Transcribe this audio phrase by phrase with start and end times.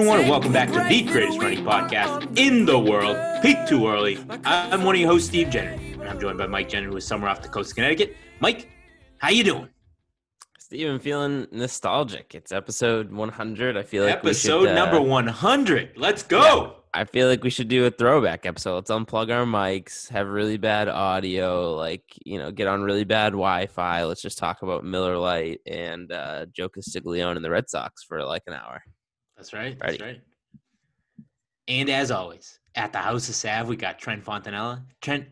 [0.00, 4.18] Everyone, and welcome back to the greatest running podcast in the world, Peak Too Early.
[4.46, 7.06] I'm one of your hosts, Steve Gendron, and I'm joined by Mike Gendron, who is
[7.06, 8.16] somewhere off the coast of Connecticut.
[8.40, 8.70] Mike,
[9.18, 9.68] how you doing?
[10.58, 12.34] Steve, I'm feeling nostalgic.
[12.34, 13.76] It's episode 100.
[13.76, 15.90] I feel like we Episode should, uh, number 100.
[15.96, 16.76] Let's go.
[16.94, 18.76] I feel like we should do a throwback episode.
[18.76, 23.32] Let's unplug our mics, have really bad audio, like you know, get on really bad
[23.32, 24.04] Wi-Fi.
[24.04, 28.24] Let's just talk about Miller Lite and uh, Joe Castiglione and the Red Sox for
[28.24, 28.82] like an hour.
[29.40, 29.78] That's right.
[29.80, 30.20] That's right.
[31.66, 34.82] And as always, at the House of Sav, we got Trent Fontanella.
[35.00, 35.28] Trent,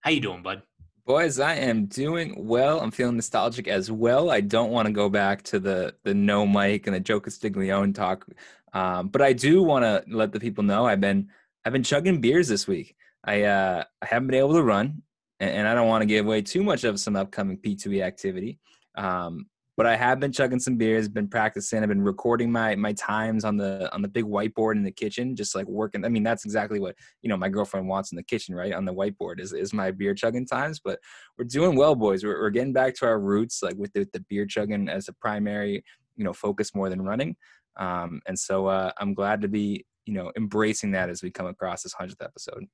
[0.00, 0.62] how you doing, bud?
[1.04, 2.80] Boys, I am doing well.
[2.80, 4.30] I'm feeling nostalgic as well.
[4.30, 7.92] I don't want to go back to the the no mic and the Joe Castiglione
[7.92, 8.24] talk,
[8.72, 11.28] um, but I do want to let the people know I've been
[11.66, 12.96] I've been chugging beers this week.
[13.24, 15.02] I uh, I haven't been able to run,
[15.38, 18.58] and, and I don't want to give away too much of some upcoming P2E activity.
[18.94, 19.48] Um,
[19.80, 21.82] but I have been chugging some beers, been practicing.
[21.82, 25.34] I've been recording my my times on the on the big whiteboard in the kitchen,
[25.34, 26.04] just like working.
[26.04, 28.74] I mean, that's exactly what you know my girlfriend wants in the kitchen, right?
[28.74, 30.80] On the whiteboard is is my beer chugging times.
[30.84, 30.98] But
[31.38, 32.22] we're doing well, boys.
[32.22, 35.14] We're, we're getting back to our roots, like with the, the beer chugging as a
[35.14, 35.82] primary,
[36.14, 37.34] you know, focus more than running.
[37.78, 41.46] Um, and so uh, I'm glad to be, you know, embracing that as we come
[41.46, 42.66] across this hundredth episode.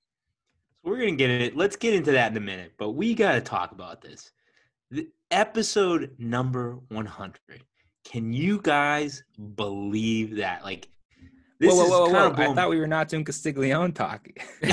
[0.83, 1.57] So we're gonna get it.
[1.57, 4.33] Let's get into that in a minute, but we got to talk about this.
[4.91, 7.39] The episode number 100.
[8.05, 9.25] Can you guys
[9.57, 10.63] believe that?
[10.63, 10.89] Like,
[11.59, 12.45] this whoa, whoa, is whoa, kind whoa!
[12.45, 14.29] of I thought we were not doing Castiglione talk.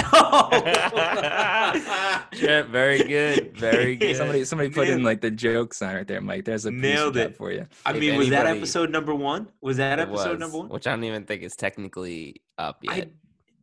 [2.34, 4.16] Yeah, very good, very good.
[4.18, 6.46] somebody, somebody put in like the joke sign right there, Mike.
[6.46, 7.38] There's a piece Nailed it.
[7.38, 7.68] for you.
[7.86, 9.48] I If mean, was that episode number one?
[9.62, 10.70] Was that episode was, number one?
[10.70, 13.12] which I don't even think is technically up yet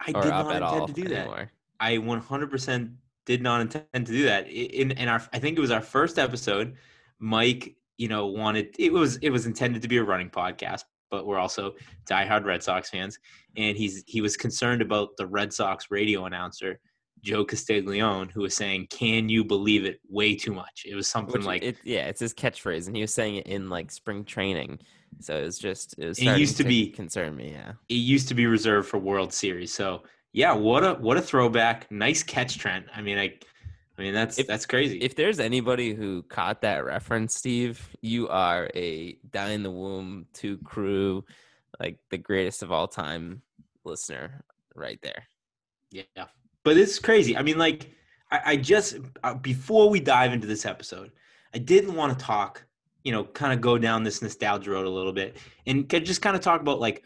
[0.01, 1.49] I, I or did up not at intend all to do that.
[1.79, 2.95] I 100%
[3.31, 4.49] did not intend to do that.
[4.49, 6.75] In in our, I think it was our first episode.
[7.21, 10.83] Mike, you know, wanted it was it was intended to be a running podcast,
[11.13, 11.75] but we're also
[12.11, 13.19] diehard Red Sox fans,
[13.57, 16.81] and he's he was concerned about the Red Sox radio announcer
[17.23, 20.85] Joe Castiglione, who was saying, "Can you believe it?" Way too much.
[20.85, 23.47] It was something Which like it, yeah, it's his catchphrase, and he was saying it
[23.47, 24.81] in like spring training.
[25.21, 27.53] So it was just it was It used to be- concern me.
[27.53, 29.73] Yeah, it used to be reserved for World Series.
[29.73, 30.03] So
[30.33, 31.91] yeah, what a what a throwback!
[31.91, 32.87] Nice catch, Trent.
[32.95, 33.35] I mean, I,
[33.99, 34.99] I mean that's If- that's crazy.
[34.99, 40.27] if there's anybody who caught that reference, Steve, you are a die in the womb
[40.33, 41.25] two crew,
[41.81, 43.43] like the greatest of all time
[43.85, 45.27] listener, right there.
[45.91, 46.27] Yeah,
[46.65, 47.37] but it's crazy.
[47.37, 47.91] I mean, like,
[48.31, 51.11] I, I just uh, before we dive into this episode,
[51.53, 52.65] I didn't want to talk.
[53.03, 56.37] You know, kind of go down this nostalgia road a little bit, and just kind
[56.37, 57.03] of talk about like.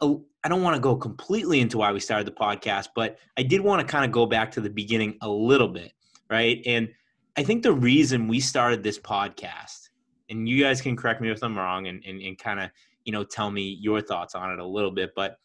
[0.00, 3.60] I don't want to go completely into why we started the podcast, but I did
[3.60, 5.92] want to kind of go back to the beginning a little bit,
[6.30, 6.60] right?
[6.66, 6.88] And
[7.36, 9.88] I think the reason we started this podcast,
[10.30, 12.70] and you guys can correct me if I'm wrong, and and, and kind of
[13.04, 15.38] you know tell me your thoughts on it a little bit, but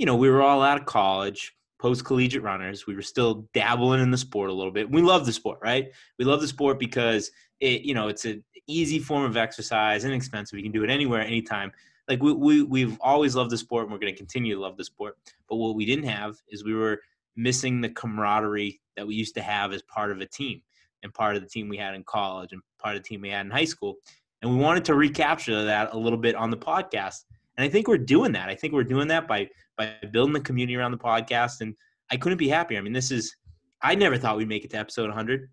[0.00, 2.86] you know, we were all out of college, post collegiate runners.
[2.86, 4.90] We were still dabbling in the sport a little bit.
[4.90, 5.90] We love the sport, right?
[6.18, 7.30] We love the sport because
[7.60, 10.58] it, you know, it's an easy form of exercise, inexpensive.
[10.58, 11.70] You can do it anywhere, anytime.
[12.10, 14.76] Like we, we we've always loved the sport, and we're going to continue to love
[14.76, 15.16] the sport.
[15.48, 17.00] But what we didn't have is we were
[17.36, 20.60] missing the camaraderie that we used to have as part of a team,
[21.02, 23.30] and part of the team we had in college, and part of the team we
[23.30, 23.94] had in high school.
[24.42, 27.24] And we wanted to recapture that a little bit on the podcast.
[27.56, 28.48] And I think we're doing that.
[28.48, 31.60] I think we're doing that by by building the community around the podcast.
[31.60, 31.74] And
[32.10, 32.78] I couldn't be happier.
[32.78, 33.34] I mean, this is,
[33.82, 35.48] I never thought we'd make it to episode 100.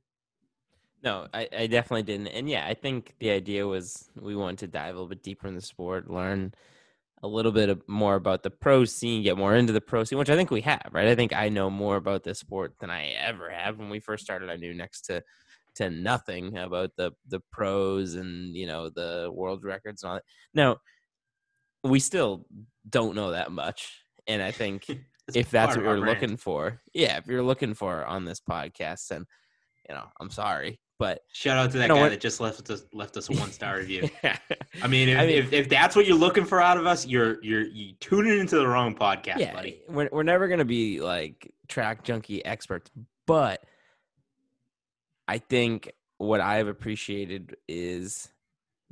[1.04, 2.28] No, I, I definitely didn't.
[2.28, 5.48] And yeah, I think the idea was we wanted to dive a little bit deeper
[5.48, 6.54] in the sport, learn
[7.24, 10.30] a little bit more about the pro scene, get more into the pro scene, which
[10.30, 11.08] I think we have, right?
[11.08, 13.78] I think I know more about this sport than I ever have.
[13.78, 15.24] When we first started, I knew next to
[15.76, 20.24] to nothing about the the pros and you know the world records and all that.
[20.54, 20.78] Now,
[21.84, 22.46] we still
[22.90, 24.86] don't know that much, and I think
[25.34, 26.22] if that's what you're brand.
[26.22, 29.26] looking for, yeah, if you're looking for on this podcast, then
[29.90, 32.10] you know I'm sorry, but Shout out to that guy what?
[32.10, 34.10] that just left us left us a one star review.
[34.84, 37.06] I mean, if, I mean- if, if that's what you're looking for out of us,
[37.06, 39.82] you're you're you tuning into the wrong podcast, yeah, buddy.
[39.90, 42.90] we're we're never gonna be like track junkie experts,
[43.26, 43.64] but
[45.28, 48.30] I think what I've appreciated is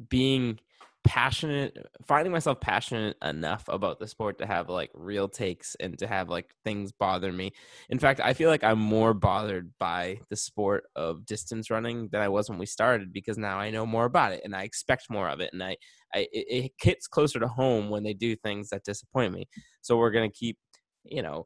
[0.10, 0.60] being
[1.06, 6.08] passionate finding myself passionate enough about the sport to have like real takes and to
[6.08, 7.54] have like things bother me.
[7.90, 12.22] In fact i feel like i'm more bothered by the sport of distance running than
[12.22, 15.10] i was when we started because now i know more about it and i expect
[15.10, 15.78] more of it and i,
[16.14, 19.48] I it, it hits closer to home when they do things that disappoint me.
[19.82, 20.58] So we're going to keep
[21.04, 21.46] you know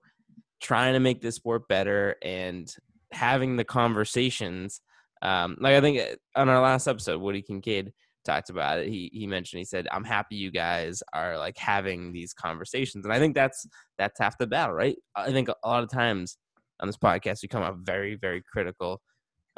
[0.62, 2.74] trying to make this sport better and
[3.12, 4.82] having the conversations
[5.22, 7.92] um like i think uh, on our last episode woody kincaid
[8.26, 8.88] talked about it.
[8.90, 13.14] He he mentioned he said, "I'm happy you guys are like having these conversations," and
[13.14, 13.66] I think that's
[13.98, 14.98] that's half the battle, right?
[15.16, 16.38] I think a lot of times
[16.80, 19.02] on this podcast we come out very very critical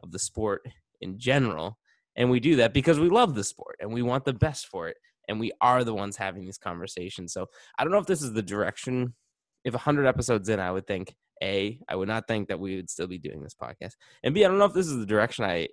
[0.04, 0.62] of the sport
[1.02, 1.78] in general,
[2.16, 4.88] and we do that because we love the sport and we want the best for
[4.88, 4.98] it,
[5.28, 7.34] and we are the ones having these conversations.
[7.34, 7.48] So
[7.78, 9.16] I don't know if this is the direction.
[9.64, 12.90] If 100 episodes in, I would think a I would not think that we would
[12.90, 13.94] still be doing this podcast,
[14.24, 15.68] and b I don't know if this is the direction I,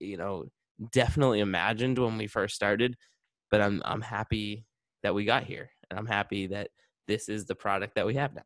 [0.00, 0.46] you know
[0.92, 2.96] definitely imagined when we first started,
[3.50, 4.66] but I'm I'm happy
[5.02, 6.70] that we got here, and I'm happy that
[7.06, 8.42] this is the product that we have now.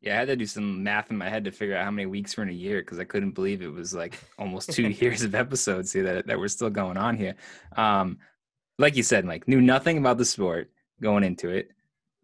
[0.00, 2.06] Yeah, I had to do some math in my head to figure out how many
[2.06, 5.22] weeks were in a year because I couldn't believe it was like almost two years
[5.22, 7.34] of episodes here that that we're still going on here.
[7.76, 8.18] Um,
[8.78, 10.70] like you said, like knew nothing about the sport
[11.02, 11.70] going into it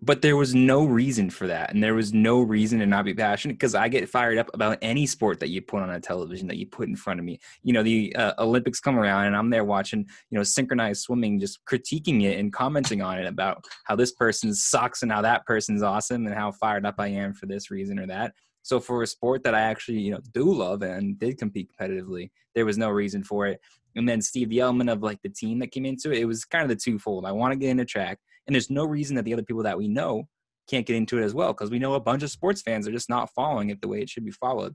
[0.02, 3.14] but there was no reason for that and there was no reason to not be
[3.14, 6.46] passionate because i get fired up about any sport that you put on a television
[6.46, 7.38] that you put in front of me.
[7.62, 10.00] You know the uh, olympics come around and i'm there watching
[10.30, 14.54] you know synchronized swimming just critiquing it and commenting on it about how this person
[14.54, 17.98] sucks and how that person's awesome and how fired up i am for this reason
[17.98, 18.32] or that.
[18.62, 22.30] So for a sport that i actually you know do love and did compete competitively
[22.54, 23.60] there was no reason for it.
[23.94, 26.44] And then steve the element of like the team that came into it it was
[26.44, 27.24] kind of the twofold.
[27.24, 29.78] I want to get into track and there's no reason that the other people that
[29.78, 30.28] we know
[30.68, 32.92] can't get into it as well because we know a bunch of sports fans are
[32.92, 34.74] just not following it the way it should be followed.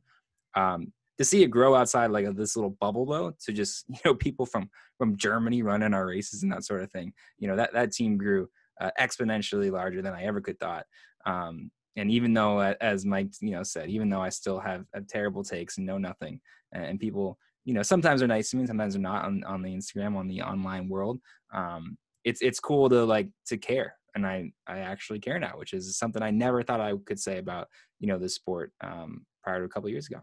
[0.56, 4.00] Um, to see it grow outside like of this little bubble though, to just you
[4.06, 7.56] know people from from Germany running our races and that sort of thing, you know
[7.56, 8.48] that that team grew
[8.80, 10.86] uh, exponentially larger than I ever could thought.
[11.26, 15.08] Um, and even though, as Mike you know said, even though I still have, have
[15.08, 16.40] terrible takes and know nothing,
[16.72, 19.76] and people you know sometimes are nice to me, sometimes they're not on on the
[19.76, 21.20] Instagram on the online world.
[21.54, 25.74] Um, it's it's cool to like to care and i i actually care now which
[25.74, 27.68] is something i never thought i could say about
[28.02, 30.20] you know this sport um, prior to a couple years ago.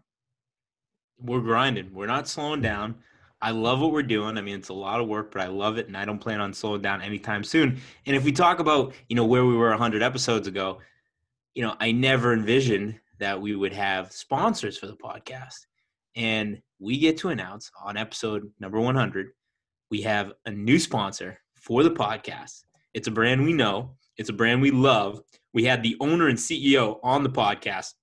[1.17, 1.93] We're grinding.
[1.93, 2.95] We're not slowing down.
[3.41, 4.37] I love what we're doing.
[4.37, 6.41] I mean it's a lot of work but i love it and i don't plan
[6.41, 7.79] on slowing down anytime soon.
[8.05, 10.79] And if we talk about you know where we were 100 episodes ago
[11.55, 15.65] you know i never envisioned that we would have sponsors for the podcast.
[16.15, 19.27] And we get to announce on episode number 100
[19.89, 22.63] we have a new sponsor for the podcast.
[22.93, 25.21] It's a brand we know, it's a brand we love.
[25.53, 27.93] We had the owner and CEO on the podcast,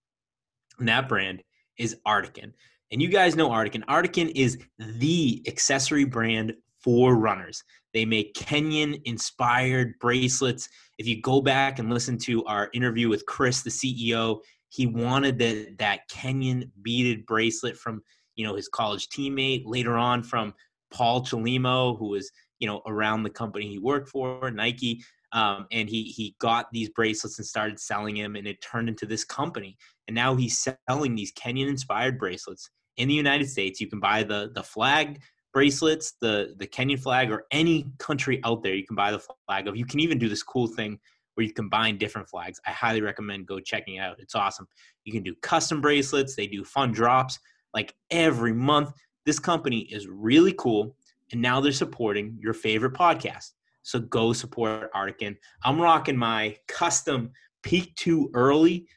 [0.78, 1.42] and that brand
[1.78, 2.52] is Artican.
[2.90, 3.84] And you guys know Artican.
[3.84, 7.62] Artican is the accessory brand for runners.
[7.92, 10.68] They make Kenyan inspired bracelets.
[10.98, 15.38] If you go back and listen to our interview with Chris, the CEO, he wanted
[15.38, 18.02] that that Kenyan beaded bracelet from
[18.36, 19.62] you know his college teammate.
[19.64, 20.54] Later on, from
[20.92, 25.88] Paul Chelimo, who was you know around the company he worked for nike um, and
[25.88, 29.76] he he got these bracelets and started selling them and it turned into this company.
[30.08, 33.80] And now he's selling these kenyan inspired bracelets in the united states.
[33.80, 35.20] You can buy the the flag
[35.52, 39.66] bracelets the the kenyan flag or any country out there you can buy the flag
[39.66, 40.98] of you can even do this cool thing
[41.34, 42.58] where you combine different flags.
[42.66, 44.16] I highly recommend go checking it out.
[44.18, 44.66] It's awesome.
[45.04, 46.34] You can do custom bracelets.
[46.34, 47.38] They do fun drops.
[47.74, 48.92] Like every month
[49.26, 50.96] this company is really cool
[51.32, 53.50] and now they're supporting your favorite podcast.
[53.82, 55.36] So go support Artican.
[55.64, 57.30] I'm rocking my custom
[57.62, 58.88] peak too early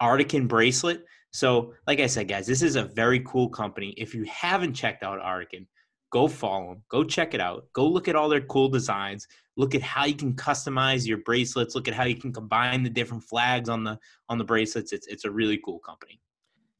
[0.00, 1.04] Artican bracelet.
[1.32, 3.94] So, like I said, guys, this is a very cool company.
[3.96, 5.66] If you haven't checked out Artican,
[6.10, 9.26] go follow them, go check it out, go look at all their cool designs,
[9.56, 12.90] look at how you can customize your bracelets, look at how you can combine the
[12.90, 14.92] different flags on the on the bracelets.
[14.92, 16.20] It's it's a really cool company.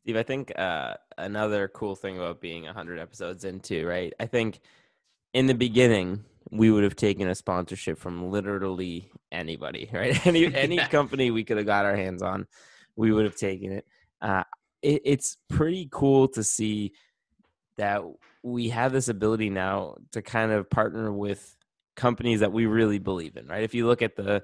[0.03, 4.13] Steve, I think uh, another cool thing about being 100 episodes into, right?
[4.21, 4.61] I think
[5.37, 10.27] in the beginning, we would have taken a sponsorship from literally anybody, right?
[10.27, 10.89] Any any yeah.
[10.89, 12.47] company we could have got our hands on,
[12.97, 13.87] we would have taken it.
[14.23, 14.45] Uh,
[14.81, 15.03] it.
[15.05, 16.95] It's pretty cool to see
[17.77, 18.03] that
[18.43, 21.55] we have this ability now to kind of partner with
[21.97, 23.63] companies that we really believe in, right?
[23.63, 24.43] If you look at the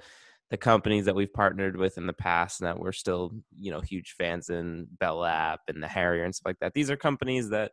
[0.50, 3.80] the companies that we've partnered with in the past and that we're still, you know,
[3.80, 6.74] huge fans in Bell App and the Harrier and stuff like that.
[6.74, 7.72] These are companies that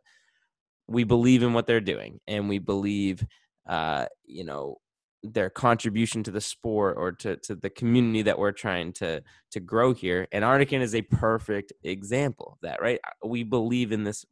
[0.90, 3.24] we believe in what they're doing and we believe
[3.68, 4.76] uh, you know
[5.22, 9.60] their contribution to the sport or to, to the community that we're trying to to
[9.60, 14.24] grow here and artican is a perfect example of that right we believe in this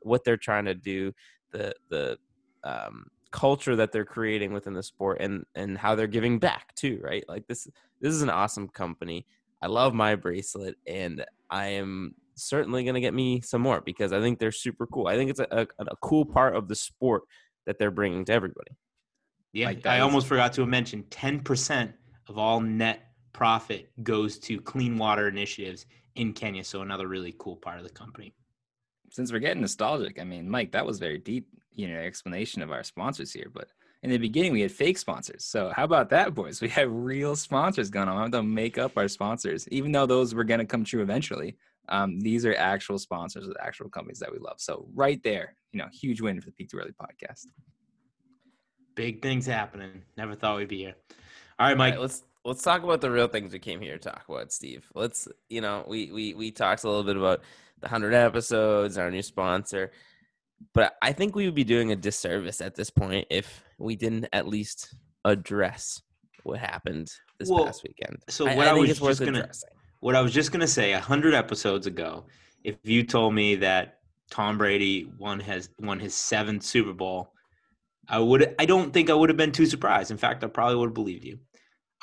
[0.00, 1.12] what they're trying to do
[1.52, 2.16] the the
[2.64, 7.00] um, culture that they're creating within the sport and and how they're giving back too,
[7.02, 7.24] right?
[7.28, 7.68] Like this
[8.00, 9.26] this is an awesome company.
[9.60, 12.14] I love my bracelet and I am
[12.44, 15.06] certainly going to get me some more because I think they're super cool.
[15.06, 17.22] I think it's a, a, a cool part of the sport
[17.66, 18.70] that they're bringing to everybody.
[19.52, 21.92] Yeah, Like, I that is- almost forgot to mention 10%
[22.28, 23.00] of all net
[23.32, 26.64] profit goes to clean water initiatives in Kenya.
[26.64, 28.34] So another really cool part of the company.
[29.10, 32.70] Since we're getting nostalgic, I mean, Mike, that was very deep, you know, explanation of
[32.70, 33.50] our sponsors here.
[33.52, 33.68] But
[34.02, 35.44] in the beginning, we had fake sponsors.
[35.44, 36.60] So how about that, boys?
[36.60, 38.16] We have real sponsors going on.
[38.22, 41.00] I'm going to make up our sponsors, even though those were going to come true
[41.02, 41.56] eventually.
[41.88, 44.56] Um, these are actual sponsors of actual companies that we love.
[44.58, 47.46] So right there, you know, huge win for the Peak Too Early podcast.
[48.94, 50.02] Big things happening.
[50.16, 50.94] Never thought we'd be here.
[51.58, 51.94] All right, Mike.
[51.94, 54.86] right, let's let's talk about the real things we came here to talk about, Steve.
[54.94, 57.42] Let's you know we we we talked a little bit about
[57.80, 59.92] the hundred episodes, our new sponsor,
[60.74, 64.26] but I think we would be doing a disservice at this point if we didn't
[64.32, 66.02] at least address
[66.42, 68.18] what happened this Well, past weekend.
[68.28, 69.70] so I, what I I think was it's worth just gonna- addressing.
[70.00, 72.26] What I was just gonna say, a hundred episodes ago,
[72.64, 73.98] if you told me that
[74.30, 77.32] Tom Brady won his won his seventh Super Bowl,
[78.08, 78.54] I would.
[78.58, 80.10] I don't think I would have been too surprised.
[80.10, 81.38] In fact, I probably would have believed you.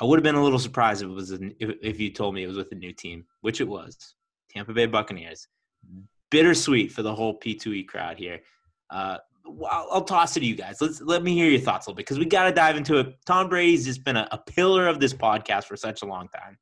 [0.00, 2.34] I would have been a little surprised if it was an, if, if you told
[2.34, 4.14] me it was with a new team, which it was,
[4.50, 5.48] Tampa Bay Buccaneers.
[6.30, 8.40] Bittersweet for the whole P2E crowd here.
[8.90, 9.18] Uh,
[9.70, 10.78] I'll, I'll toss it to you guys.
[10.80, 12.98] Let's let me hear your thoughts a little bit because we got to dive into
[12.98, 13.14] it.
[13.24, 16.58] Tom Brady's just been a, a pillar of this podcast for such a long time.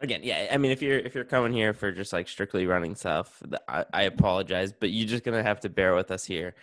[0.00, 2.94] Again yeah i mean if you're if you're coming here for just like strictly running
[2.94, 6.54] stuff I, I apologize but you're just gonna have to bear with us here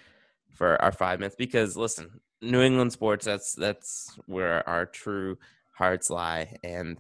[0.53, 5.37] for our five minutes because listen new england sports that's that's where our true
[5.73, 6.99] hearts lie and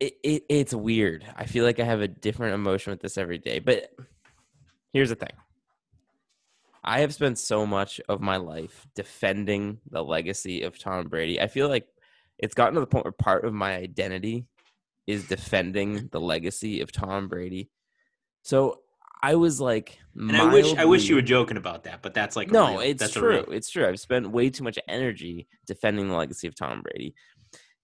[0.00, 1.24] it, it it's weird.
[1.36, 3.90] I feel like i have a different emotion with this every day but
[4.92, 5.32] here's the thing.
[6.84, 11.40] I have spent so much of my life defending the legacy of tom brady.
[11.40, 11.88] I feel like
[12.38, 14.46] it's gotten to the point where part of my identity
[15.06, 17.70] is defending the legacy of Tom Brady.
[18.42, 18.80] So
[19.22, 22.36] I was like, And I wish I wish you were joking about that, but that's
[22.36, 23.28] like no, real- it's true.
[23.30, 23.86] real- It's true.
[23.86, 27.14] I've spent way too much energy defending the legacy of Tom Brady,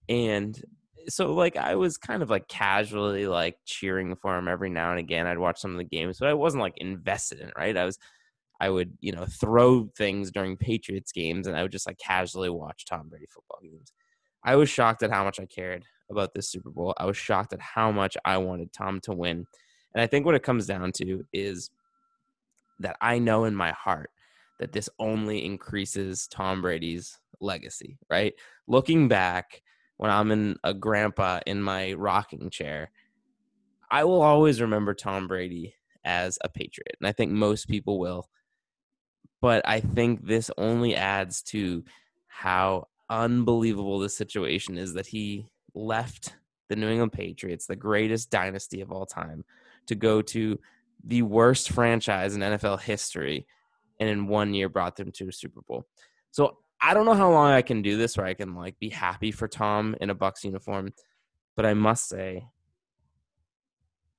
[0.07, 0.59] and
[1.07, 4.99] so like I was kind of like casually like cheering for him every now and
[4.99, 5.27] again.
[5.27, 7.53] I'd watch some of the games, but I wasn't like invested in it.
[7.57, 7.75] Right?
[7.75, 7.97] I was.
[8.61, 12.49] I would, you know, throw things during Patriots games, and I would just like casually
[12.49, 13.91] watch Tom Brady football games.
[14.45, 16.93] I was shocked at how much I cared about this Super Bowl.
[16.97, 19.47] I was shocked at how much I wanted Tom to win.
[19.93, 21.71] And I think what it comes down to is
[22.79, 24.11] that I know in my heart
[24.59, 28.33] that this only increases Tom Brady's legacy, right?
[28.67, 29.63] Looking back
[29.97, 32.91] when I'm in a grandpa in my rocking chair,
[33.89, 36.97] I will always remember Tom Brady as a Patriot.
[36.99, 38.29] And I think most people will.
[39.41, 41.83] But I think this only adds to
[42.27, 46.35] how unbelievable this situation is that he left
[46.69, 49.43] the New England Patriots, the greatest dynasty of all time,
[49.87, 50.59] to go to
[51.03, 53.45] the worst franchise in NFL history,
[53.99, 55.85] and in one year brought them to a Super Bowl.
[56.31, 58.89] So I don't know how long I can do this where I can like be
[58.89, 60.93] happy for Tom in a Bucks uniform,
[61.55, 62.47] but I must say,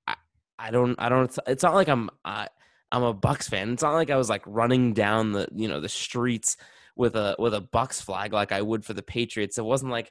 [0.07, 0.15] I
[0.59, 1.37] I don't I don't.
[1.47, 2.49] It's not like I'm I,
[2.93, 3.73] I'm a Bucks fan.
[3.73, 6.57] It's not like I was like running down the you know the streets
[6.97, 9.59] with a with a Bucks flag like I would for the Patriots.
[9.59, 10.11] It wasn't like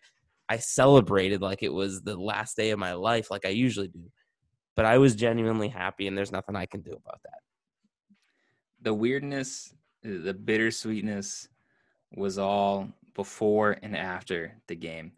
[0.50, 4.12] I celebrated like it was the last day of my life like I usually do.
[4.75, 7.39] But I was genuinely happy and there's nothing I can do about that.
[8.82, 9.74] the weirdness,
[10.06, 11.48] uh, the bittersweetness
[12.15, 15.13] was all before and after the game.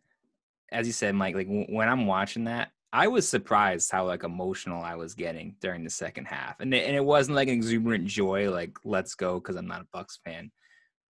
[0.72, 4.82] As you said, Mike, like when I'm watching that, I was surprised how like emotional
[4.84, 8.06] I was getting during the second half, and it, and it wasn't like an exuberant
[8.08, 10.52] joy, like let's go because I'm not a Bucks fan,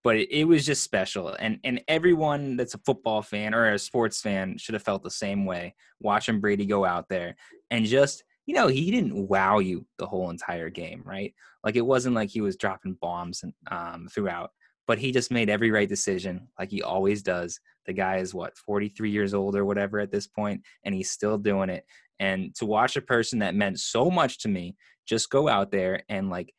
[0.07, 3.77] but it, it was just special, and and everyone that's a football fan or a
[3.77, 7.35] sports fan should have felt the same way watching Brady go out there
[7.71, 11.33] and just you know he didn't wow you the whole entire game, right?
[11.61, 14.51] Like it wasn't like he was dropping bombs and, um, throughout,
[14.87, 17.59] but he just made every right decision, like he always does.
[17.85, 21.37] The guy is what 43 years old or whatever at this point, and he's still
[21.37, 21.83] doing it.
[22.17, 26.03] And to watch a person that meant so much to me just go out there
[26.07, 26.53] and like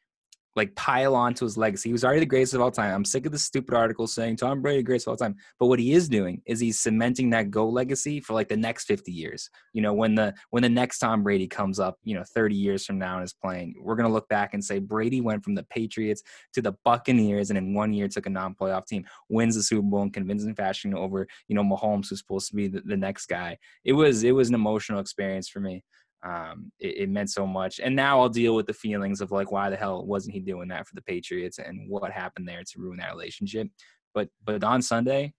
[0.59, 1.89] like pile on to his legacy.
[1.89, 2.95] He was already the greatest of all time.
[2.95, 5.37] I'm sick of the stupid article saying Tom Brady greatest of all time.
[5.59, 8.85] But what he is doing is he's cementing that go legacy for like the next
[8.85, 9.49] 50 years.
[9.73, 12.85] You know, when the when the next Tom Brady comes up, you know, 30 years
[12.85, 15.63] from now and is playing, we're gonna look back and say Brady went from the
[15.65, 16.23] Patriots
[16.53, 20.03] to the Buccaneers and in one year took a non-playoff team, wins the Super Bowl
[20.03, 23.57] in convincing fashion over, you know, Mahomes, who's supposed to be the, the next guy.
[23.85, 25.85] It was it was an emotional experience for me.
[26.23, 29.53] Um, it, it meant so much, and now I'll deal with the feelings of like,
[29.53, 32.81] why the hell wasn't he doing that for the Patriots, and what happened there to
[32.81, 33.69] ruin that relationship.
[34.15, 35.33] But but on Sunday,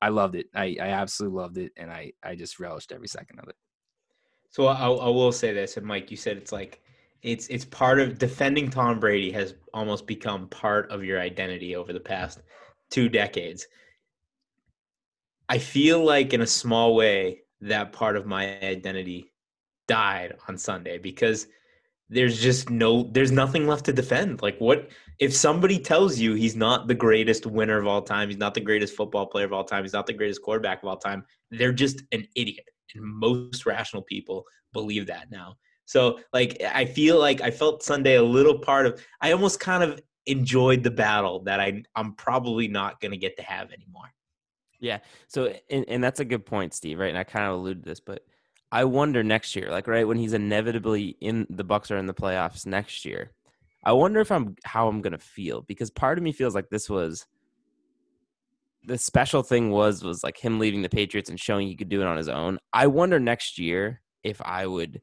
[0.00, 0.46] I loved it.
[0.54, 3.56] I, I absolutely loved it, and I I just relished every second of it.
[4.50, 6.80] So I, I will say this, and Mike, you said it's like
[7.22, 11.92] it's it's part of defending Tom Brady has almost become part of your identity over
[11.92, 12.40] the past
[12.90, 13.66] two decades.
[15.48, 19.29] I feel like in a small way that part of my identity
[19.90, 21.48] died on Sunday because
[22.08, 24.40] there's just no there's nothing left to defend.
[24.40, 28.38] Like what if somebody tells you he's not the greatest winner of all time, he's
[28.38, 30.96] not the greatest football player of all time, he's not the greatest quarterback of all
[30.96, 32.68] time, they're just an idiot.
[32.94, 35.56] And most rational people believe that now.
[35.86, 39.82] So like I feel like I felt Sunday a little part of I almost kind
[39.82, 44.12] of enjoyed the battle that I I'm probably not going to get to have anymore.
[44.78, 44.98] Yeah.
[45.26, 47.08] So and, and that's a good point, Steve, right?
[47.08, 48.24] And I kind of alluded to this, but
[48.72, 52.14] I wonder next year, like right when he's inevitably in the Bucks are in the
[52.14, 53.32] playoffs next year.
[53.84, 56.88] I wonder if I'm how I'm gonna feel because part of me feels like this
[56.88, 57.26] was
[58.84, 62.00] the special thing was was like him leaving the Patriots and showing he could do
[62.00, 62.58] it on his own.
[62.72, 65.00] I wonder next year if I would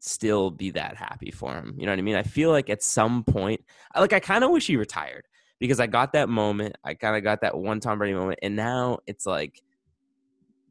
[0.00, 1.74] still be that happy for him.
[1.78, 2.16] You know what I mean?
[2.16, 3.62] I feel like at some point,
[3.96, 5.24] like I kind of wish he retired
[5.58, 6.76] because I got that moment.
[6.84, 9.62] I kind of got that one Tom Brady moment, and now it's like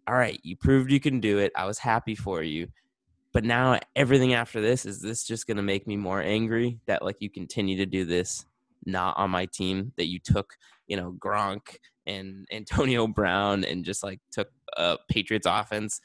[0.08, 1.52] all right, you proved you can do it.
[1.56, 2.68] I was happy for you.
[3.32, 7.04] But now everything after this is this just going to make me more angry that
[7.04, 8.46] like you continue to do this
[8.86, 10.56] not on my team that you took,
[10.88, 16.00] you know, Gronk and Antonio Brown and just like took a Patriots offense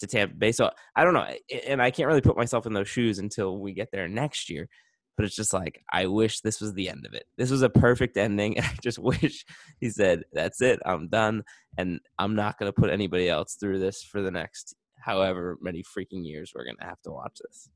[0.00, 0.52] to Tampa Bay.
[0.52, 1.26] So I don't know,
[1.66, 4.68] and I can't really put myself in those shoes until we get there next year
[5.16, 7.24] but it's just like I wish this was the end of it.
[7.36, 9.44] This was a perfect ending, I just wish
[9.80, 11.42] he said, "That's it, I'm done,
[11.76, 15.82] and I'm not going to put anybody else through this for the next however many
[15.82, 17.68] freaking years we're going to have to watch this."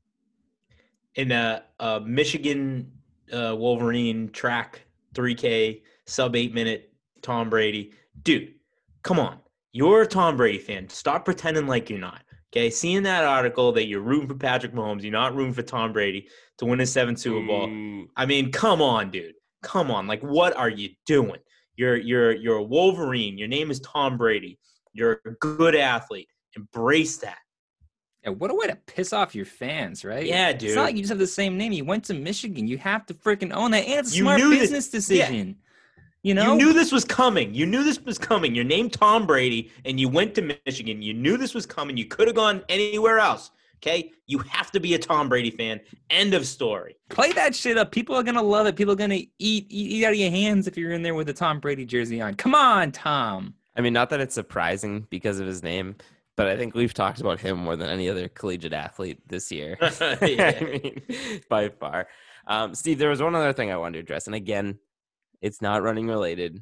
[1.15, 2.91] In a, a Michigan
[3.33, 4.81] uh, Wolverine track
[5.13, 7.93] 3K sub eight minute Tom Brady,
[8.23, 8.53] dude,
[9.03, 9.39] come on,
[9.71, 10.89] you're a Tom Brady fan.
[10.89, 12.21] Stop pretending like you're not.
[12.51, 15.93] Okay, seeing that article that you're rooting for Patrick Mahomes, you're not rooting for Tom
[15.93, 16.27] Brady
[16.57, 17.69] to win his seventh Super Bowl.
[17.69, 18.07] Ooh.
[18.17, 19.35] I mean, come on, dude.
[19.61, 20.07] Come on.
[20.07, 21.39] Like, what are you doing?
[21.75, 23.37] You're you're you're a Wolverine.
[23.37, 24.57] Your name is Tom Brady.
[24.93, 26.27] You're a good athlete.
[26.57, 27.37] Embrace that.
[28.23, 30.25] Yeah, what a way to piss off your fans, right?
[30.25, 30.69] Yeah, dude.
[30.69, 31.71] It's not like you just have the same name.
[31.71, 32.67] You went to Michigan.
[32.67, 33.85] You have to freaking own that.
[33.85, 35.55] And it's a You smart knew that- business decision.
[36.23, 36.51] You know?
[36.51, 37.53] You knew this was coming.
[37.53, 38.53] You knew this was coming.
[38.53, 41.01] Your name Tom Brady, and you went to Michigan.
[41.01, 41.95] You knew this was coming.
[41.95, 43.51] You could have gone anywhere else.
[43.77, 45.79] Okay, you have to be a Tom Brady fan.
[46.09, 46.97] End of story.
[47.07, 47.93] Play that shit up.
[47.93, 48.75] People are gonna love it.
[48.75, 51.29] People are gonna eat, eat eat out of your hands if you're in there with
[51.29, 52.35] a Tom Brady jersey on.
[52.35, 53.53] Come on, Tom.
[53.77, 55.95] I mean, not that it's surprising because of his name,
[56.35, 59.77] but I think we've talked about him more than any other collegiate athlete this year.
[60.01, 60.17] I
[60.61, 61.01] mean,
[61.47, 62.09] by far.
[62.47, 64.79] Um, Steve, there was one other thing I wanted to address, and again,
[65.41, 66.61] it's not running related,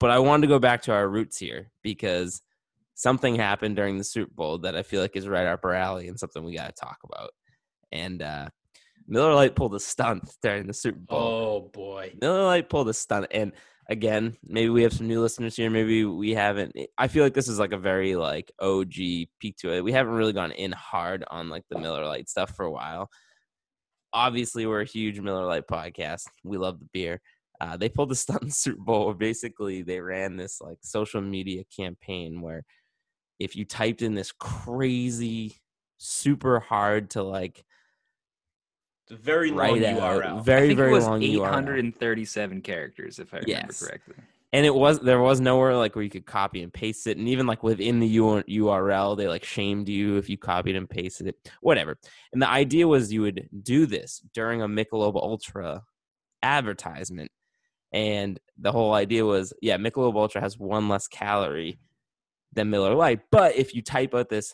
[0.00, 2.42] but I wanted to go back to our roots here because
[2.94, 6.08] something happened during the Super Bowl that I feel like is right up our alley
[6.08, 7.30] and something we got to talk about.
[7.92, 8.48] And uh,
[9.06, 11.18] Miller Lite pulled a stunt during the Super Bowl.
[11.18, 12.14] Oh boy.
[12.20, 13.52] Miller Lite pulled a stunt, and
[13.88, 15.70] again, maybe we have some new listeners here.
[15.70, 16.74] Maybe we haven't.
[16.96, 19.84] I feel like this is like a very like OG peak to it.
[19.84, 23.10] We haven't really gone in hard on like the Miller Lite stuff for a while.
[24.12, 26.24] Obviously, we're a huge Miller Lite podcast.
[26.44, 27.20] We love the beer.
[27.64, 29.06] Uh, they pulled a stunt in the Super Bowl.
[29.06, 32.64] Where basically, they ran this like social media campaign where
[33.38, 35.56] if you typed in this crazy,
[35.98, 37.64] super hard to like
[39.06, 40.22] It's a very long URL.
[40.22, 41.78] out, I very think very it was long URL.
[41.78, 43.82] 837 characters, if I remember Yes.
[43.82, 44.14] correctly.
[44.52, 47.28] and it was there was nowhere like where you could copy and paste it and
[47.28, 51.36] even like within the url they like shamed you if you copied and pasted it
[51.60, 51.96] whatever
[52.32, 55.82] and the idea was you would do this during a michelob ultra
[56.44, 57.30] advertisement
[57.94, 61.78] and the whole idea was yeah michelob ultra has one less calorie
[62.52, 63.20] than miller Lite.
[63.30, 64.52] but if you type out this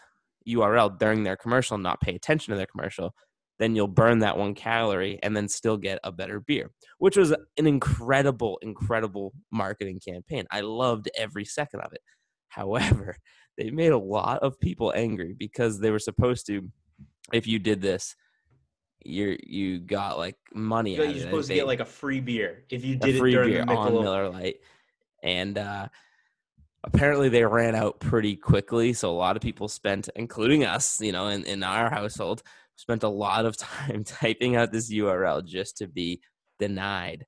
[0.48, 3.12] url during their commercial and not pay attention to their commercial
[3.58, 7.32] then you'll burn that one calorie and then still get a better beer which was
[7.32, 10.44] an incredible, incredible marketing campaign.
[10.50, 12.02] I loved every second of it.
[12.48, 13.16] However,
[13.56, 16.68] they made a lot of people angry because they were supposed to,
[17.32, 18.14] if you did this,
[19.04, 20.96] you you got like money.
[20.96, 21.22] You're out of it.
[21.22, 23.92] supposed to get like a free beer if you did it during beer the on
[23.92, 24.56] Miller Lite,
[25.22, 25.88] and uh,
[26.84, 28.92] apparently they ran out pretty quickly.
[28.92, 32.42] So a lot of people spent, including us, you know, in, in our household,
[32.76, 36.20] spent a lot of time typing out this URL just to be
[36.58, 37.26] denied.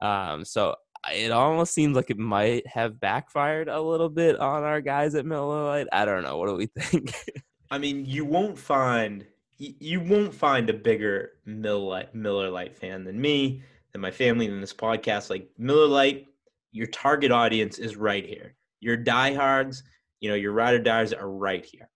[0.00, 0.74] Um, so
[1.12, 5.26] it almost seems like it might have backfired a little bit on our guys at
[5.26, 5.88] Miller Lite.
[5.92, 6.38] I don't know.
[6.38, 7.14] What do we think?
[7.70, 9.26] I mean, you won't find
[9.58, 13.62] you won't find a bigger Miller Lite, Miller Lite fan than me,
[13.92, 15.30] than my family, than this podcast.
[15.30, 16.26] Like Miller Lite,
[16.72, 18.54] your target audience is right here.
[18.80, 19.82] Your diehards,
[20.20, 21.88] you know, your ride or dies are right here.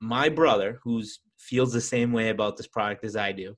[0.00, 3.56] My brother, who's feels the same way about this product as I do,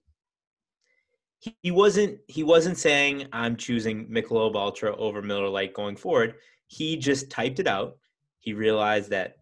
[1.40, 6.34] he, he wasn't he wasn't saying I'm choosing Michelob Ultra over Miller Lite going forward.
[6.68, 7.96] He just typed it out.
[8.38, 9.36] He realized that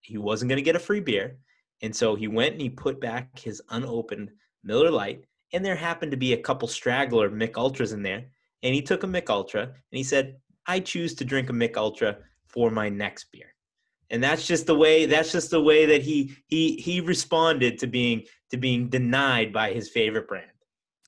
[0.00, 1.38] he wasn't going to get a free beer,
[1.82, 4.30] and so he went and he put back his unopened
[4.64, 8.24] Miller Lite, and there happened to be a couple straggler Mich Ultras in there,
[8.62, 11.76] and he took a Mich Ultra and he said, "I choose to drink a Mich
[11.76, 13.52] Ultra for my next beer."
[14.10, 17.86] And that's just the way that's just the way that he he he responded to
[17.86, 20.50] being to being denied by his favorite brand.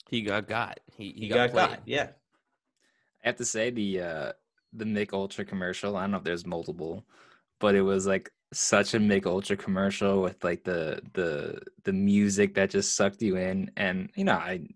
[0.09, 0.81] He got got.
[0.97, 1.81] He he, He got, got got.
[1.87, 2.09] Yeah.
[3.23, 4.33] I have to say the uh
[4.73, 5.97] the Mich Ultra commercial.
[5.97, 7.05] I don't know if there's multiple,
[7.61, 12.55] but it was like such a Mich Ultra commercial with like the the the music
[12.55, 13.71] that just sucked you in.
[13.77, 14.69] And you know, I I'm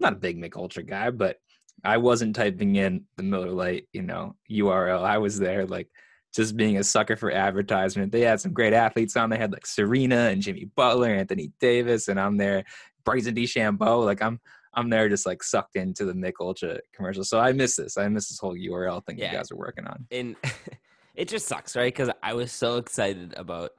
[0.00, 1.38] not a big Mich Ultra guy, but
[1.84, 5.02] I wasn't typing in the Miller Lite, you know, URL.
[5.02, 5.88] I was there like
[6.34, 8.10] just being a sucker for advertisement.
[8.10, 9.30] They had some great athletes on.
[9.30, 12.64] They had like Serena and Jimmy Butler, Anthony Davis, and I'm there,
[13.04, 14.04] Bryson DeChambeau.
[14.04, 14.40] Like I'm
[14.76, 17.22] I'm there just like sucked into the Mich Ultra commercial.
[17.24, 17.96] So I miss this.
[17.96, 19.30] I miss this whole URL thing Yeah.
[19.32, 20.06] you guys are working on.
[20.10, 20.34] and
[21.14, 21.92] it just sucks, right?
[21.92, 23.70] Because I was so excited about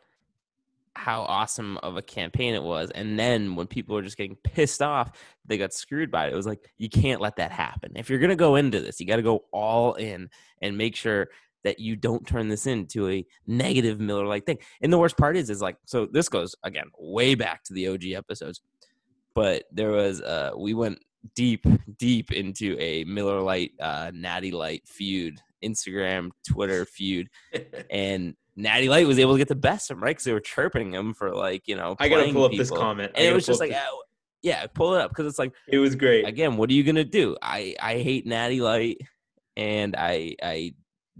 [0.95, 4.81] how awesome of a campaign it was, and then when people were just getting pissed
[4.81, 5.11] off,
[5.45, 6.33] they got screwed by it.
[6.33, 7.91] It was like you can't let that happen.
[7.95, 10.29] If you're gonna go into this, you got to go all in
[10.61, 11.27] and make sure
[11.65, 14.59] that you don't turn this into a negative Miller like thing.
[14.81, 16.05] And the worst part is, is like so.
[16.05, 18.61] This goes again way back to the OG episodes,
[19.33, 20.99] but there was uh we went
[21.33, 21.65] deep
[21.97, 27.29] deep into a Miller Lite uh Natty Light feud, Instagram, Twitter feud,
[27.89, 30.11] and Natty Light was able to get the best of him, right?
[30.11, 31.95] Because they were chirping him for like you know.
[31.99, 33.11] I gotta pull up this comment.
[33.15, 34.03] I and it was just like, up oh,
[34.41, 36.27] yeah, pull it up because it's like it was great.
[36.27, 37.35] again, what are you gonna do?
[37.41, 38.99] I I hate Natty Light,
[39.57, 40.73] and I I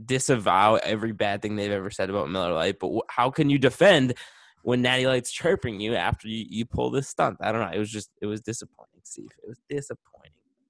[0.04, 2.80] disavow every bad thing they've ever said about Miller Lite.
[2.80, 4.14] But wh- how can you defend
[4.62, 7.38] when Natty Light's chirping you after you, you pull this stunt?
[7.42, 7.76] I don't know.
[7.76, 9.32] It was just it was disappointing, Steve.
[9.44, 10.15] It was disappointing.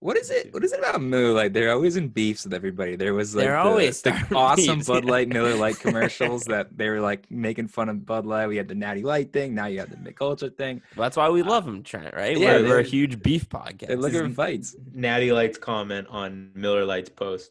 [0.06, 0.54] What is it?
[0.54, 1.54] What is it about Miller Lite?
[1.54, 2.96] They're always in beefs with everybody.
[2.96, 5.12] There was like They're the, always the awesome beefs, Bud yeah.
[5.12, 8.46] Light, Miller Lite commercials that they were like making fun of Bud Light.
[8.46, 9.56] We had the Natty Light thing.
[9.56, 10.84] Now you have the Mich Ultra thing.
[10.96, 12.14] That's why we uh, love them, Trent.
[12.14, 12.38] Right?
[12.38, 13.88] yeah, we're, we're a huge beef podcast.
[13.88, 14.76] They're looking for fights.
[14.94, 17.50] Natty Light's comment on Miller Lite's post.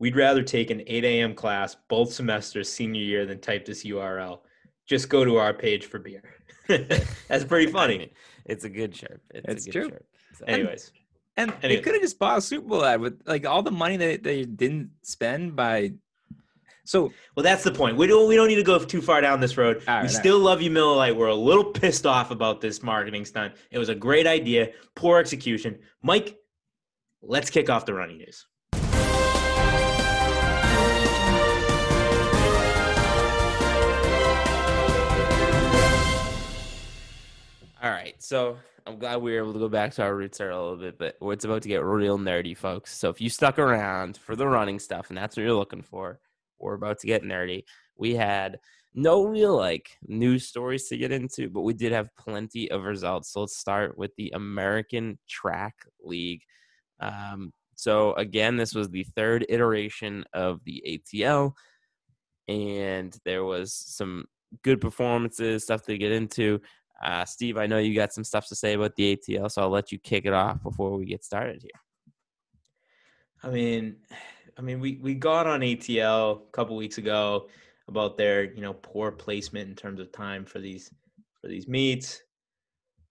[0.00, 1.32] We'd rather take an 8 a.m.
[1.32, 4.40] class both semesters senior year than type this URL.
[4.84, 6.24] Just go to our page for beer.
[6.66, 7.98] That's pretty I funny.
[7.98, 8.10] mean,
[8.46, 9.22] it's a good shirt.
[9.32, 9.88] It's, It's a good true.
[9.90, 10.06] shirt.
[10.40, 11.03] So- Anyways, And
[11.36, 11.58] Anyway.
[11.62, 14.22] they could have just bought a Super Bowl ad with like all the money that
[14.22, 15.92] they didn't spend by.
[16.84, 17.96] So well, that's the point.
[17.96, 19.82] We don't we don't need to go too far down this road.
[19.88, 21.16] Right, we still love you, Miller Lite.
[21.16, 23.54] We're a little pissed off about this marketing stunt.
[23.70, 25.78] It was a great idea, poor execution.
[26.02, 26.38] Mike,
[27.22, 28.46] let's kick off the running news.
[37.82, 40.50] All right, so I'm glad we were able to go back to our roots there
[40.50, 42.94] a little bit, but it's about to get real nerdy, folks.
[42.94, 46.20] So if you stuck around for the running stuff and that's what you're looking for,
[46.58, 47.64] we're about to get nerdy.
[47.96, 48.58] We had
[48.94, 53.32] no real like news stories to get into, but we did have plenty of results.
[53.32, 56.42] So let's start with the American Track League.
[57.00, 61.54] Um, so again, this was the third iteration of the ATL,
[62.48, 64.26] and there was some
[64.62, 66.60] good performances, stuff to get into.
[67.02, 69.70] Uh, Steve, I know you got some stuff to say about the ATL, so I'll
[69.70, 71.70] let you kick it off before we get started here.
[73.42, 73.96] I mean,
[74.58, 77.48] I mean, we we got on ATL a couple weeks ago
[77.88, 80.90] about their you know poor placement in terms of time for these
[81.40, 82.22] for these meets.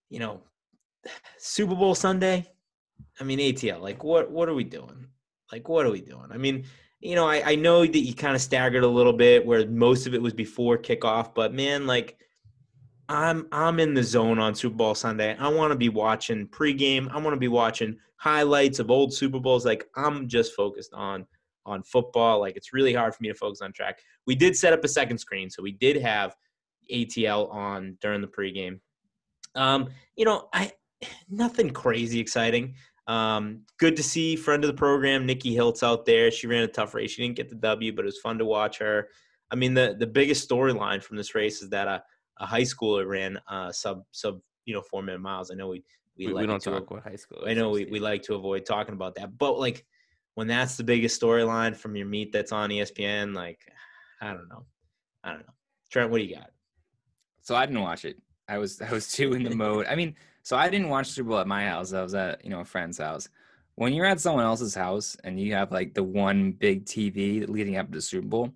[0.10, 0.42] You know,
[1.38, 2.48] Super Bowl Sunday.
[3.20, 3.82] I mean, ATL.
[3.82, 5.08] Like, what what are we doing?
[5.52, 6.28] Like, what are we doing?
[6.32, 6.66] I mean,
[7.00, 10.08] you know, I I know that you kind of staggered a little bit where most
[10.08, 12.18] of it was before kickoff, but man, like.
[13.14, 15.38] I'm I'm in the zone on Super Bowl Sunday.
[15.38, 17.08] I want to be watching pregame.
[17.12, 19.66] I want to be watching highlights of old Super Bowls.
[19.66, 21.28] Like I'm just focused on
[21.64, 22.40] on football.
[22.40, 24.00] Like it's really hard for me to focus on track.
[24.26, 26.36] We did set up a second screen, so we did have
[26.92, 28.80] ATL on during the pregame.
[29.54, 30.72] Um, you know, I
[31.30, 32.74] nothing crazy exciting.
[33.06, 36.32] Um, good to see friend of the program, Nikki Hiltz out there.
[36.32, 37.12] She ran a tough race.
[37.12, 39.10] She didn't get the W, but it was fun to watch her.
[39.52, 42.04] I mean, the the biggest storyline from this race is that a,
[42.40, 45.52] a high schooler ran uh, sub sub you know four minute miles.
[45.52, 45.84] I know we
[46.18, 47.44] we, We, we don't to talk about high school.
[47.46, 49.86] I know we, we like to avoid talking about that, but like
[50.36, 53.60] when that's the biggest storyline from your meet that's on ESPN, like
[54.22, 54.66] I don't know,
[55.24, 55.54] I don't know.
[55.92, 56.50] Trent, what do you got?
[57.44, 58.18] so I didn't watch it.
[58.48, 59.86] I was I was too in the mode.
[59.86, 61.94] I mean, so I didn't watch Super Bowl at my house.
[61.94, 63.30] I was at you know a friend's house.
[63.76, 67.78] When you're at someone else's house and you have like the one big TV leading
[67.78, 68.50] up to the Super Bowl,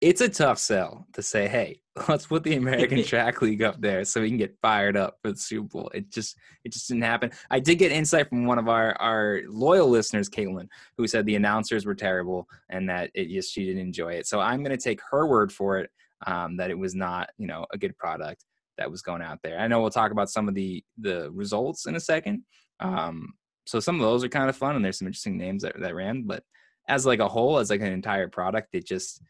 [0.00, 4.04] it's a tough sell to say, "Hey, let's put the American Track League up there
[4.04, 7.04] so we can get fired up for the Super Bowl." It just it just didn't
[7.04, 7.30] happen.
[7.50, 11.36] I did get insight from one of our our loyal listeners, Caitlin, who said the
[11.36, 14.26] announcers were terrible and that it just she didn't enjoy it.
[14.26, 15.90] So I'm going to take her word for it
[16.26, 18.44] um, that it was not you know a good product
[18.76, 19.58] that was going out there.
[19.58, 22.42] I know we'll talk about some of the the results in a second.
[22.80, 23.34] Um,
[23.66, 25.94] so some of those are kind of fun, and there's some interesting names that that
[25.94, 26.24] ran.
[26.26, 26.42] But
[26.88, 29.22] as like a whole, as like an entire product, it just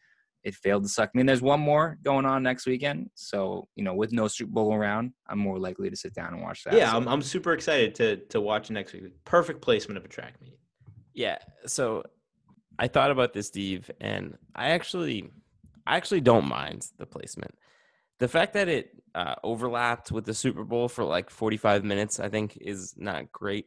[0.45, 1.09] it failed to suck.
[1.13, 4.51] I mean, there's one more going on next weekend, so you know, with no Super
[4.51, 6.75] Bowl around, I'm more likely to sit down and watch that.
[6.75, 6.97] Yeah, so.
[6.97, 9.03] I'm, I'm super excited to to watch next week.
[9.25, 10.57] Perfect placement of a track meet.
[11.15, 11.39] Yeah.
[11.65, 12.03] So
[12.77, 15.31] I thought about this, Steve, and I actually,
[15.87, 17.55] I actually don't mind the placement.
[18.19, 22.29] The fact that it uh, overlapped with the Super Bowl for like 45 minutes, I
[22.29, 23.65] think, is not great.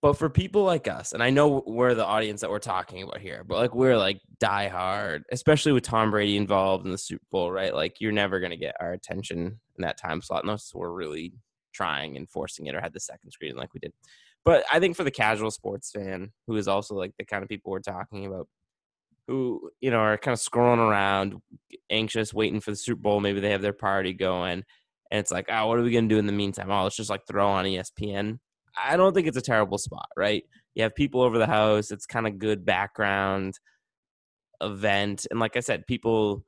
[0.00, 3.18] But for people like us, and I know we're the audience that we're talking about
[3.18, 7.24] here, but like we're like die hard, especially with Tom Brady involved in the Super
[7.32, 7.74] Bowl, right?
[7.74, 11.32] Like you're never gonna get our attention in that time slot unless we're really
[11.72, 13.92] trying and forcing it or had the second screen like we did.
[14.44, 17.48] But I think for the casual sports fan, who is also like the kind of
[17.48, 18.48] people we're talking about,
[19.26, 21.34] who you know are kind of scrolling around,
[21.90, 23.20] anxious, waiting for the Super Bowl.
[23.20, 24.64] Maybe they have their party going,
[25.10, 26.70] and it's like, oh, what are we gonna do in the meantime?
[26.70, 28.38] Oh, let's just like throw on ESPN.
[28.82, 30.44] I don't think it's a terrible spot, right?
[30.74, 31.90] You have people over the house.
[31.90, 33.58] It's kind of good background
[34.60, 36.44] event, and like I said, people.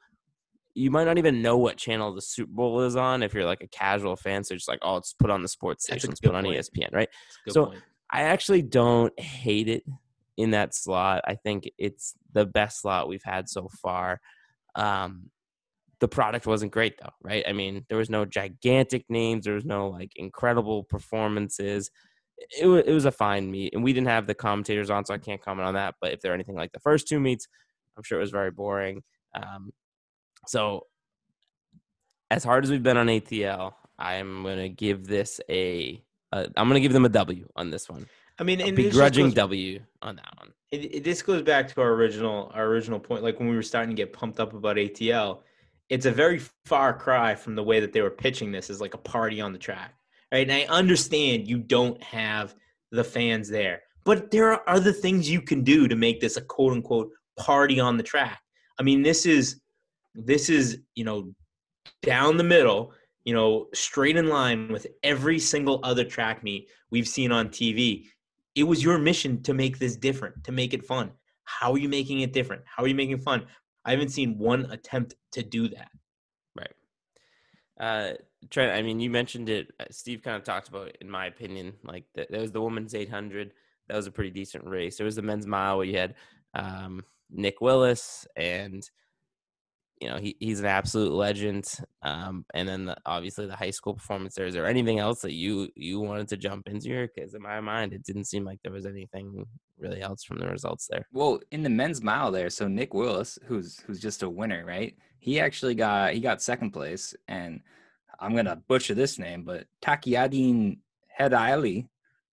[0.73, 3.61] You might not even know what channel the Super Bowl is on if you're like
[3.61, 4.45] a casual fan.
[4.45, 6.59] So just like, oh, it's put on the sports station, it's put on point.
[6.59, 7.09] ESPN, right?
[7.11, 7.83] That's a good So- point.
[8.13, 9.83] I actually don't hate it
[10.37, 11.23] in that slot.
[11.27, 14.21] I think it's the best slot we've had so far.
[14.77, 15.31] Um,
[15.99, 17.45] the product wasn't great though, right?
[17.49, 21.91] I mean, there was no gigantic names, there was no like incredible performances.
[22.61, 25.15] It was it was a fine meet, and we didn't have the commentators on, so
[25.15, 25.95] I can't comment on that.
[26.01, 27.47] But if they're anything like the first two meets,
[27.97, 29.03] I'm sure it was very boring.
[29.35, 29.71] Um,
[30.47, 30.87] so,
[32.31, 36.03] as hard as we've been on ATL, I'm gonna give this a.
[36.33, 38.07] a I'm gonna give them a W on this one.
[38.39, 40.53] I mean, A and this just begrudging goes- W on that one.
[40.71, 43.63] it, it, this goes back to our original our original point like when we were
[43.63, 45.41] starting to get pumped up about atl
[45.91, 48.95] it's a very far cry from the way that they were pitching this as like
[48.95, 49.95] a party on the track
[50.33, 52.55] right and i understand you don't have
[52.93, 56.41] the fans there but there are other things you can do to make this a
[56.41, 58.41] quote unquote party on the track
[58.79, 59.61] i mean this is
[60.15, 61.33] this is you know
[62.03, 62.93] down the middle
[63.25, 68.07] you know straight in line with every single other track meet we've seen on tv
[68.55, 71.13] it was your mission to make this different, to make it fun.
[71.45, 72.63] How are you making it different?
[72.65, 73.47] How are you making fun?
[73.85, 75.89] I haven't seen one attempt to do that.
[76.57, 76.73] Right.
[77.79, 78.13] Uh,
[78.49, 79.73] Trent, I mean, you mentioned it.
[79.79, 81.75] uh, Steve kind of talked about it, in my opinion.
[81.85, 83.53] Like, th- there was the women's 800.
[83.89, 84.97] That was a pretty decent race.
[84.97, 86.15] There was the men's mile where you had
[86.55, 88.89] um, Nick Willis, and,
[90.01, 91.71] you know, he, he's an absolute legend.
[92.03, 94.47] Um, and then the, obviously the high school performance there.
[94.47, 97.11] Is there anything else that you, you wanted to jump into here?
[97.15, 99.45] Because in my mind, it didn't seem like there was anything
[99.79, 101.07] really else from the results there.
[101.13, 104.97] Well, in the men's mile there, so Nick Willis, who's who's just a winner, right?
[105.19, 107.61] He actually got he got second place, and
[108.21, 110.79] I'm gonna butcher this name, but Takieddine
[111.19, 111.89] Hedeilli,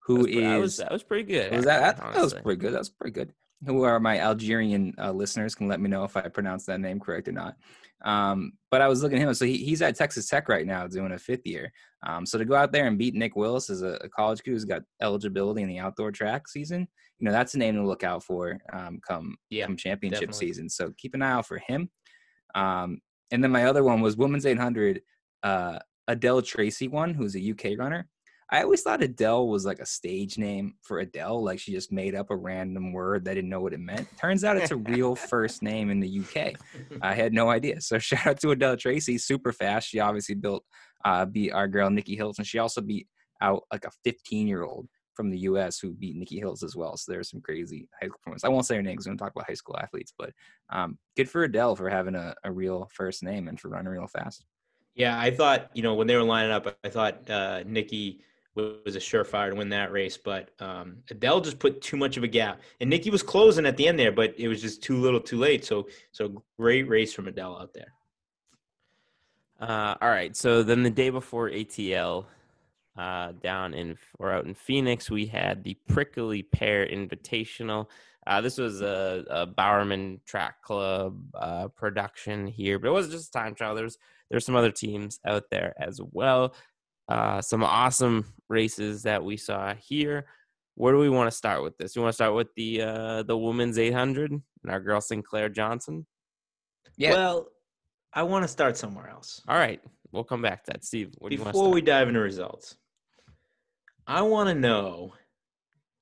[0.06, 1.52] who That was, pre- that was, that was pretty good.
[1.54, 2.73] was that, that, that was pretty good.
[2.73, 3.34] That was pretty good.
[3.65, 7.00] Who are my Algerian uh, listeners can let me know if I pronounced that name
[7.00, 7.56] correct or not.
[8.06, 10.86] Um, but I was looking at him, so he, he's at Texas Tech right now
[10.86, 11.71] doing a fifth year.
[12.06, 14.52] Um, so to go out there and beat Nick Willis as a, a college kid
[14.52, 18.04] who's got eligibility in the outdoor track season, you know that's a name to look
[18.04, 20.47] out for um, come Yeah, come championship definitely.
[20.47, 20.69] season.
[20.69, 21.89] So keep an eye out for him.
[22.54, 25.02] Um, and then my other one was women's 800.
[25.43, 28.08] Uh, Adelle Tracey one, who's a UK runner.
[28.50, 32.15] I always thought Adele was like a stage name for Adele, like she just made
[32.15, 34.08] up a random word that didn't know what it meant.
[34.17, 36.54] Turns out it's a real first name in the UK.
[37.02, 37.82] I had no idea.
[37.82, 39.89] So shout out to Adelle Tracey, super fast.
[39.89, 40.63] She obviously built
[41.04, 43.08] uh, beat our girl Nikki Hiltz, and she also beat
[43.41, 45.80] out like a 15 year old from the U.S.
[45.80, 46.95] who beat Nikki Hiltz as well.
[46.95, 48.43] So there's some crazy high school performance.
[48.45, 50.32] I won't say her name because we're going to talk about high school athletes, but
[50.69, 54.08] um, good for Adele for having a, a real first name and for running real
[54.08, 54.45] fast.
[54.98, 58.20] Yeah, I thought, you know, when they were lining up, I thought uh, Nikki
[58.56, 62.24] was a surefire to win that race, but um, Adele just put too much of
[62.24, 62.60] a gap.
[62.82, 65.38] And Nikki was closing at the end there, but it was just too little too
[65.38, 65.64] late.
[65.64, 67.94] So, so great race from Adele out there.
[69.60, 70.36] Uh, all right.
[70.36, 72.26] So then the day before ATL,
[72.98, 77.86] uh, down in or out in Phoenix, we had the Prickly Pear Invitational.
[78.26, 83.30] Uh, this was a, a Bowerman Track Club uh, production here, but it wasn't just
[83.30, 83.76] a time trial.
[83.76, 86.56] There was there's some other teams out there as well.
[87.10, 90.26] Uh, some awesome races that we saw here.
[90.76, 91.96] Where do we want to start with this?
[91.96, 96.06] You want to start with the uh, the women's 800 and our girl Sinclair Johnson?
[96.98, 97.13] Yeah.
[97.13, 97.48] Well,
[98.13, 99.42] I want to start somewhere else.
[99.48, 100.84] All right, we'll come back to that.
[100.84, 102.76] Steve, where do you want to Before we dive into results,
[104.06, 105.13] I want to know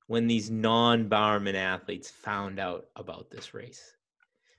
[0.07, 3.95] when these non-Bowerman athletes found out about this race,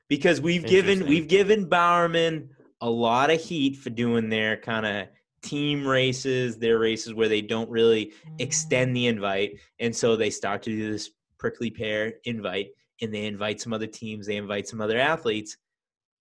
[0.08, 5.08] because we've given we've given Bowerman a lot of heat for doing their kind of
[5.42, 9.10] team races, their races where they don't really extend the mm.
[9.10, 12.68] invite, and so they start to do this prickly pear invite,
[13.00, 15.56] and they invite some other teams, they invite some other athletes,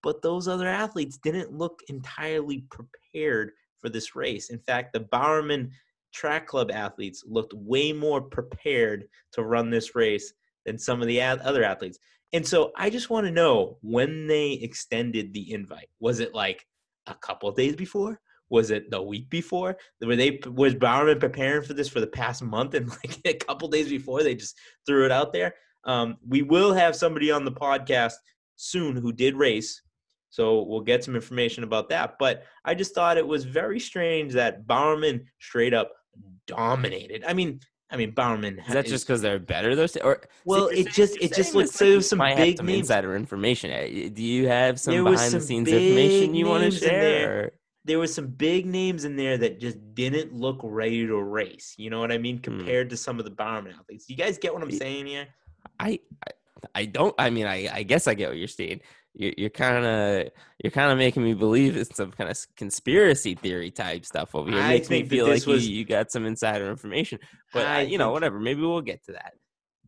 [0.03, 4.49] but those other athletes didn't look entirely prepared for this race.
[4.49, 5.71] In fact, the Bowerman
[6.13, 10.33] Track Club athletes looked way more prepared to run this race
[10.65, 11.99] than some of the other athletes.
[12.35, 15.87] And so I just want to know when they extended the invite.
[16.01, 16.67] Was it like
[17.07, 18.19] a couple days before?
[18.49, 19.77] Was it the week before?
[20.01, 23.69] Were they was Bowerman preparing for this for the past month and like a couple
[23.69, 25.55] days before they just threw it out there?
[25.85, 28.15] Um, we will have somebody on the podcast
[28.57, 29.81] soon who did race,
[30.29, 32.15] so we'll get some information about that.
[32.19, 35.93] But I just thought it was very strange that Bowerman straight up
[36.47, 37.23] dominated.
[37.25, 37.61] I mean,
[37.95, 38.59] I mean Bowerman.
[38.59, 40.67] Is that just because they're better those or well?
[40.67, 42.65] It just it just looks so like there was you some might have big some
[42.65, 42.79] names.
[42.81, 43.71] insider information.
[43.71, 47.53] Uh, Do you have some behind the scenes information you want to share?
[47.85, 51.75] there was some big names in there that just didn't look ready to race.
[51.77, 52.39] You know what I mean?
[52.39, 54.09] Compared to some of the Bowerman athletes.
[54.09, 55.27] You guys get what I'm saying here?
[55.79, 56.31] I, I
[56.73, 57.13] I don't.
[57.17, 58.81] I mean, I, I guess I get what you're saying.
[59.17, 60.29] You're, kind of
[60.61, 64.49] you're kind of making me believe it's some kind of conspiracy theory type stuff over
[64.49, 64.59] here.
[64.59, 66.69] It I makes me think that feel this like was- you, you got some insider
[66.69, 67.19] information.
[67.53, 68.39] But I uh, you know, whatever.
[68.39, 69.33] Maybe we'll get to that.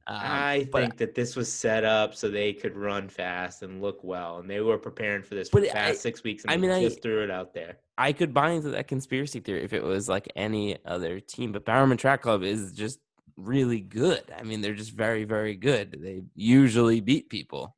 [0.10, 3.82] Um, I but think that this was set up so they could run fast and
[3.82, 6.52] look well, and they were preparing for this for the I- past six weeks, and
[6.54, 7.80] I mean, I- just threw it out there.
[7.98, 11.52] I could buy into that conspiracy theory if it was like any other team.
[11.52, 13.00] But Bowerman Track Club is just
[13.36, 14.24] really good.
[14.38, 15.98] I mean, they're just very, very good.
[16.02, 17.76] They usually beat people.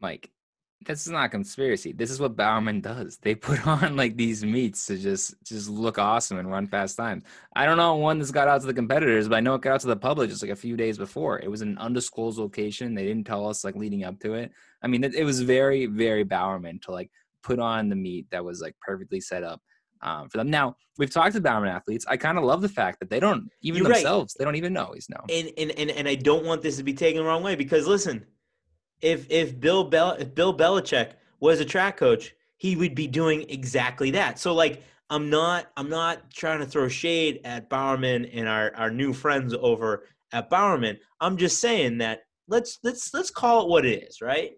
[0.00, 0.30] Mike,
[0.86, 1.92] this is not conspiracy.
[1.92, 3.18] This is what Bowerman does.
[3.18, 7.24] They put on like these meets to just just look awesome and run fast times.
[7.54, 9.74] I don't know when this got out to the competitors, but I know it got
[9.74, 11.38] out to the public just like a few days before.
[11.38, 12.94] It was an undisclosed location.
[12.94, 14.52] They didn't tell us like leading up to it.
[14.82, 17.10] I mean, it, it was very very Bowerman to like
[17.42, 19.60] put on the meet that was like perfectly set up.
[20.02, 22.06] Um, for them now, we've talked to Bowerman athletes.
[22.08, 23.96] I kind of love the fact that they don't even You're right.
[23.96, 25.18] themselves they don't even know he's no.
[25.28, 27.86] And, and and and I don't want this to be taken the wrong way because
[27.86, 28.24] listen,
[29.02, 33.46] if if Bill Bel if Bill Belichick was a track coach, he would be doing
[33.48, 34.38] exactly that.
[34.38, 38.90] So like I'm not I'm not trying to throw shade at Bowerman and our our
[38.90, 40.98] new friends over at Bowerman.
[41.20, 44.52] I'm just saying that let's let's let's call it what it is, right?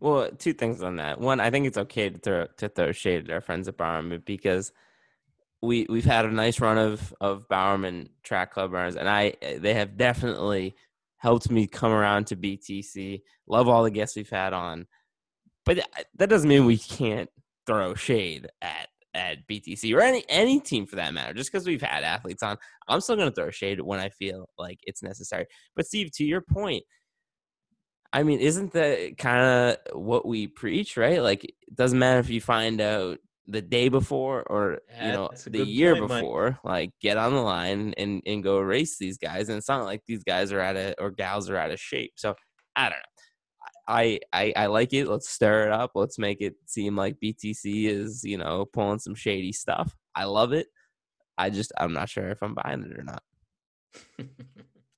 [0.00, 1.20] Well, two things on that.
[1.20, 4.22] One, I think it's okay to throw to throw shade at our friends at Bowerman
[4.24, 4.72] because
[5.60, 9.74] we we've had a nice run of of Bowerman track club runners, and I they
[9.74, 10.74] have definitely
[11.22, 13.22] helped me come around to BTC.
[13.46, 14.86] Love all the guests we've had on,
[15.64, 17.30] but that doesn't mean we can't
[17.64, 21.32] throw shade at at BTC or any any team for that matter.
[21.32, 22.56] Just because we've had athletes on,
[22.88, 25.46] I'm still going to throw shade when I feel like it's necessary.
[25.76, 26.82] But Steve, to your point,
[28.12, 31.22] I mean, isn't that kind of what we preach, right?
[31.22, 35.64] Like, it doesn't matter if you find out the day before or you know the
[35.64, 36.22] year point, Mike.
[36.22, 36.58] before.
[36.64, 39.48] Like, get on the line and and go race these guys.
[39.48, 42.12] And it's not like these guys are out of or gals are out of shape.
[42.16, 42.34] So
[42.76, 43.02] I don't know.
[43.88, 45.08] I, I I like it.
[45.08, 45.92] Let's stir it up.
[45.94, 49.94] Let's make it seem like BTC is you know pulling some shady stuff.
[50.14, 50.68] I love it.
[51.36, 53.22] I just I'm not sure if I'm buying it or not.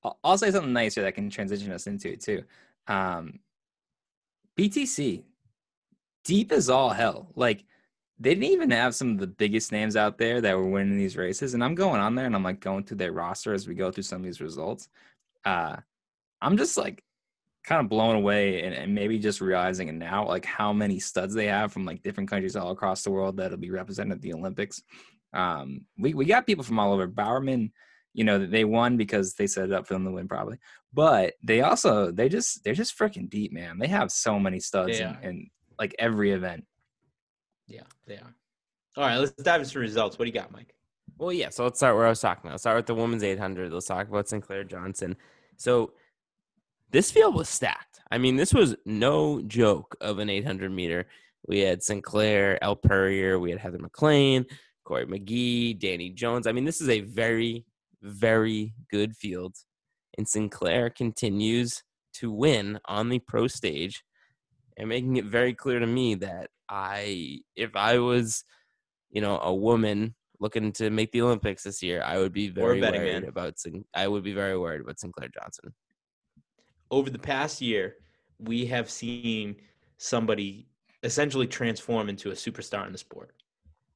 [0.03, 2.43] I'll, I'll say something nicer that can transition us into it too.
[2.87, 3.39] Um,
[4.57, 5.23] BTC,
[6.23, 7.31] deep as all hell.
[7.35, 7.65] Like
[8.19, 11.17] they didn't even have some of the biggest names out there that were winning these
[11.17, 11.53] races.
[11.53, 13.91] And I'm going on there and I'm like going through their roster as we go
[13.91, 14.87] through some of these results.
[15.43, 15.75] Uh,
[16.41, 17.03] I'm just like
[17.65, 21.33] kind of blown away and, and maybe just realizing it now, like how many studs
[21.33, 24.33] they have from like different countries all across the world that'll be represented at the
[24.33, 24.81] Olympics.
[25.33, 27.07] Um, we, we got people from all over.
[27.07, 27.73] Bowerman,
[28.13, 30.57] you know, they won because they set it up for them to win probably.
[30.93, 33.77] But they also they just they're just freaking deep, man.
[33.77, 35.33] They have so many studs in, are.
[35.77, 36.65] like every event.
[37.67, 38.35] Yeah, they are.
[38.97, 40.17] All right, let's dive into results.
[40.17, 40.73] What do you got, Mike?
[41.17, 41.49] Well, yeah.
[41.49, 42.53] So let's start where I was talking about.
[42.53, 43.71] Let's start with the women's 800.
[43.71, 45.15] Let's talk about Sinclair Johnson.
[45.57, 45.93] So
[46.91, 47.99] this field was stacked.
[48.11, 51.07] I mean, this was no joke of an 800 meter.
[51.47, 54.45] We had Sinclair, Elle Purrier, we had Heather McLean,
[54.83, 56.47] Cory McGee, Danny Jones.
[56.47, 57.65] I mean, this is a very,
[58.01, 59.55] very good field.
[60.17, 61.83] And Sinclair continues
[62.15, 64.03] to win on the pro stage
[64.77, 68.43] and making it very clear to me that I, if I was
[69.15, 72.81] you know, a woman looking to make the Olympics this year, I would be very
[72.81, 73.23] worried man.
[73.23, 73.55] about.
[73.95, 75.73] I would be very worried about Sinclair Johnson.
[76.91, 77.95] over the past year,
[78.37, 79.55] we have seen
[79.97, 80.67] somebody
[81.01, 83.31] essentially transform into a superstar in the sport.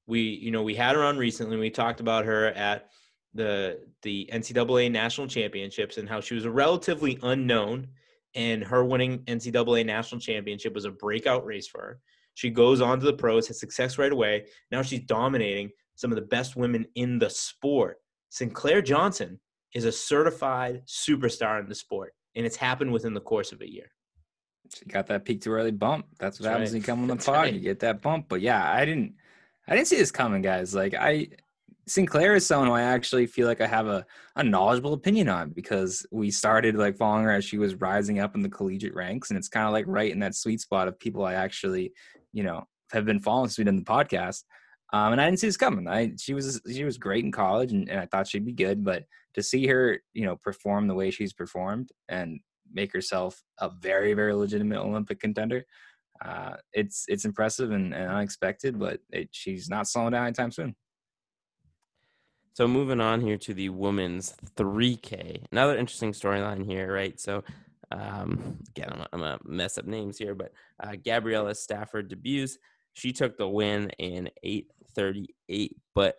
[0.08, 1.58] We, you know, we had her on recently.
[1.58, 2.90] We talked about her at
[3.34, 7.90] the the NCAA national championships and how she was a relatively unknown,
[8.36, 12.00] and her winning NCAA national championship was a breakout race for her.
[12.40, 14.46] She goes on to the pros, has success right away.
[14.72, 17.98] Now she's dominating some of the best women in the sport.
[18.30, 19.42] Sinclair Johnson
[19.76, 23.70] is a certified superstar in the sport, and it's happened within the course of a
[23.70, 23.92] year.
[24.74, 26.06] She got that peak too early bump.
[26.18, 26.74] That's what That's happens right.
[26.76, 27.36] when you come on the That's pod.
[27.36, 27.54] right.
[27.54, 28.28] You get that bump.
[28.30, 29.16] But yeah, I didn't
[29.68, 30.74] I didn't see this coming, guys.
[30.74, 31.28] Like I
[31.90, 35.50] Sinclair is someone who I actually feel like I have a, a knowledgeable opinion on
[35.50, 39.30] because we started like following her as she was rising up in the collegiate ranks.
[39.30, 41.92] And it's kind of like right in that sweet spot of people I actually,
[42.34, 44.44] you know, have been following since we did the podcast.
[44.92, 45.88] Um, and I didn't see this coming.
[45.88, 48.84] I she was she was great in college and, and I thought she'd be good,
[48.84, 49.04] but
[49.36, 52.40] to see her, you know, perform the way she's performed and
[52.72, 55.64] make herself a very, very legitimate Olympic contender.
[56.24, 60.76] Uh, it's it's impressive and, and unexpected, but it, she's not slowing down anytime soon.
[62.54, 65.44] So moving on here to the women's 3K.
[65.52, 67.18] Another interesting storyline here, right?
[67.18, 67.44] So
[67.92, 72.58] um, again, I'm, gonna mess up names here, but uh, Gabriella Stafford Debuse,
[72.94, 75.72] she took the win in 8:38.
[75.96, 76.16] But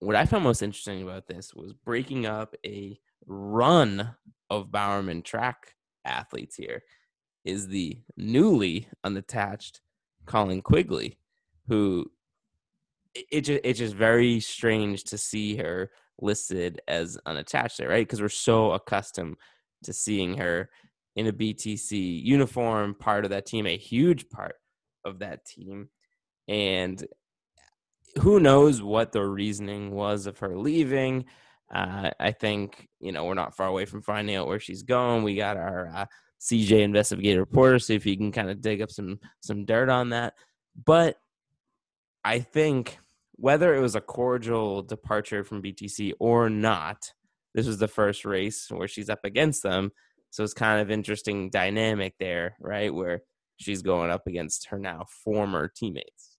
[0.00, 4.14] what I found most interesting about this was breaking up a run
[4.50, 5.74] of Bowerman track
[6.04, 6.82] athletes here.
[7.44, 9.80] Is the newly unattached
[10.26, 11.18] Colleen Quigley,
[11.68, 12.10] who
[13.14, 18.06] it, it just it's just very strange to see her listed as unattached there, right?
[18.06, 19.36] Because we're so accustomed
[19.84, 20.70] to seeing her
[21.16, 24.54] in a BTC uniform, part of that team, a huge part
[25.04, 25.88] of that team.
[26.46, 27.04] And
[28.20, 31.26] who knows what the reasoning was of her leaving.
[31.72, 35.22] Uh, I think, you know, we're not far away from finding out where she's going.
[35.22, 36.06] We got our uh,
[36.40, 40.10] CJ investigative reporter, see if he can kind of dig up some some dirt on
[40.10, 40.34] that.
[40.84, 41.16] But
[42.24, 42.98] I think
[43.32, 47.12] whether it was a cordial departure from BTC or not,
[47.58, 49.90] this was the first race where she's up against them.
[50.30, 52.94] So it's kind of interesting dynamic there, right?
[52.94, 53.22] Where
[53.56, 56.38] she's going up against her now former teammates.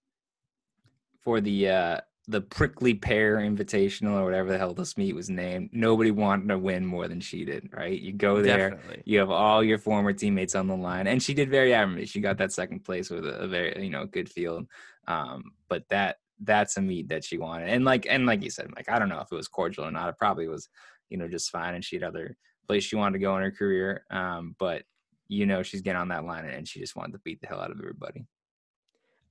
[1.21, 1.97] For the uh
[2.29, 6.57] the prickly pear invitational or whatever the hell this meet was named, nobody wanted to
[6.57, 7.99] win more than she did, right?
[7.99, 9.01] You go there, Definitely.
[9.03, 12.05] you have all your former teammates on the line, and she did very admirably.
[12.05, 14.67] She got that second place with a, a very you know good field.
[15.05, 18.71] Um, but that that's a meet that she wanted, and like and like you said,
[18.75, 20.09] like I don't know if it was cordial or not.
[20.09, 20.69] It probably was,
[21.09, 22.37] you know, just fine, and she had other
[22.67, 24.05] place she wanted to go in her career.
[24.11, 24.83] Um, but
[25.27, 27.61] you know, she's getting on that line, and she just wanted to beat the hell
[27.61, 28.25] out of everybody.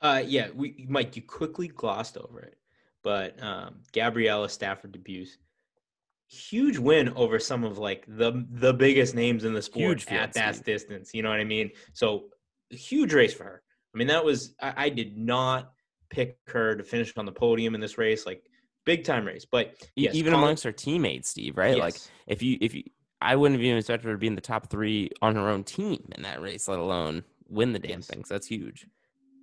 [0.01, 2.59] Uh, yeah, we Mike, you quickly glossed over it,
[3.03, 5.39] but um, Gabriella Stafford Debuse,
[6.29, 10.33] huge win over some of like the the biggest names in the sport Huge at
[10.35, 11.15] that distance.
[11.15, 11.71] You know what I mean?
[11.95, 12.27] So
[12.71, 13.63] huge race for her.
[13.95, 15.73] I mean, that was I, I did not
[16.11, 18.49] pick her to finish on the podium in this race, like
[18.89, 19.45] big time race.
[19.45, 21.77] But yes, even Colleen- amongst her teammates, Steve, right?
[21.77, 22.85] Like if you if you
[23.21, 25.63] I wouldn't have even expected her to be in the top three on her own
[25.63, 28.07] team in that race, let alone win the damn Yes.
[28.07, 28.25] thing.
[28.25, 28.87] So that's huge.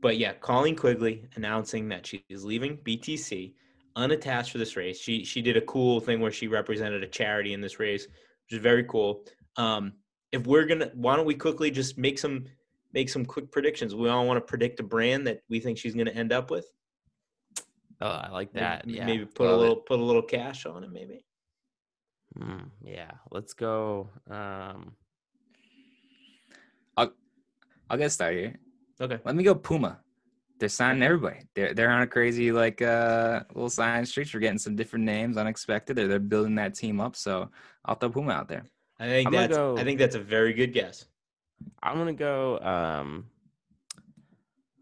[0.02, 3.54] But yeah, Colleen Quigley announcing that she is leaving BTC
[3.96, 5.00] unattached for this race.
[5.00, 8.58] She she did a cool thing where she represented a charity in this race, which
[8.58, 9.26] is very cool.
[9.58, 9.94] Um,
[10.32, 12.46] if we're gonna, why don't we quickly just make some
[12.94, 13.94] make some quick predictions?
[13.94, 16.66] We all want to predict a brand that we think she's gonna end up with.
[18.02, 18.88] Oh, I like Maybe- that.
[18.88, 19.06] Yeah.
[19.06, 19.60] Maybe put a love it.
[19.62, 20.92] little put a little cash on it.
[20.92, 21.24] Maybe.
[22.38, 23.12] Mm, yeah.
[23.32, 24.10] Let's go.
[24.30, 24.96] Um,
[27.88, 28.56] I'll get started here.
[29.00, 29.20] Okay.
[29.24, 30.00] Let me go Puma.
[30.60, 31.42] They're signing everybody.
[31.54, 34.34] They're they're on a crazy like uh little sign streets.
[34.34, 35.96] We're getting some different names, unexpected.
[35.96, 37.16] They're they're building that team up.
[37.16, 37.50] So
[37.86, 38.64] I'll throw Puma out there.
[39.00, 41.06] I think I'm that's go- I think that's a very good guess.
[41.84, 42.60] I'm gonna go.
[42.62, 43.28] Um,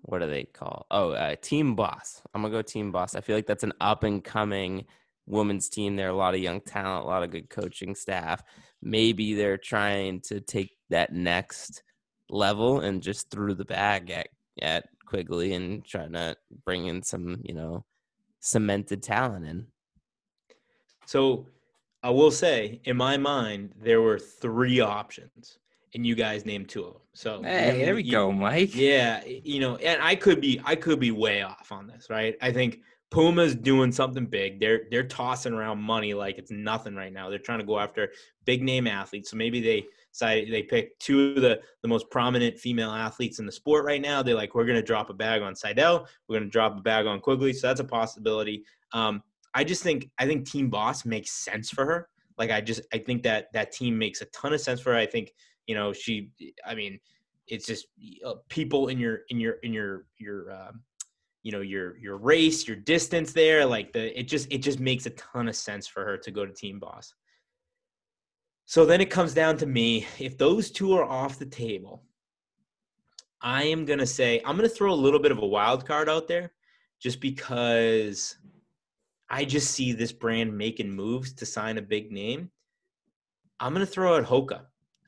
[0.03, 0.85] what do they call?
[0.91, 2.21] Oh, uh, Team Boss.
[2.33, 3.15] I'm gonna go Team Boss.
[3.15, 4.85] I feel like that's an up and coming
[5.25, 5.95] women's team.
[5.95, 8.43] There are a lot of young talent, a lot of good coaching staff.
[8.81, 11.83] Maybe they're trying to take that next
[12.29, 14.27] level and just threw the bag at
[14.61, 16.35] at Quigley and trying to
[16.65, 17.85] bring in some, you know,
[18.39, 19.67] cemented talent in.
[21.05, 21.47] So
[22.01, 25.57] I will say, in my mind, there were three options,
[25.95, 27.01] and you guys named two of them.
[27.13, 28.75] So Hey, you- there we you- go, Mike.
[28.75, 32.35] Yeah, you know, and I could be I could be way off on this, right?
[32.41, 32.79] I think
[33.11, 34.59] Puma's doing something big.
[34.59, 37.29] They're they're tossing around money like it's nothing right now.
[37.29, 38.11] They're trying to go after
[38.45, 39.29] big name athletes.
[39.29, 43.45] So maybe they decided they picked two of the the most prominent female athletes in
[43.45, 44.23] the sport right now.
[44.23, 46.81] They're like, we're going to drop a bag on Seidel, we're going to drop a
[46.81, 48.63] bag on Quigley, so that's a possibility.
[48.93, 49.21] Um,
[49.53, 52.09] I just think I think Team Boss makes sense for her.
[52.39, 54.97] Like I just I think that that team makes a ton of sense for her.
[54.97, 55.33] I think
[55.67, 56.31] you know she.
[56.65, 56.99] I mean,
[57.47, 57.87] it's just
[58.25, 60.51] uh, people in your in your in your your.
[60.51, 60.71] Uh,
[61.43, 65.05] you know your your race your distance there like the it just it just makes
[65.05, 67.13] a ton of sense for her to go to team boss
[68.65, 72.01] so then it comes down to me if those two are off the table
[73.41, 75.85] i am going to say i'm going to throw a little bit of a wild
[75.85, 76.53] card out there
[77.01, 78.37] just because
[79.29, 82.49] i just see this brand making moves to sign a big name
[83.59, 84.61] i'm going to throw out hoka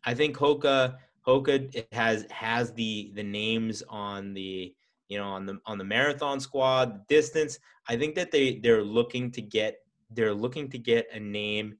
[0.05, 0.95] i think hoka
[1.27, 4.73] hoka has has the the names on the
[5.07, 7.59] you know, on the on the marathon squad, distance.
[7.87, 9.77] I think that they they're looking to get
[10.11, 11.75] they're looking to get a name,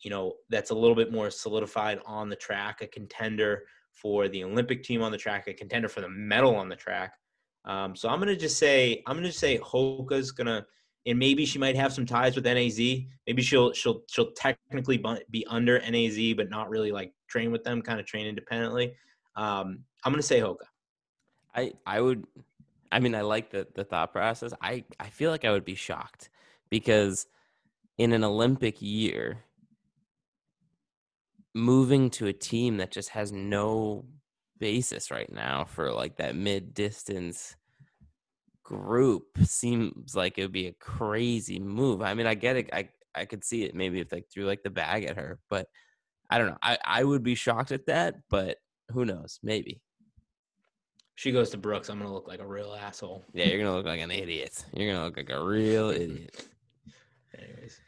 [0.00, 4.44] you know, that's a little bit more solidified on the track, a contender for the
[4.44, 7.14] Olympic team on the track, a contender for the medal on the track.
[7.64, 10.66] Um, so I'm gonna just say I'm gonna just say Hoka's gonna,
[11.06, 12.78] and maybe she might have some ties with NAZ.
[13.26, 17.82] Maybe she'll she'll she'll technically be under NAZ, but not really like train with them,
[17.82, 18.94] kind of train independently.
[19.36, 20.66] Um, I'm gonna say Hoka.
[21.54, 22.26] I I would
[22.90, 24.52] I mean, I like the the thought process.
[24.60, 26.30] I I feel like I would be shocked
[26.70, 27.26] because
[27.98, 29.44] in an Olympic year,
[31.54, 34.04] moving to a team that just has no
[34.58, 37.56] basis right now for like that mid distance
[38.62, 42.02] group seems like it would be a crazy move.
[42.02, 42.70] I mean, I get it.
[42.72, 45.66] I I could see it maybe if they threw like the bag at her, but
[46.30, 46.58] I don't know.
[46.62, 48.58] I I would be shocked at that, but
[48.90, 49.38] who knows?
[49.42, 49.80] Maybe
[51.18, 53.24] she goes to Brooks, I'm gonna look like a real asshole.
[53.32, 54.64] Yeah, you're gonna look like an idiot.
[54.72, 56.46] You're gonna look like a real idiot.
[57.36, 57.80] Anyways.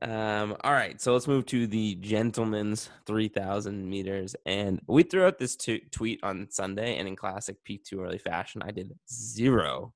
[0.00, 4.34] Um, all right, so let's move to the gentlemen's 3,000 meters.
[4.46, 8.16] And we threw out this t- tweet on Sunday, and in classic Peak Too Early
[8.18, 9.92] fashion, I did zero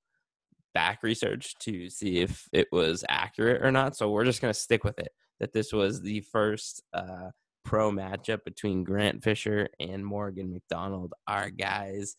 [0.74, 3.96] back research to see if it was accurate or not.
[3.96, 7.30] So we're just going to stick with it that this was the first uh,
[7.64, 12.16] pro matchup between Grant Fisher and Morgan McDonald, our guys.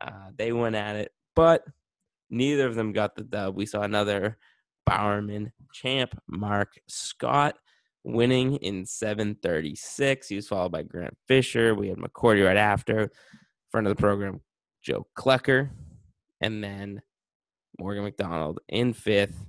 [0.00, 1.64] Uh, they went at it, but
[2.30, 3.56] neither of them got the dub.
[3.56, 4.38] We saw another
[4.84, 7.56] Bowerman champ, Mark Scott,
[8.04, 10.28] winning in 736.
[10.28, 11.74] He was followed by Grant Fisher.
[11.74, 13.10] We had McGorty right after.
[13.70, 14.40] Front of the program,
[14.82, 15.70] Joe Klecker.
[16.40, 17.02] And then
[17.78, 19.44] Morgan McDonald in fifth.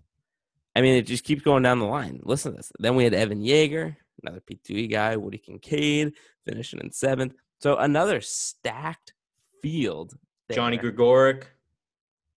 [0.75, 2.19] I mean, it just keeps going down the line.
[2.23, 2.71] Listen to this.
[2.79, 6.13] Then we had Evan Jager, another P2E guy, Woody Kincaid,
[6.45, 7.33] finishing in seventh.
[7.59, 9.13] So another stacked
[9.61, 10.13] field
[10.47, 10.55] there.
[10.55, 11.43] Johnny Gregorek.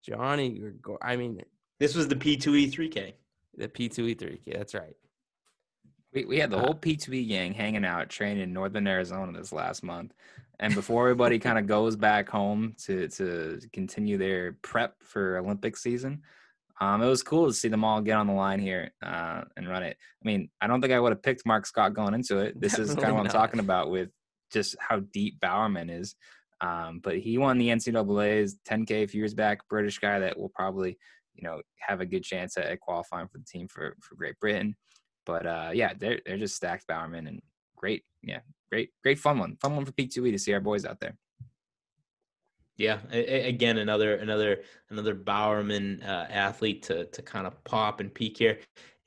[0.03, 0.97] Johnny Gregor.
[1.01, 1.41] I mean,
[1.79, 3.13] this was the P2E 3K.
[3.57, 4.57] The P2E 3K.
[4.57, 4.95] That's right.
[6.13, 9.51] We, we had the uh, whole P2E gang hanging out, training in Northern Arizona this
[9.51, 10.13] last month.
[10.59, 15.77] And before everybody kind of goes back home to, to continue their prep for Olympic
[15.77, 16.23] season,
[16.81, 19.67] um, it was cool to see them all get on the line here uh, and
[19.67, 19.97] run it.
[20.23, 22.59] I mean, I don't think I would have picked Mark Scott going into it.
[22.59, 24.09] This Definitely is kind of what I'm talking about with
[24.51, 26.15] just how deep Bowerman is.
[26.61, 29.67] Um, but he won the NCAA's 10K a few years back.
[29.69, 30.97] British guy that will probably,
[31.35, 34.39] you know, have a good chance at, at qualifying for the team for for Great
[34.39, 34.75] Britain.
[35.25, 37.41] But uh, yeah, they're they're just stacked Bowerman and
[37.77, 38.39] great, yeah,
[38.71, 41.15] great great fun one, fun one for P2E to see our boys out there.
[42.79, 48.37] Yeah, again, another another another Bowerman uh, athlete to to kind of pop and peak
[48.37, 48.57] here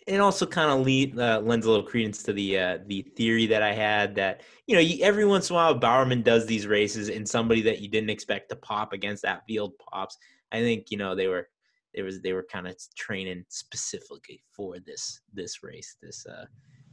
[0.07, 3.47] it also kind of lead, uh, lends a little credence to the uh, the theory
[3.47, 6.67] that I had that you know you, every once in a while Bowerman does these
[6.67, 10.19] races and somebody that you didn't expect to pop against that field pops.
[10.51, 11.49] I think you know they were
[11.95, 16.47] they was they were kind of training specifically for this this race this uh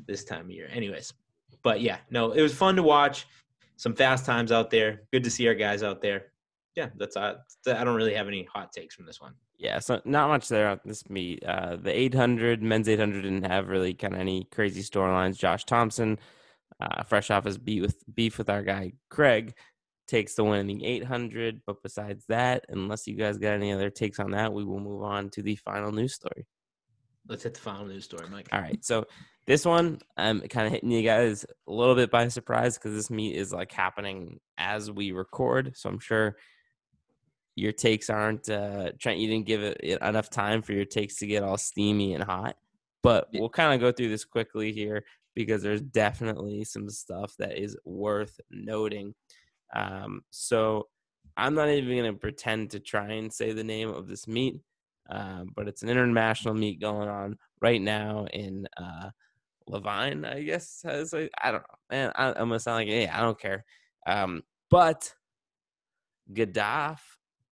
[0.08, 0.70] this time of year.
[0.72, 1.14] Anyways,
[1.64, 3.26] but yeah, no, it was fun to watch.
[3.78, 5.04] Some fast times out there.
[5.14, 6.26] Good to see our guys out there.
[6.80, 7.36] Yeah, that's uh,
[7.68, 9.34] I don't really have any hot takes from this one.
[9.58, 11.44] Yeah, so not much there on this meet.
[11.46, 15.38] Uh, the 800 men's 800 didn't have really kind of any crazy storylines.
[15.38, 16.18] Josh Thompson,
[16.80, 19.56] uh, fresh off his beef with beef with our guy Craig,
[20.08, 21.64] takes the win in the 800.
[21.66, 25.04] But besides that, unless you guys got any other takes on that, we will move
[25.04, 26.48] on to the final news story.
[27.28, 28.48] Let's hit the final news story, Mike.
[28.54, 29.04] All right, so
[29.48, 33.10] this one I'm kind of hitting you guys a little bit by surprise because this
[33.10, 35.74] meet is like happening as we record.
[35.76, 36.38] So I'm sure
[37.56, 41.28] your takes aren't uh Trent, you didn't give it enough time for your takes to
[41.28, 42.56] get all steamy and hot.
[43.02, 47.58] But we'll kind of go through this quickly here because there's definitely some stuff that
[47.58, 49.16] is worth noting.
[49.74, 50.88] Um, so
[51.38, 54.60] I'm not even going to pretend to try and say the name of this meet,
[55.10, 59.12] um, but it's an international meet going on right now in uh,
[59.70, 62.12] Liévin, I guess has I don't know, man.
[62.16, 63.64] I, I'm gonna sound like yeah, I don't care.
[64.08, 65.14] Um, but
[66.34, 67.00] Gudaf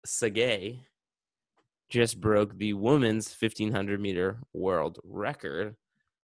[0.07, 0.79] Tsegay
[1.89, 5.77] just broke the women's 1500 meter world record,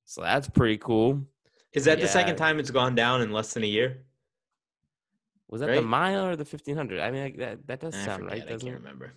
[0.04, 1.22] so that's pretty cool.
[1.72, 3.98] Is that the second time it's gone down in less than a year?
[5.48, 7.00] Was that the mile or the 1500?
[7.00, 8.82] I mean, like, that that does I sound forget, right, I doesn't can't it?
[8.82, 9.12] remember.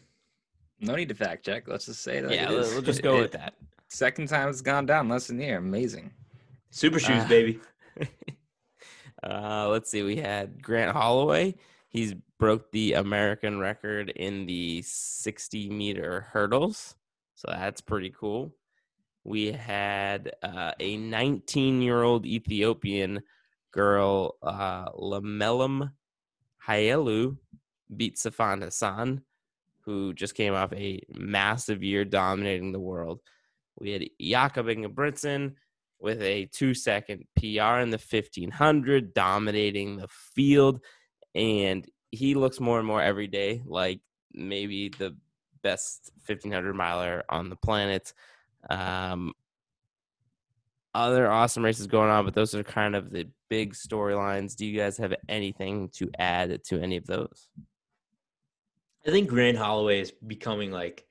[0.82, 1.68] No need to fact check.
[1.68, 2.26] Let's just say it.
[2.26, 3.54] Like Yeah, it we'll, we'll just go It- with that.
[3.88, 5.58] Second time it's gone down less than a year.
[5.58, 6.12] Amazing.
[6.72, 7.28] Super shoes, Ah.
[7.30, 7.60] baby.
[9.24, 10.04] uh, let's see.
[10.04, 11.56] We had Grant Holloway.
[11.96, 16.96] He's broke the American record in the 60 meter hurdles.
[17.36, 18.54] So that's pretty cool.
[19.24, 23.24] We had uh, a 19 year old Ethiopian
[23.72, 25.92] girl, uh, Lemlem
[26.68, 27.38] Hailu,
[27.96, 29.22] beat Sifan Hassan,
[29.86, 33.22] who just came off a massive year dominating the world.
[33.80, 35.54] We had Jakob Ingebrigtsen
[36.00, 40.82] with a two second PR in the 1500, dominating the field.
[41.36, 44.00] And he looks more and more every day like
[44.34, 45.16] maybe the
[45.62, 48.14] best 1500 miler on the planet.
[48.70, 49.34] Um,
[50.94, 54.56] other awesome races going on, but those are kind of the big storylines.
[54.56, 57.50] Do you guys have anything to add to any of those?
[59.06, 61.06] I think Grant Holloway is becoming like,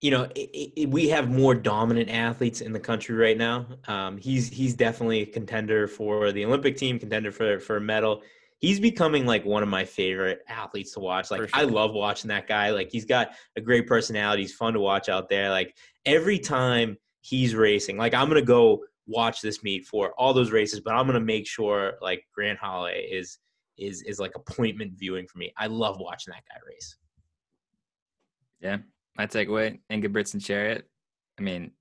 [0.00, 3.66] you know, i i we have more dominant athletes in the country right now.
[3.86, 8.22] Um, he's he's definitely a contender for the Olympic team, contender for for a medal.
[8.60, 11.30] He's becoming like one of my favorite athletes to watch.
[11.30, 12.70] Like For I love watching that guy.
[12.70, 14.42] Like he's got a great personality.
[14.42, 15.50] He's fun to watch out there.
[15.50, 20.50] Like every time he's racing, like I'm gonna go watch this meet for all those
[20.50, 23.38] races, but I'm gonna make sure like Grant Holloway is
[23.78, 25.52] is is like appointment viewing for me.
[25.56, 26.96] I love watching that guy race.
[28.60, 28.78] Yeah.
[29.16, 30.82] My takeaway, Ingebrigtsen Cheruiyot.
[31.38, 31.72] I mean,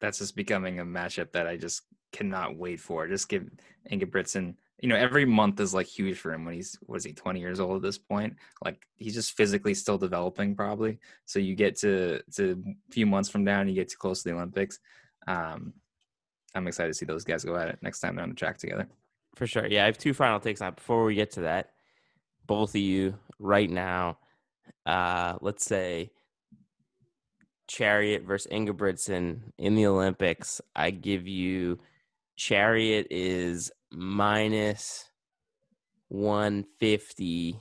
[0.00, 3.06] that's just becoming a matchup that I just cannot wait for.
[3.08, 3.48] Just give
[3.90, 4.54] Ingebrigtsen,
[4.84, 7.40] you know, every month is like huge for him when he's what is he, 20
[7.40, 8.36] years old at this point?
[8.62, 10.98] Like he's just physically still developing probably.
[11.24, 14.22] So you get to to a few months from now and you get too close
[14.22, 14.80] to the Olympics.
[15.26, 15.72] Um
[16.54, 18.58] I'm excited to see those guys go at it next time they're on the track
[18.58, 18.86] together.
[19.36, 19.66] For sure.
[19.66, 20.74] Yeah, I have two final takes on.
[20.74, 21.70] Before we get to that,
[22.46, 24.18] both of you right now,
[24.84, 26.10] uh, let's say
[27.70, 30.60] Cheruiyot versus Ingebrigtsen in the Olympics.
[30.76, 31.78] I give you
[32.36, 35.10] Cheruiyot is minus
[36.08, 37.60] 150.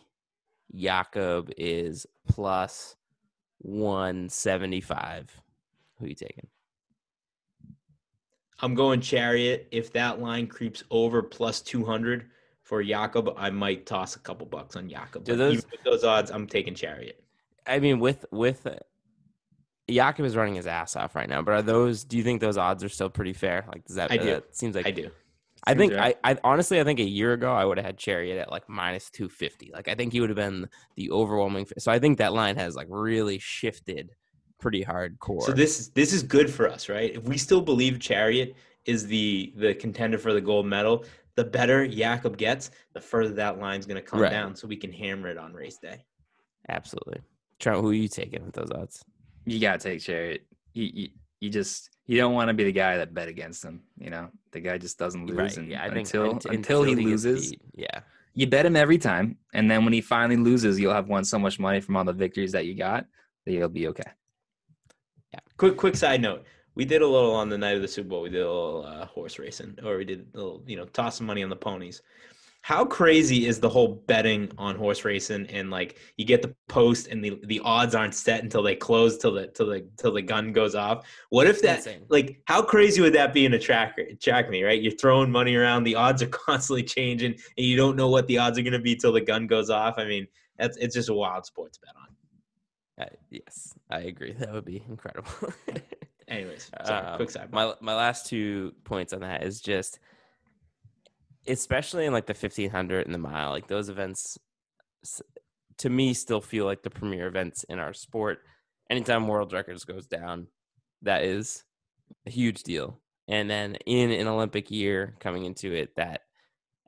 [0.76, 2.96] Jakob is plus
[3.60, 5.30] 175.
[6.00, 6.48] Who you taking?
[8.60, 9.66] I'm going Cheruiyot.
[9.72, 12.30] If that line creeps over plus 200
[12.62, 15.26] for Jakob, I might toss a couple bucks on Jakob.
[15.26, 17.16] Do those- even with those odds, I'm taking Cheruiyot.
[17.66, 18.76] I mean, with with uh,
[19.90, 22.04] Jakob is running his ass off right now, but are those?
[22.04, 23.64] Do you think those odds are still pretty fair?
[23.70, 24.12] Like, does that?
[24.12, 24.26] I do.
[24.26, 25.12] that seems like I do.
[25.66, 26.18] I think right.
[26.24, 28.68] I, I honestly I think a year ago I would have had Cheruiyot at like
[28.68, 29.72] minus two fifty.
[29.74, 31.68] Like I think he would have been the overwhelming.
[31.78, 34.12] So I think that line has like really shifted
[34.60, 35.44] pretty hardcore.
[35.44, 37.16] So this is this is good for us, right?
[37.16, 38.56] If we still believe Cheruiyot
[38.86, 41.06] is the the contender for the gold medal,
[41.36, 44.32] the better Jakob gets, the further that line's going to come Right.
[44.32, 46.04] down, so we can hammer it on race day.
[46.70, 47.22] absolutely.
[47.60, 49.04] Trent, who are you taking with those odds?
[49.46, 50.40] You gotta take Cheruiyot.
[50.74, 51.10] You, you,
[51.40, 53.82] you just you don't want to be the guy that bet against him.
[53.98, 55.58] You know, the guy just doesn't lose.
[55.58, 58.02] And Yeah, think until until, he gets loses, Yeah.
[58.34, 61.40] you bet him every time, and then when he finally loses, you'll have won so
[61.40, 63.06] much money from all the victories that you got
[63.46, 64.12] that you'll be okay.
[65.34, 65.40] Yeah.
[65.58, 66.46] Quick quick side note.
[66.76, 68.22] We did a little on the night of the Super Bowl.
[68.24, 71.18] We did a little uh, horse racing, or we did a little, you know, toss
[71.18, 72.02] some money on the ponies.
[72.64, 77.08] How crazy is the whole betting on horse racing and like you get the post
[77.08, 80.22] and the, the odds aren't set until they close till the till the till the
[80.22, 81.06] gun goes off.
[81.30, 82.06] What if that Insane.
[82.08, 84.82] like how crazy would that be in a track track me, right?
[84.82, 88.38] You're throwing money around, the odds are constantly changing, and you don't know what the
[88.38, 89.96] odds are gonna be till the gun goes off.
[89.98, 90.26] I mean,
[90.58, 93.06] that's it's just a wild sport to bet on.
[93.06, 94.32] Uh, yes, I agree.
[94.40, 95.30] That would be incredible.
[96.30, 97.52] Anyways, sorry, Um, quick side.
[97.52, 100.00] My my last two points on that is just,
[101.48, 104.38] especially in like the fifteen hundred and the mile, like those events,
[105.78, 108.40] to me, still feel like the premier events in our sport.
[108.90, 110.48] Anytime world records goes down,
[111.02, 111.64] that is
[112.26, 113.00] a huge deal.
[113.28, 116.22] And then in an Olympic year coming into it, that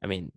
[0.04, 0.32] I mean,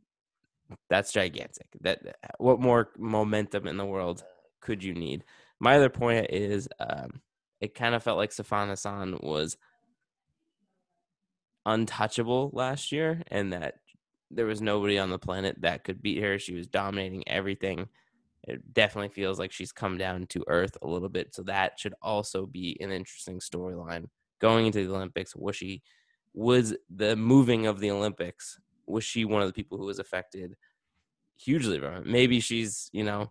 [0.89, 1.66] that's gigantic.
[1.81, 2.01] That
[2.39, 4.23] what more momentum in the world
[4.61, 5.25] could you need?
[5.61, 7.21] My other point is, um,
[7.61, 9.57] it kind of felt like Sifan Hassan was
[11.66, 13.75] untouchable last year, and that
[14.31, 16.39] there was nobody on the planet that could beat her.
[16.39, 17.89] She was dominating everything.
[18.45, 21.95] It definitely feels like she's come down to earth a little bit, so that should
[22.01, 24.07] also be an interesting storyline
[24.41, 25.35] going into the Olympics.
[25.35, 25.83] Was she
[26.35, 28.59] was the moving of the Olympics.
[28.87, 30.57] Was she one of the people who was affected
[31.37, 32.07] hugely from it?
[32.07, 33.31] Maybe she's you know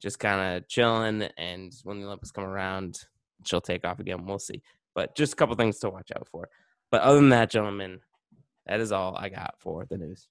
[0.00, 3.00] just kind of chilling, and when the Olympics come around,
[3.44, 4.24] she'll take off again.
[4.24, 4.62] We'll see.
[4.94, 6.48] But just a couple things to watch out for.
[6.90, 8.00] But other than that, gentlemen,
[8.68, 10.28] that is all I got for the news.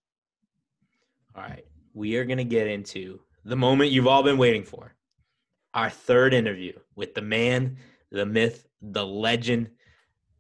[1.35, 1.65] All right.
[1.93, 4.93] We are going to get into the moment you've all been waiting for.
[5.73, 7.77] Our third interview with the man,
[8.11, 9.69] the myth, the legend,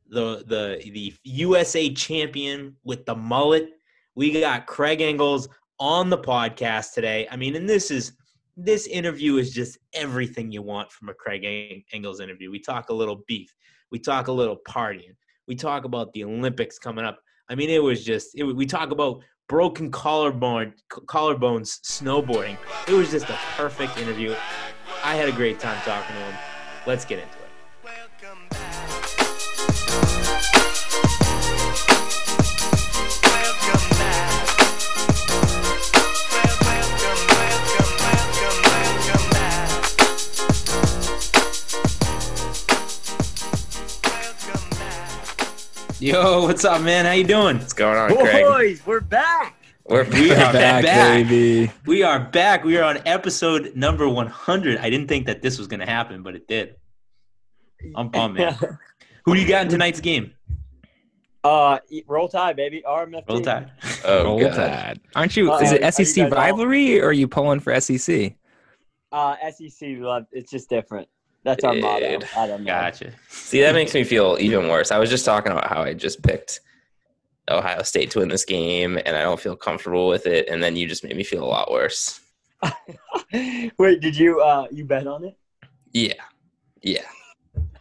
[0.09, 3.69] the the the USA champion with the mullet.
[4.15, 7.27] We got Craig Engels on the podcast today.
[7.29, 8.13] I mean, and this is
[8.55, 12.49] this interview is just everything you want from a Craig Engels interview.
[12.49, 13.53] We talk a little beef.
[13.91, 15.15] We talk a little partying.
[15.47, 17.19] We talk about the Olympics coming up.
[17.49, 22.57] I mean, it was just it, we talk about broken collarbone collarbones snowboarding.
[22.87, 24.35] It was just a perfect interview.
[25.03, 26.35] I had a great time talking to him.
[26.85, 27.46] Let's get into it.
[45.99, 47.05] Yo, what's up, man?
[47.05, 47.57] How you doing?
[47.57, 48.45] What's going on, Craig?
[48.45, 49.55] Boys, we're back.
[49.85, 51.27] We're We are back, back.
[51.27, 51.71] baby.
[51.85, 52.63] We are back.
[52.63, 54.77] We are on episode number 100.
[54.77, 56.75] I didn't think that this was going to happen, but it did.
[57.95, 58.55] I'm pumped, man.
[59.25, 60.33] Who do you got in tonight's game?
[61.43, 62.83] uh, roll tide, baby.
[62.85, 63.23] RMFT.
[63.29, 63.71] Roll Tide.
[64.03, 64.53] Oh, Roll God.
[64.55, 64.99] Tide.
[65.15, 65.51] Aren't you?
[65.51, 65.63] Uh-oh.
[65.63, 68.33] Is it SEC guys all- rivalry or are you pulling for SEC?
[69.11, 70.25] Uh, SEC love.
[70.31, 71.07] It's just different.
[71.47, 72.19] That's our motto.
[72.35, 72.65] I don't know.
[72.65, 73.13] Gotcha.
[73.29, 74.91] See, that makes me feel even worse.
[74.91, 76.59] I was just talking about how I just picked
[77.49, 80.49] Ohio State to win this game, and I don't feel comfortable with it.
[80.49, 82.19] And then you just made me feel a lot worse.
[83.77, 85.37] Wait, did you uh you bet on it?
[85.93, 86.13] Yeah,
[86.81, 87.05] yeah.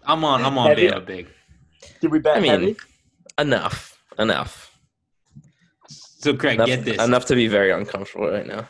[0.05, 0.45] I'm on.
[0.45, 0.87] I'm on Heavy?
[0.87, 1.27] Beta Big.
[2.01, 2.77] Did we bet I mean, heavy?
[3.39, 4.79] enough, enough,
[5.89, 7.03] So, Craig, enough, get this.
[7.03, 8.69] enough to be very uncomfortable right now.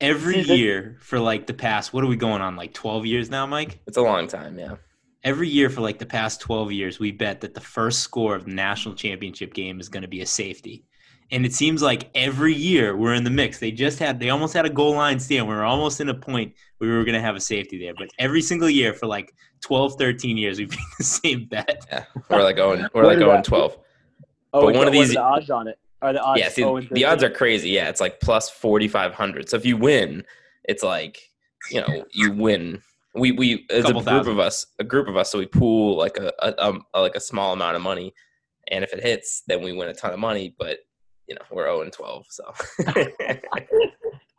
[0.00, 2.54] Every See, year for like the past, what are we going on?
[2.56, 3.80] Like 12 years now, Mike?
[3.86, 4.76] It's a long time, yeah.
[5.24, 8.44] Every year for like the past 12 years, we bet that the first score of
[8.44, 10.84] the national championship game is going to be a safety.
[11.30, 13.58] And it seems like every year we're in the mix.
[13.58, 15.48] They just had, they almost had a goal line stand.
[15.48, 17.92] We were almost in a point where we were going to have a safety there.
[17.98, 21.84] But every single year for like 12, 13 years, we've been the same bet.
[21.90, 23.76] Yeah, we're like oh going, we're like going oh twelve.
[24.54, 25.78] Oh, but wait, one of what are these- the odds on it.
[26.00, 26.40] Are the odds?
[26.40, 27.70] Yeah, see, the odds are crazy.
[27.70, 29.48] Yeah, it's like plus forty five hundred.
[29.48, 30.24] So if you win,
[30.64, 31.20] it's like
[31.70, 32.82] you know you win.
[33.14, 34.32] We we as a Couple group thousand.
[34.32, 37.16] of us, a group of us, so we pool like a, a, um, a like
[37.16, 38.14] a small amount of money,
[38.70, 40.54] and if it hits, then we win a ton of money.
[40.56, 40.78] But
[41.26, 42.52] you know we're zero and twelve, so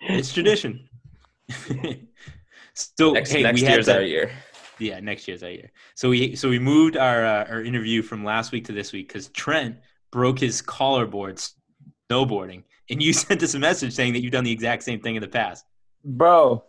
[0.02, 0.88] It's tradition.
[2.74, 4.32] so, next, hey, next we year's to- our year.
[4.78, 5.72] Yeah, next year's our year.
[5.96, 9.10] So we so we moved our uh, our interview from last week to this week
[9.10, 9.76] because Trent
[10.12, 11.52] broke his collarboard
[12.10, 15.16] snowboarding, and you sent us a message saying that you've done the exact same thing
[15.16, 15.66] in the past.
[16.04, 16.64] bro.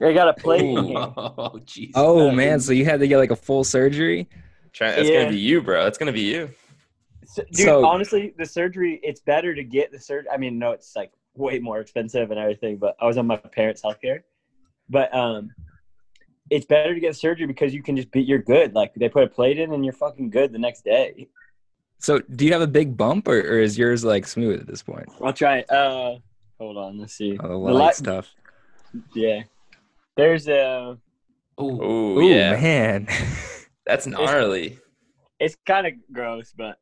[0.00, 0.62] I got a plate.
[0.62, 0.86] in Ooh.
[0.88, 0.96] here.
[0.98, 1.92] Oh, jeez.
[1.94, 4.28] Oh man, so you had to get like a full surgery?
[4.72, 5.20] Trent, that's Yeah.
[5.20, 5.84] gonna be you, bro.
[5.84, 6.50] That's gonna be you.
[7.24, 10.28] So- Dude, So- honestly, the surgery, it's better to get the surgery.
[10.32, 13.36] I mean, no, it's like way more expensive and everything, but I was on my
[13.36, 14.22] parents' healthcare.
[14.90, 15.52] But um,
[16.50, 18.74] it's better to get surgery because you can just be, you're good.
[18.74, 21.28] Like they put a plate in and you're fucking good the next day.
[22.02, 24.82] So do you have a big bump or, or is yours like smooth at this
[24.82, 25.08] point?
[25.22, 25.70] I'll try it.
[25.70, 26.16] Uh,
[26.58, 27.38] hold on, let's see.
[27.40, 28.34] Oh, the The light stuff.
[29.14, 29.44] Yeah.
[30.16, 30.98] There's a,
[31.58, 33.06] Oh, Ooh, Ooh yeah, man.
[33.86, 34.78] that's gnarly.
[35.38, 36.78] it's kind of gross, but.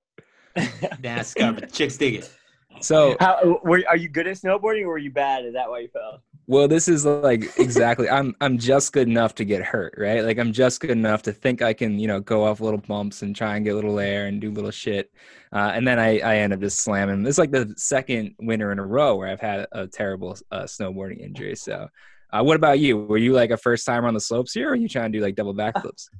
[1.01, 1.73] that's garbage.
[1.73, 2.33] Chicks dig it.
[2.81, 5.45] so How, were, are you good at snowboarding or were you bad?
[5.45, 6.23] Is that why you fell?
[6.51, 10.25] Well this is like exactly I'm I'm just good enough to get hurt, right?
[10.25, 13.23] Like I'm just good enough to think I can, you know, go off little bumps
[13.23, 15.13] and try and get a little air and do little shit.
[15.53, 17.23] Uh, and then I, I end up just slamming.
[17.23, 20.65] This is like the second winter in a row where I've had a terrible uh,
[20.65, 21.55] snowboarding injury.
[21.55, 21.89] So,
[22.33, 22.99] uh, what about you?
[22.99, 25.19] Were you like a first timer on the slopes here, or are you trying to
[25.19, 26.09] do like double backflips?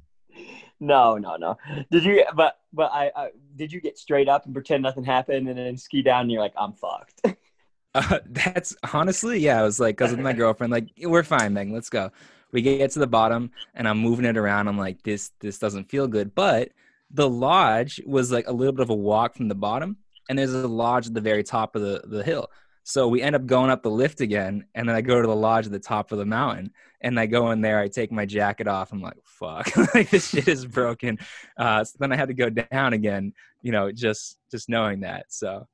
[0.83, 1.59] No, no, no.
[1.91, 2.25] Did you?
[2.35, 3.71] But but I, I did.
[3.71, 6.55] You get straight up and pretend nothing happened, and then ski down, and you're like,
[6.57, 7.21] I'm fucked.
[7.93, 9.59] Uh, that's honestly, yeah.
[9.59, 11.73] I was like, because with my girlfriend, like, we're fine, Megan.
[11.73, 12.11] Let's go.
[12.51, 14.67] We get to the bottom, and I'm moving it around.
[14.67, 16.35] I'm like, this, this doesn't feel good.
[16.35, 16.71] But
[17.13, 19.97] the lodge was like a little bit of a walk from the bottom,
[20.29, 22.49] and there's a lodge at the very top of the the hill.
[22.83, 25.35] So we end up going up the lift again, and then I go to the
[25.35, 27.79] lodge at the top of the mountain, and I go in there.
[27.79, 28.91] I take my jacket off.
[28.91, 31.19] I'm like, fuck, like this shit is broken.
[31.57, 33.33] Uh, so then I had to go down again.
[33.61, 35.25] You know, just just knowing that.
[35.29, 35.67] So.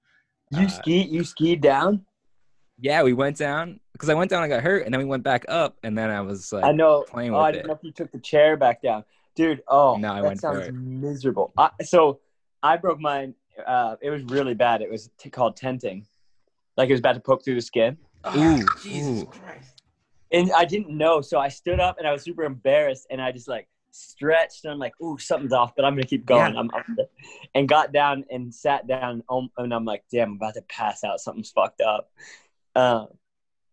[0.51, 1.01] You Uh, ski?
[1.03, 2.05] You skied down?
[2.79, 5.23] Yeah, we went down because I went down, I got hurt, and then we went
[5.23, 7.03] back up, and then I was like, I know.
[7.07, 7.51] playing Oh, with I it.
[7.53, 9.03] didn't know if you took the chair back down,
[9.35, 9.63] dude.
[9.67, 11.53] Oh, No, I that went for sounds miserable.
[11.57, 12.19] I, so
[12.61, 13.33] I broke mine
[13.65, 14.81] uh, it was really bad.
[14.83, 16.05] It was t- called tenting,
[16.77, 17.97] like it was about to poke through the skin.
[18.35, 19.25] Ooh, Jesus ooh.
[19.25, 19.81] Christ.
[20.31, 23.31] and I didn't know, so I stood up and I was super embarrassed, and I
[23.31, 23.67] just like
[23.97, 26.53] stretched, and I'm like, "Ooh, something's off," but I'm gonna keep going.
[26.53, 26.59] Yeah.
[26.59, 26.69] I'm,
[27.55, 31.03] and got down and sat down, um, and I'm like, "Damn, I'm about to pass
[31.03, 31.19] out.
[31.19, 32.11] Something's fucked up."
[32.75, 33.07] Um,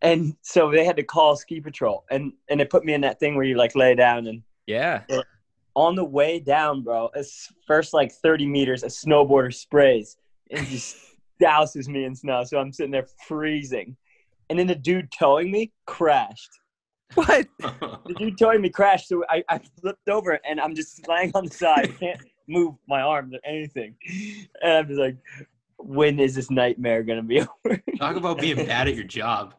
[0.03, 3.21] and so they had to call ski patrol, and and they put me in that
[3.21, 5.03] thing where you like lay down, and Yeah.
[5.77, 10.17] on the way down, bro, it's first like 30 meters, a snowboarder sprays
[10.51, 10.97] and just
[11.43, 13.97] douses me in snow, so I'm sitting there freezing,
[14.49, 16.51] and then the dude towing me crashed.
[17.15, 17.47] What?
[18.07, 21.47] The dude towing me crashed, so I, I flipped over and I'm just lying on
[21.47, 21.85] the side.
[21.85, 23.95] I can't move my arms or anything.
[24.63, 25.17] And I'm just like,
[25.79, 27.83] when is this nightmare gonna be over?
[27.99, 29.55] Talk about being bad at your job.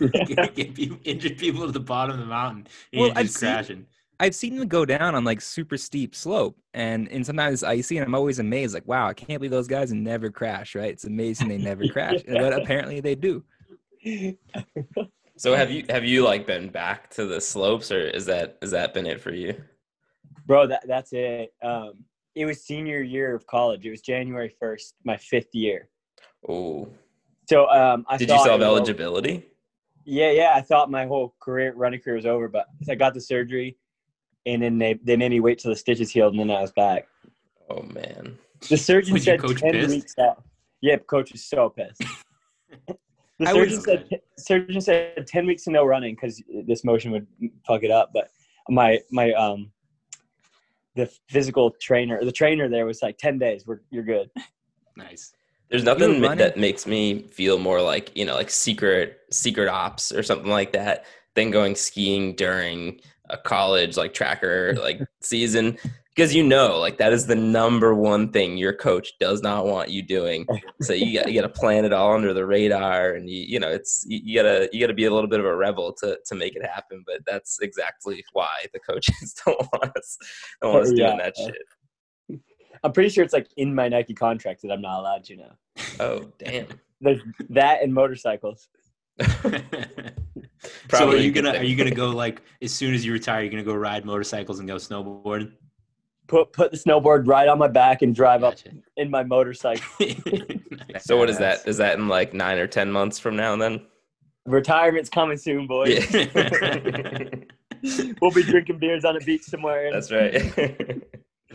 [0.00, 2.66] Get people, injured people at the bottom of the mountain.
[2.92, 3.86] And Well, you're I've just seen- crashing.
[4.20, 7.96] I've seen them go down on like super steep slope, and and sometimes it's icy,
[7.98, 10.90] and I'm always amazed, like, wow, I can't believe those guys never crash, right?
[10.92, 12.38] It's amazing they never crash, Yeah.
[12.40, 13.44] but apparently they do.
[15.36, 18.70] So have you have you like been back to the slopes, or is that has
[18.70, 19.54] that been it for you?
[20.46, 21.52] Bro, that that's it.
[21.62, 22.04] Um,
[22.34, 23.84] it was senior year of college.
[23.86, 25.88] It was January 1st, my fifth year.
[26.48, 26.88] Oh,
[27.48, 28.64] So um, I did you solve still it over.
[28.76, 29.46] eligibility?
[30.04, 30.52] Yeah, yeah.
[30.54, 33.76] I thought my whole career running career was over, but I got the surgery,
[34.46, 36.72] and then they they made me wait till the stitches healed, and then I was
[36.72, 37.06] back.
[37.70, 38.38] Oh man.
[38.68, 39.88] The surgeon Was said coach ten pissed?
[39.94, 40.42] weeks out.
[40.80, 42.02] Yeah, coach was so pissed.
[43.38, 47.10] The I would- surgeon said surgeon said ten weeks to no running because this motion
[47.12, 47.26] would
[47.66, 48.10] fuck it up.
[48.14, 48.28] But
[48.68, 49.70] my my um
[50.94, 53.66] the physical trainer the trainer there was like ten days.
[53.66, 54.30] We're you're good.
[54.96, 55.32] Nice.
[55.70, 60.12] There's nothing ma- that makes me feel more like you know, like secret secret ops
[60.12, 61.04] or something like that
[61.34, 65.76] than going skiing during a college like tracker like season
[66.14, 69.90] because you know like that is the number one thing your coach does not want
[69.90, 70.46] you doing.
[70.82, 73.60] So you got you got to plan it all under the radar, and you you
[73.60, 76.18] know it's you, you gotta you gotta be a little bit of a rebel to
[76.26, 77.02] to make it happen.
[77.06, 80.16] But that's exactly why the coaches don't want us
[80.62, 81.06] don't want us Yeah.
[81.06, 82.40] doing that shit.
[82.82, 85.56] I'm pretty sure it's like in my Nike contract that I'm not allowed to now.
[86.00, 86.66] Oh damn.
[87.00, 88.68] There's that and motorcycles.
[90.90, 93.42] so are you gonna are you gonna go like as soon as you retire?
[93.42, 95.52] You're gonna go ride motorcycles and go snowboarding?
[96.26, 98.70] Put put the snowboard right on my back and drive up Gotcha.
[98.96, 99.84] in my motorcycle.
[100.92, 101.04] Nice.
[101.04, 101.66] So what is that?
[101.66, 103.56] Is that in like nine or ten months from now?
[103.56, 103.80] Then
[104.46, 106.12] Retirement's coming soon, boys.
[106.12, 107.24] yeah,
[108.20, 109.90] we'll be drinking beers on a beach somewhere.
[109.92, 111.02] that's right.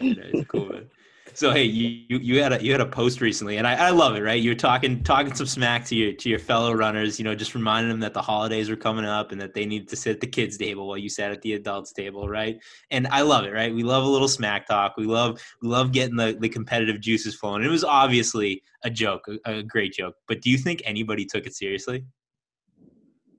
[0.01, 0.89] Nice, cool man.
[1.33, 3.89] So hey, you, you you had a you had a post recently, and I, I
[3.91, 4.21] love it.
[4.21, 7.19] Right, you were talking talking some smack to your to your fellow runners.
[7.19, 9.87] You know, just reminding them that the holidays were coming up and that they needed
[9.89, 12.27] to sit at the kids' table while you sat at the adults' table.
[12.27, 12.59] Right,
[12.91, 13.53] and I love it.
[13.53, 14.95] Right, we love a little smack talk.
[14.97, 17.63] We love we love getting the the competitive juices flowing.
[17.63, 20.15] It was obviously a joke, a, a great joke.
[20.27, 22.05] But do you think anybody took it seriously?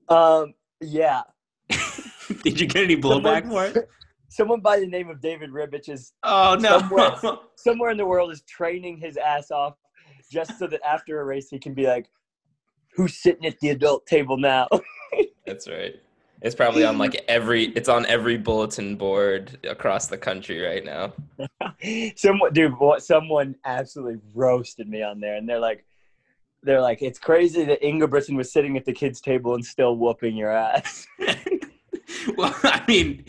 [0.09, 1.21] Um, yeah.
[2.43, 3.89] Did you get any blowback for it?
[4.31, 7.11] Someone by the name of David Ribich is Oh Somewhere.
[7.21, 7.41] no!
[7.55, 9.75] somewhere in the world is training his ass off
[10.31, 12.09] just so that after a race he can be like,
[12.95, 14.69] "Who's sitting at the adult table now?"
[15.45, 15.95] that's right.
[16.41, 17.65] It's probably on like every.
[17.75, 21.11] It's on every bulletin board across the country right now.
[22.15, 22.73] someone, dude.
[22.99, 25.83] Someone absolutely roasted me on there, and they're like,
[26.63, 30.37] "They're like, it's crazy that Ingebrigtsen was sitting at the kids' table and still whooping
[30.37, 31.05] your ass."
[32.37, 33.25] well, I mean,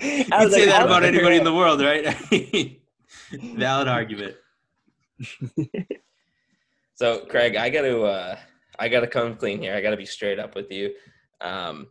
[0.00, 2.14] you I can was say that about anybody in the world, right?
[3.56, 4.36] Valid argument.
[7.02, 8.36] So Craig, I got to uh,
[8.78, 9.74] I got to come clean here.
[9.74, 10.94] I got to be straight up with you.
[11.40, 11.88] Um,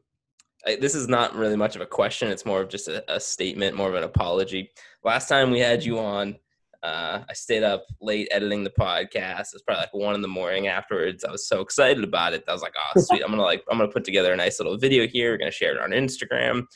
[0.66, 2.30] I, this is not really much of a question.
[2.30, 4.72] It's more of just a, a statement, more of an apology.
[5.04, 6.38] Last time we had you on,
[6.82, 9.54] uh, I stayed up late editing the podcast.
[9.54, 11.26] It's probably like one in the morning afterwards.
[11.26, 12.46] I was so excited about it.
[12.48, 13.22] I was like, "Oh, sweet!
[13.22, 15.32] I'm gonna like I'm gonna put together a nice little video here.
[15.32, 16.68] We're gonna share it on Instagram."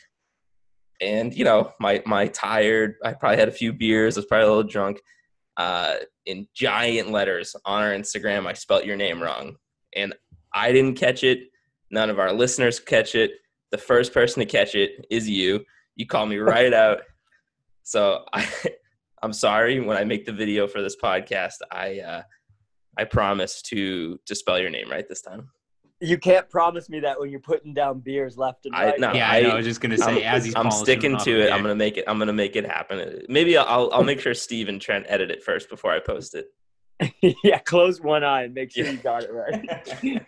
[1.01, 2.95] And you know, my my tired.
[3.03, 4.17] I probably had a few beers.
[4.17, 5.01] I was probably a little drunk.
[5.57, 9.55] Uh, in giant letters on our Instagram, I spelt your name wrong,
[9.95, 10.13] and
[10.53, 11.39] I didn't catch it.
[11.91, 13.31] None of our listeners catch it.
[13.71, 15.63] The first person to catch it is you.
[15.95, 16.99] You call me right out.
[17.83, 18.47] So I,
[19.21, 19.79] I'm sorry.
[19.79, 22.21] When I make the video for this podcast, I uh,
[22.97, 25.49] I promise to to spell your name right this time.
[26.01, 28.99] You can't promise me that when you're putting down beers left and I- right.
[28.99, 31.17] no, yeah, I, know, I- I was just gonna say I'm, as he's I'm sticking
[31.19, 31.51] to a it.
[31.53, 32.03] I'm gonna make it.
[32.07, 33.21] I'm gonna make it happen.
[33.29, 36.47] Maybe I'll I'll make sure Steve and Trent edit it first before I post it.
[37.43, 38.91] yeah, close one eye and make sure Yeah.
[38.91, 40.25] you got it right.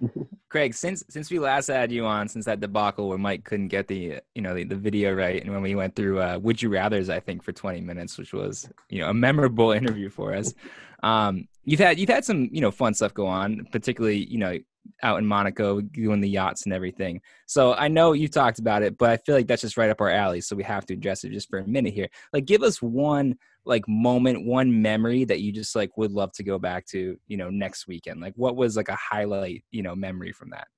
[0.48, 3.86] Craig, since since we last had you on, since that debacle where Mike couldn't get
[3.86, 6.70] the you know the, the video right, and when we went through uh, "Would You
[6.70, 10.54] Rather's," I think for 20 minutes, which was you know a memorable interview for us.
[11.02, 14.58] Um, you've had you've had some you know fun stuff go on, particularly you know
[15.02, 17.20] out in Monaco doing the yachts and everything.
[17.46, 20.00] So I know you talked about it, but I feel like that's just right up
[20.00, 20.40] our alley.
[20.40, 22.08] So we have to address it just for a minute here.
[22.32, 26.42] Like, give us one like moment, one memory that you just like would love to
[26.42, 28.20] go back to, you know, next weekend.
[28.20, 30.68] Like, what was like a highlight, you know, memory from that?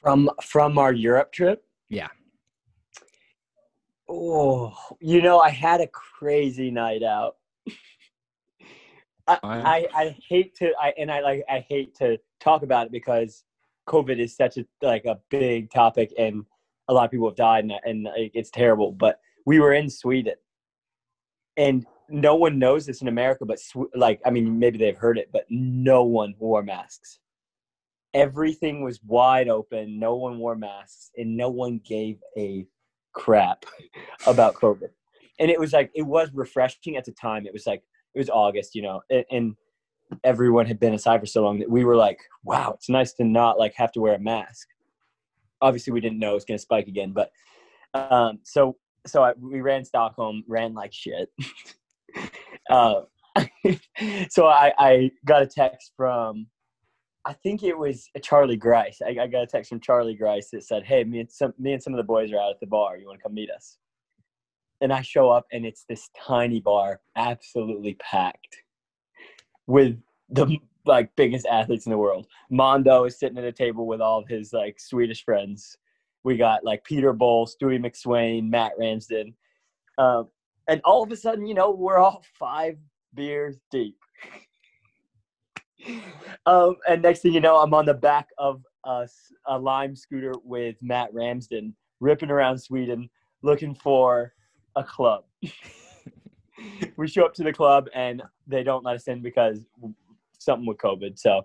[0.00, 1.64] From from our Europe trip.
[1.88, 2.08] Yeah.
[4.08, 7.36] Oh, you know, I had a crazy night out.
[9.26, 12.86] I, oh, I, I hate to I and I like I hate to talk about
[12.86, 13.44] it because
[13.88, 16.44] COVID is such a like a big topic and
[16.88, 18.92] a lot of people have died and, and it's terrible.
[18.92, 20.34] But we were in Sweden,
[21.56, 23.44] and no one knows this in America.
[23.44, 23.58] But
[23.94, 27.18] like I mean, maybe they've heard it, but no one wore masks.
[28.12, 29.98] Everything was wide open.
[29.98, 32.66] No one wore masks, and no one gave a
[33.12, 33.64] crap
[34.26, 34.90] about COVID.
[35.40, 37.46] And it was like it was refreshing at the time.
[37.46, 37.82] It was like
[38.14, 39.56] it was August, you know, and, and
[40.22, 43.24] everyone had been inside for so long that we were like, wow, it's nice to
[43.24, 44.68] not like have to wear a mask.
[45.60, 47.30] Obviously, we didn't know it was going to spike again, but
[47.94, 51.28] um, so so I, we ran Stockholm, ran like shit.
[52.70, 53.02] uh,
[54.30, 56.46] so I, I got a text from,
[57.24, 59.00] I think it was Charlie Grice.
[59.04, 61.72] I, I got a text from Charlie Grice that said, "Hey, me and some me
[61.72, 62.98] and some of the boys are out at the bar.
[62.98, 63.78] You want to come meet us?"
[64.84, 68.58] And I show up, and it's this tiny bar, absolutely packed
[69.66, 72.26] with the like biggest athletes in the world.
[72.50, 75.78] Mondo is sitting at a table with all of his like Swedish friends.
[76.22, 79.32] We got like Peter Bol, Stewie McSweyn, Matt Ramsden,
[79.96, 80.28] um,
[80.68, 82.76] and all of a sudden, you know, we're all five
[83.14, 83.96] beers deep.
[86.44, 90.76] um, and next thing you know, I'm on the back of a lime scooter with
[90.82, 93.08] Matt Ramsden, ripping around Sweden,
[93.42, 94.33] looking for
[94.76, 95.24] a club.
[96.96, 99.66] we show up to the club and they don't let us in because
[100.38, 101.18] something with COVID.
[101.18, 101.42] So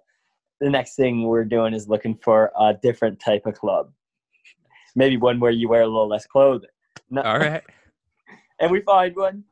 [0.59, 3.91] the next thing we're doing is looking for a different type of club.
[4.95, 6.69] Maybe one where you wear a little less clothing.
[7.09, 7.63] No, All right.
[8.59, 9.43] and we find one.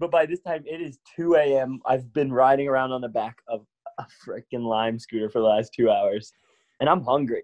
[0.00, 1.80] But by this time, it is 2 a.m.
[1.84, 3.66] I've been riding around on the back of
[3.98, 6.32] a freaking lime scooter for the last two hours,
[6.80, 7.42] and I'm hungry.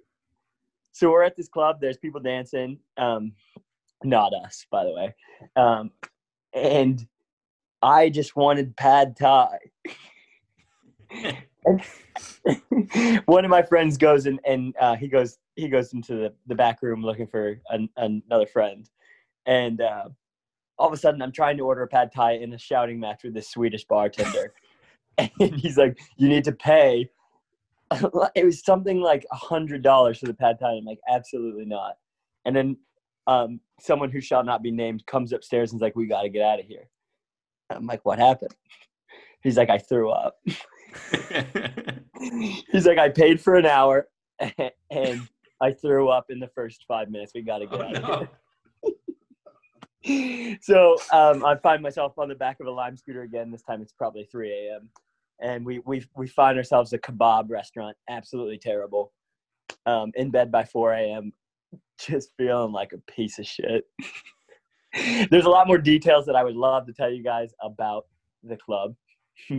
[0.93, 1.81] So we're at this club.
[1.81, 2.79] There's people dancing.
[2.97, 3.33] Um,
[4.03, 5.15] not us, by the way.
[5.57, 5.91] Um,
[6.53, 7.07] and
[7.83, 9.59] I just wanted pad thai.
[13.27, 16.55] One of my friends goes and, and uh, he goes he goes into the, the
[16.55, 18.89] back room looking for an, another friend.
[19.47, 20.09] And uh,
[20.79, 23.23] all of a sudden i'm trying to order a pad thai in a shouting match
[23.25, 24.53] with this swedish bartender.
[25.17, 27.09] And he's like you need to pay.
[28.35, 30.73] It was something like a hundred dollars for the pad thai.
[30.73, 31.95] I'm like absolutely not.
[32.45, 32.77] And then
[33.27, 36.43] um, someone who shall not be named comes upstairs and's like we got to get
[36.43, 36.89] out of here
[37.71, 38.55] i'm like what happened
[39.43, 40.37] he's like i threw up
[42.21, 44.09] he's like i paid for an hour
[44.91, 45.29] and
[45.61, 48.19] i threw up in the first five minutes we got to get oh, out of
[48.19, 48.29] here
[50.61, 53.51] so um, I find myself on the back of a lime scooter again.
[53.51, 54.91] This time it's probably 3 a.m.
[55.41, 59.13] And we, we, we find ourselves a kebab restaurant, absolutely terrible.
[59.87, 61.33] Um, in bed by 4 a.m.,
[61.99, 63.85] just feeling like a piece of shit.
[65.31, 68.07] There's a lot more details that I would love to tell you guys about
[68.43, 68.95] the club,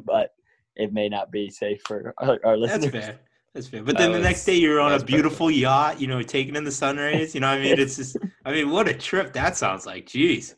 [0.06, 0.32] but
[0.76, 3.06] it may not be safe for our, our That's listeners.
[3.06, 3.20] fair.
[3.54, 3.84] That's fair.
[3.84, 6.72] But then the next day you're on a beautiful yacht, you know, taking in the
[6.72, 7.34] sun rays.
[7.34, 7.80] You know what I mean?
[7.80, 10.06] It's just, I mean, what a trip that sounds like.
[10.06, 10.56] Jeez.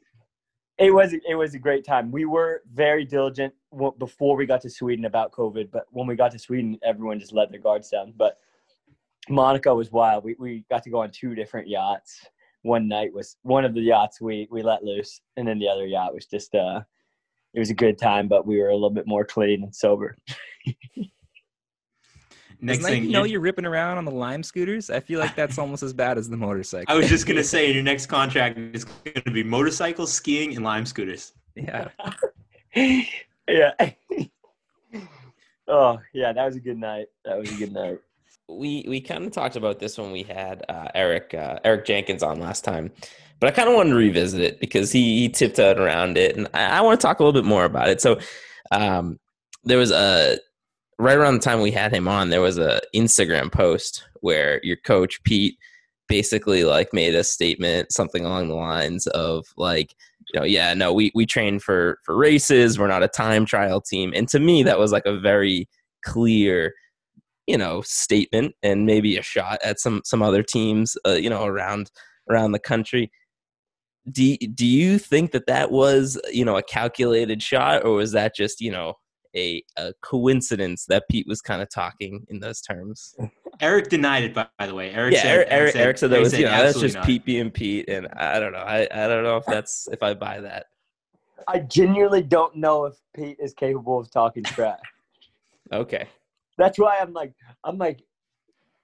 [0.79, 2.11] It was it was a great time.
[2.11, 3.53] We were very diligent
[3.97, 7.33] before we got to Sweden about COVID, but when we got to Sweden, everyone just
[7.33, 8.13] let their guards down.
[8.15, 8.37] But
[9.29, 10.23] Monaco was wild.
[10.23, 12.25] We we got to go on two different yachts.
[12.63, 15.85] One night was one of the yachts we we let loose, and then the other
[15.85, 16.81] yacht was just uh,
[17.53, 20.15] it was a good time, but we were a little bit more clean and sober.
[22.59, 24.89] Next Doesn't thing, you know you you're ripping around on the lime scooters.
[24.89, 26.91] I feel like that's almost as bad as the motorcycle.
[26.93, 30.85] I was just gonna say, your next contract is gonna be motorcycles, skiing, and lime
[30.85, 31.33] scooters.
[31.55, 31.89] yeah.
[33.47, 33.71] yeah.
[35.67, 37.07] oh yeah, that was a good night.
[37.25, 37.99] That was a good night.
[38.49, 42.23] We we kind of talked about this when we had uh, Eric uh, Eric Jenkins
[42.23, 42.91] on last time,
[43.39, 46.47] but I kind of wanted to revisit it because he, he tiptoed around it, and
[46.53, 48.01] I, I want to talk a little bit more about it.
[48.01, 48.19] So,
[48.71, 49.19] um,
[49.63, 50.39] there was a
[50.99, 54.77] right around the time we had him on, there was a Instagram post where your
[54.77, 55.57] coach Pete
[56.07, 59.93] basically like made a statement, something along the lines of like,
[60.33, 62.79] you know, yeah, no, we we train for for races.
[62.79, 65.67] We're not a time trial team, and to me, that was like a very
[66.03, 66.73] clear
[67.47, 71.45] you know, statement and maybe a shot at some some other teams, uh, you know,
[71.45, 71.89] around
[72.29, 73.11] around the country.
[74.09, 78.35] Do do you think that that was you know a calculated shot, or was that
[78.35, 78.93] just you know
[79.35, 83.15] a, a coincidence that Pete was kind of talking in those terms?
[83.59, 84.91] Eric denied it, by, by the way.
[84.91, 87.05] Eric yeah, said, Eric, Eric, Eric said that was you know that's just not.
[87.05, 88.59] Pete being Pete, and I don't know.
[88.59, 90.67] I, I don't know if that's if I buy that.
[91.47, 94.79] I genuinely don't know if Pete is capable of talking trash.
[95.69, 96.07] Okay.
[96.57, 97.33] That's why I'm like,
[97.63, 98.01] I'm like,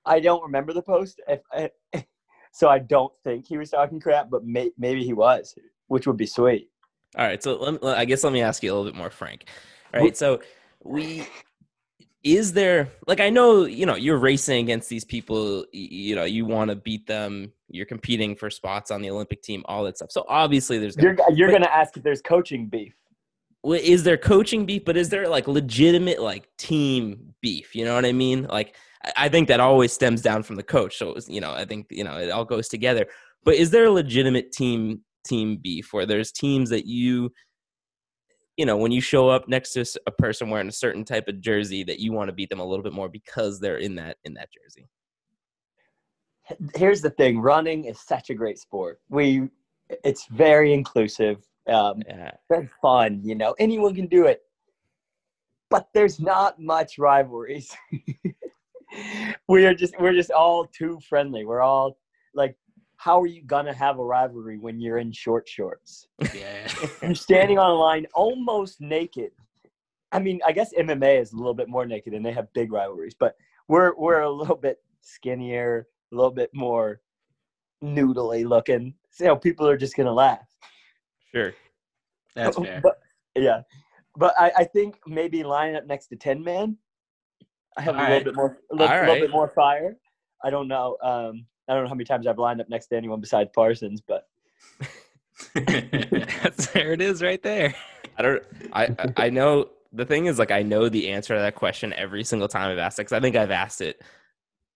[0.05, 1.21] I don't remember the post,
[1.53, 1.69] I,
[2.51, 5.55] so I don't think he was talking crap, but may, maybe he was,
[5.87, 6.69] which would be sweet.
[7.17, 9.09] All right, so let me, I guess let me ask you a little bit more
[9.09, 9.45] frank.
[9.93, 10.41] All right, so
[10.83, 11.27] we
[12.23, 16.45] is there like I know you know you're racing against these people, you know you
[16.45, 20.11] want to beat them, you're competing for spots on the Olympic team, all that stuff.
[20.11, 22.95] So obviously there's gonna, You're you're gonna ask if there's coaching beef.
[23.63, 27.75] Is there coaching beef, but is there like legitimate like team beef?
[27.75, 28.43] You know what I mean?
[28.43, 28.75] Like
[29.15, 30.97] I- think that always stems down from the coach.
[30.97, 33.05] So was, you know I think you know it all goes together.
[33.45, 37.31] But is there a legitimate team team beef where there's teams that you
[38.57, 41.41] you know when you show up next to a person wearing a certain type of
[41.41, 44.17] jersey that you want to beat them a little bit more because they're in that
[44.25, 44.87] in that jersey?
[46.75, 48.99] Here's the thing: running is such a great sport.
[49.09, 49.49] We,
[50.03, 51.37] it's very inclusive,
[51.67, 52.31] um, Yeah.
[52.49, 53.21] very fun.
[53.23, 54.41] You know, anyone can do it,
[55.69, 57.75] but there's not much rivalries.
[59.47, 61.45] we are just we're just all too friendly.
[61.45, 61.97] We're all
[62.33, 62.55] like,
[62.97, 66.07] how are you gonna have a rivalry when you're in short shorts?
[66.33, 66.67] Yeah.
[67.01, 69.31] You're standing on a line almost naked.
[70.11, 72.71] I mean, I guess MMA is a little bit more naked and they have big
[72.71, 73.35] rivalries, but
[73.67, 77.01] we're we're a little bit skinnier, a little bit more
[77.83, 78.93] noodly looking.
[79.09, 80.47] So people are just gonna laugh.
[81.33, 81.53] Sure.
[82.35, 82.81] That's fair.
[82.81, 82.99] But,
[83.35, 83.61] yeah.
[84.15, 86.77] But I, I think maybe lining up next to Tinman,
[87.77, 88.23] I have a little right.
[88.25, 89.21] bit more a little, little right.
[89.21, 89.97] bit more fire.
[90.43, 90.97] I don't know.
[91.03, 94.01] Um I don't know how many times I've lined up next to anyone besides Parsons,
[94.01, 94.27] but
[95.55, 97.73] there it is right there.
[98.17, 98.43] I don't.
[98.73, 101.93] I I- I know the thing is like I know the answer to that question
[101.93, 104.01] every single time I've asked it because I think I've asked it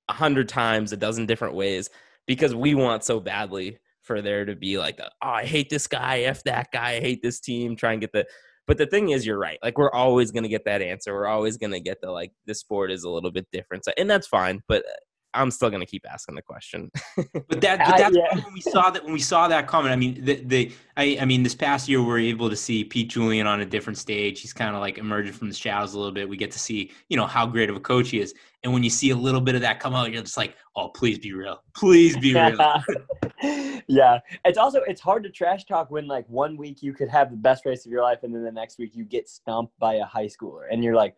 [0.09, 1.89] a hundred times, a dozen different ways,
[2.25, 3.77] because we want so badly
[4.07, 6.99] for there to be like, the, oh, I hate this guy, f that guy, I
[7.01, 7.75] hate this team.
[7.75, 8.25] Try and get the.
[8.65, 9.59] But the thing is, you're right.
[9.63, 11.13] Like we're always gonna get that answer.
[11.13, 14.09] We're always gonna get the like the sport is a little bit different, so, and
[14.09, 14.61] that's fine.
[14.67, 14.83] But
[15.37, 16.91] I'm still gonna keep asking the question.
[17.15, 17.25] But
[17.61, 18.35] that, but uh, that's yeah.
[18.35, 19.93] when we saw that when we saw that comment.
[19.93, 22.83] I mean, the, the I, I mean, this past year we were able to see
[22.83, 24.41] Pete Julian on a different stage.
[24.41, 26.27] He's kind of like emerging from the shadows a little bit.
[26.27, 28.33] We get to see, you know, how great of a coach he is.
[28.63, 30.89] And when you see a little bit of that come out, you're just like, oh,
[30.89, 32.83] please be real, please be real.
[33.87, 37.29] yeah it's also it's hard to trash talk when like one week you could have
[37.29, 39.95] the best race of your life and then the next week you get stomped by
[39.95, 41.15] a high schooler and you're like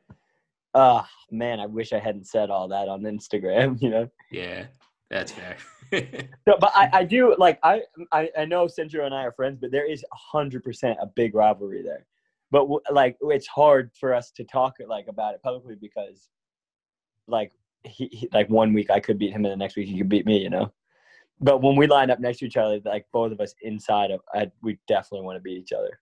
[0.73, 4.07] oh man i wish i hadn't said all that on instagram you know?
[4.31, 4.65] Yeah,
[5.09, 5.57] that's fair.
[6.47, 9.57] so, but I, I do like I, I i know Centro and i are friends
[9.59, 12.05] but there is 100% a big rivalry there.
[12.51, 16.29] But w- like it's hard for us to talk like about it publicly because
[17.27, 17.51] like
[17.83, 20.09] he, he like one week i could beat him and the next week he could
[20.09, 20.71] beat me you know?
[21.41, 24.19] But when we line up next to each other like both of us inside of
[24.35, 25.99] I, we definitely want to beat each other.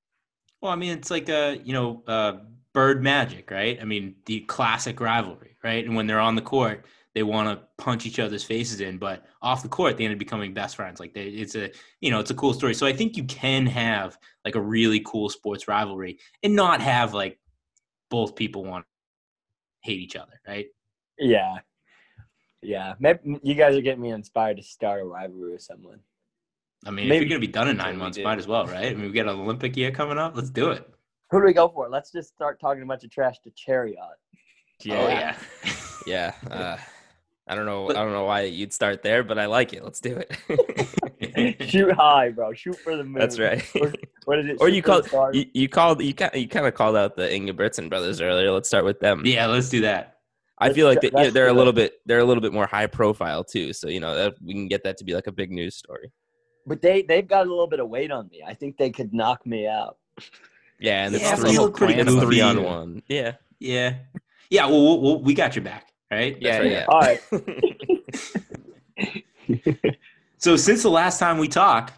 [0.61, 2.39] Well, I mean, it's like a you know uh,
[2.77, 3.79] bird magic, right?
[3.81, 5.83] I mean, the classic rivalry, right?
[5.83, 9.25] And when they're on the court, they want to punch each other's faces in, but
[9.41, 10.99] off the court, they end up becoming best friends.
[10.99, 11.71] Like they, it's a
[12.01, 12.75] you know, it's a cool story.
[12.75, 14.15] So I think you can have
[14.45, 17.39] like a really cool sports rivalry and not have like
[18.11, 20.67] both people want to hate each other, right?
[21.19, 21.57] yeah
[22.61, 25.99] yeah maybe you guys are getting me inspired to start a rivalry with someone
[26.85, 28.91] I mean, if you're gonna be done in nine months, might as well, right?
[28.91, 30.35] I mean, we got an Olympic year coming up.
[30.35, 30.87] Let's do it.
[31.29, 33.95] Who do we go for let's just start talking a bunch of trash to Cheruiyot
[34.89, 35.35] Oh yeah.
[36.07, 36.33] yeah.
[36.49, 36.77] Uh,
[37.47, 37.87] I don't know.
[37.87, 39.83] But- I don't know why you'd start there, but I like it.
[39.83, 41.59] Let's do it.
[41.69, 43.63] shoot high bro shoot for the moon That's right.
[43.81, 43.93] Or-
[44.25, 46.95] what is it or you called you, you called you kind you kind of called
[46.95, 48.51] out the Ingebrigtsen brothers earlier.
[48.51, 49.23] Let's start with them.
[49.25, 50.17] yeah, let's do that.
[50.59, 52.41] I feel like That's- they, you know, that's they're a little bit they're a little
[52.41, 53.73] bit more high profile too.
[53.73, 56.11] So you know that we can get that to be like a big news story.
[56.65, 58.43] But they they've got a little bit of weight on me.
[58.45, 59.97] I think they could knock me out.
[60.79, 63.01] Yeah, and Yeah, it's but three, you look pretty it's three on one.
[63.07, 63.95] Yeah, Yeah.
[64.49, 66.37] Yeah, well, we'll, we'll we got your back, right?
[66.39, 66.71] yeah, right.
[66.71, 66.85] yeah.
[66.87, 67.21] All right.
[70.39, 71.93] So since the last time we talked,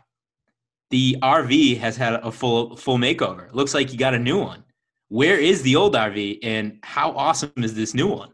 [0.91, 3.53] the RV has had a full full makeover.
[3.53, 4.63] Looks like you got a new one.
[5.09, 8.31] Where is the old RV, and how awesome is this new one?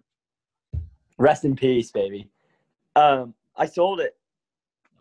[1.17, 2.29] Rest in peace, baby.
[2.95, 4.15] Um, I sold it.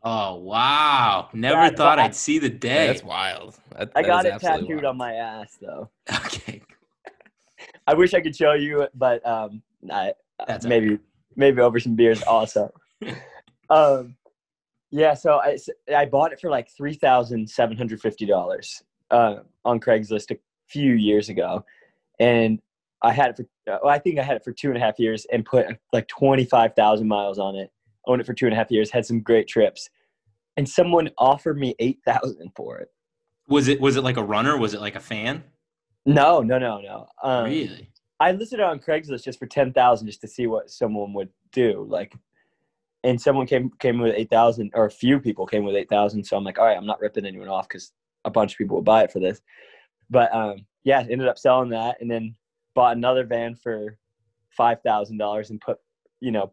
[0.07, 1.31] Oh wow!
[1.33, 2.87] Never Yeah, thought but I- I'd see the Yeah, day.
[2.89, 3.59] that's wild.
[3.71, 4.85] That- I that got it tattooed wild.
[4.85, 5.89] on my ass, though.
[6.27, 6.61] okay,
[7.87, 10.13] I wish I could show you, but um, I
[10.47, 10.99] That's maybe
[11.37, 12.71] maybe over some beers also.
[13.71, 14.17] um,
[14.91, 15.57] yeah, so I
[15.95, 20.39] I bought it for like three thousand seven hundred fifty dollars uh, on Craigslist a
[20.69, 21.65] few years ago,
[22.21, 22.61] and
[23.03, 23.47] I had it for
[23.83, 26.09] well, I think I had it for two and a half years and put like
[26.09, 27.71] twenty five thousand miles on it.
[28.07, 28.91] Owned it for two and a half years.
[28.91, 29.89] Had some great trips,
[30.57, 32.89] and someone offered me eight thousand for it.
[33.49, 34.57] Was it was it like a runner?
[34.57, 35.45] Was it like a fan?
[36.07, 37.07] No, no, no, no.
[37.23, 37.91] Um, really?
[38.21, 41.31] I listed it on Craigslist just for ten thousand, just to see what someone would
[41.53, 41.87] do.
[41.89, 42.15] Like,
[43.03, 46.25] and someone came came with eight thousand, or a few people came with eight thousand.
[46.25, 47.93] So I'm like, all right, I'm not ripping anyone off because
[48.25, 49.41] a bunch of people will buy it for this.
[50.11, 52.35] But um, yeah, ended up selling that, and then
[52.75, 53.99] bought another van for
[54.51, 55.79] five thousand dollars and put,
[56.21, 56.53] you know,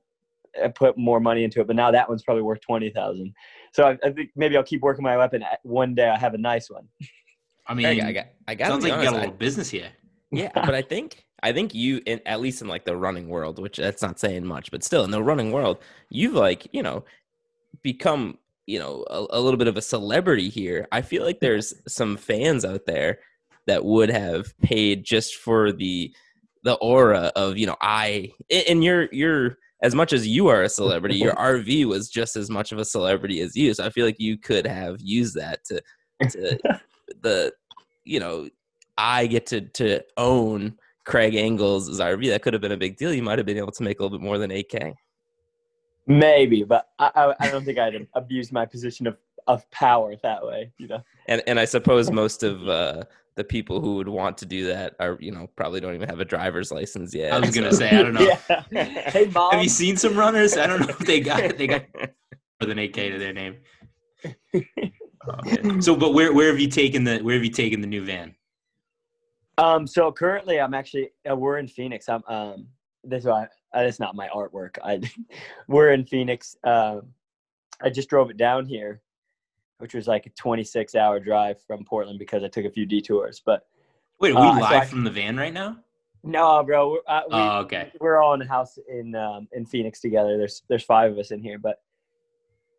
[0.63, 1.67] I put more money into it.
[1.67, 3.33] But now that one's probably worth twenty thousand.
[3.73, 5.43] So I, I think maybe I'll keep working my weapon.
[5.43, 6.87] Uh, one day I have a nice one.
[7.67, 9.37] I mean, I, I got, I got sounds like be you got a honest, little
[9.37, 9.89] business here.
[10.31, 13.59] Yeah, but I think I think you, in, at least in like the running world,
[13.59, 15.79] which that's not saying much, but still in the running world,
[16.09, 17.03] you've like you know
[17.81, 18.37] become
[18.67, 20.87] you know a, a little bit of a celebrity here.
[20.91, 23.19] I feel like there's some fans out there
[23.67, 26.13] that would have paid just for the
[26.63, 30.69] the aura of you know I and you're you're as much as you are a
[30.69, 33.73] celebrity, your RV was just as much of a celebrity as you.
[33.73, 35.81] So I feel like you could have used that to
[36.29, 36.59] to
[37.21, 37.53] the
[38.03, 38.49] you know
[38.97, 42.29] I get to to own Craig Engels' RV.
[42.29, 43.13] That could have been a big deal.
[43.13, 44.93] You might have been able to make a little bit more than 8K.
[46.07, 49.17] Maybe, but I, I, I don't think I'd abuse my position of,
[49.47, 50.71] of power that way.
[50.77, 51.03] You know.
[51.27, 53.03] And and I suppose most of uh,
[53.35, 56.19] the people who would want to do that are you know probably don't even have
[56.19, 57.33] a driver's license yet.
[57.33, 58.21] I was gonna say, I don't know.
[58.71, 59.09] Yeah.
[59.11, 59.51] hey, mom.
[59.53, 60.57] Have you seen some runners?
[60.57, 63.57] I don't know if they got they got more than 8K to their name.
[64.53, 65.79] Okay.
[65.79, 68.35] So, but where where have you taken the where have you taken the new van?
[69.57, 72.09] Um, so currently, I'm actually uh, we're in Phoenix.
[72.09, 72.67] I'm um,
[73.03, 73.43] this is why
[73.75, 74.77] uh, it's not my artwork.
[74.83, 74.99] I
[75.67, 76.55] we're in Phoenix.
[76.63, 77.13] Um,
[77.81, 79.01] I just drove it down here,
[79.81, 83.41] which was like a 26 hour drive from Portland because I took a few detours.
[83.43, 83.65] But
[84.19, 85.77] Wait, are we Uh, so live I- from the van right now?
[86.23, 87.91] no, bro, we're, uh, we, Oh, okay.
[87.99, 90.37] we're all in a house in um, in Phoenix together.
[90.37, 91.81] There's there's five of us in here, but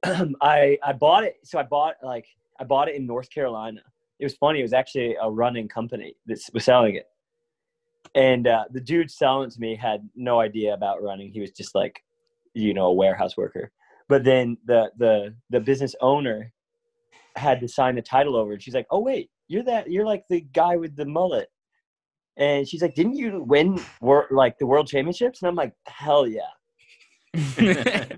[0.40, 1.38] I I bought it.
[1.42, 2.26] So I bought like
[2.60, 3.80] I bought it in North Carolina.
[4.20, 4.60] It was funny.
[4.60, 7.08] It was actually a running company that was selling it,
[8.14, 11.32] and uh, the dude selling it to me had no idea about running.
[11.32, 12.04] He was just like,
[12.54, 13.72] you know, a warehouse worker.
[14.08, 16.52] But then the the the business owner
[17.36, 20.24] had to sign the title over, and she's like, "Oh wait, you're that you're like
[20.28, 21.48] the guy with the mullet."
[22.36, 26.26] And she's like, "Didn't you win wor- like the world championships?" And I'm like, "Hell
[26.26, 26.50] yeah!"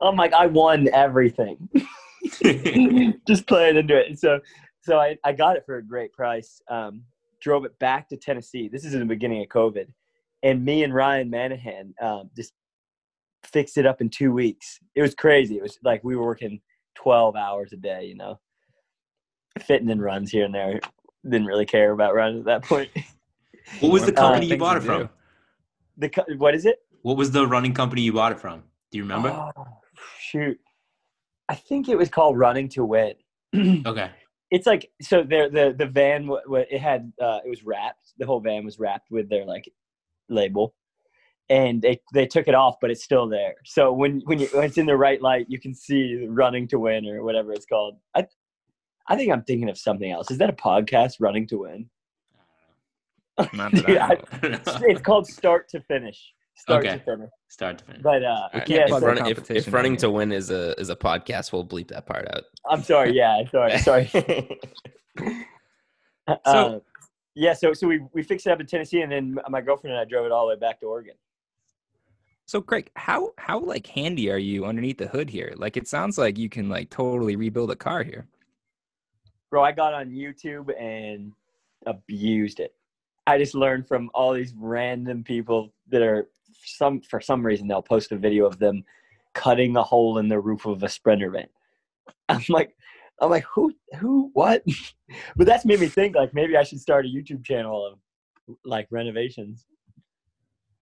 [0.00, 1.68] I'm like, "I won everything."
[3.26, 4.08] Just playing into it.
[4.08, 4.40] And so,
[4.82, 6.60] so I, I got it for a great price.
[6.68, 7.02] Um,
[7.40, 8.68] drove it back to Tennessee.
[8.68, 9.86] This is in the beginning of COVID,
[10.42, 12.52] and me and Ryan Manahan um, just
[13.44, 14.78] fixed it up in two weeks.
[14.94, 15.56] It was crazy.
[15.56, 16.60] It was like we were working
[16.96, 18.04] 12 hours a day.
[18.06, 18.40] You know,
[19.60, 20.80] fitting in runs here and there.
[21.24, 22.90] Didn't really care about running at that point.
[23.80, 25.08] What was the company important you bought it from?
[25.98, 26.78] The co- what is it?
[27.02, 28.62] What was the running company you bought it from?
[28.92, 29.30] Do you remember?
[29.30, 29.66] Oh,
[30.20, 30.56] shoot.
[31.48, 33.14] I think it was called Running to Win.
[33.86, 34.10] Okay.
[34.52, 36.40] it's like so there the the van wa-
[36.70, 39.68] it had uh it was wrapped the whole van was wrapped with their like
[40.28, 40.74] label
[41.48, 44.64] and they they took it off but it's still there so when when, you, when
[44.64, 47.96] it's in the right light you can see running to win or whatever it's called
[48.16, 48.26] i
[49.08, 51.88] i think i'm thinking of something else is that a podcast running to win
[53.52, 54.14] Not that Dude, I I- know.
[54.32, 54.58] I don't know.
[54.58, 56.98] it's, it's called start to finish start Okay.
[56.98, 58.02] to finish Start to finish.
[58.02, 60.32] but uh We can't yeah plug so- run- Run- if, if running on to win
[60.32, 62.42] is a is a podcast, we'll bleep that part out.
[62.68, 64.10] i'm sorry yeah sorry sorry
[66.28, 66.78] So- Uh,
[67.38, 70.00] yeah, so so we we fixed it up in Tennessee, and then my girlfriend and
[70.00, 71.14] I drove it all the way back to Oregon.
[72.46, 75.52] So Craig, how how like handy are you underneath the hood here?
[75.56, 78.28] Like it sounds like you can like totally rebuild a car here.
[79.50, 81.32] Bro, I got on YouTube and
[81.86, 82.72] abused it.
[83.26, 86.28] I just learned from all these random people that are
[86.64, 88.84] some for some reason they'll post a video of them
[89.34, 91.48] cutting a hole in the roof of a sprinter van.
[92.28, 92.76] I'm like,
[93.20, 94.64] I'm like, who, who, what?
[95.36, 98.86] but that's made me think like maybe I should start a YouTube channel of like
[98.90, 99.66] renovations.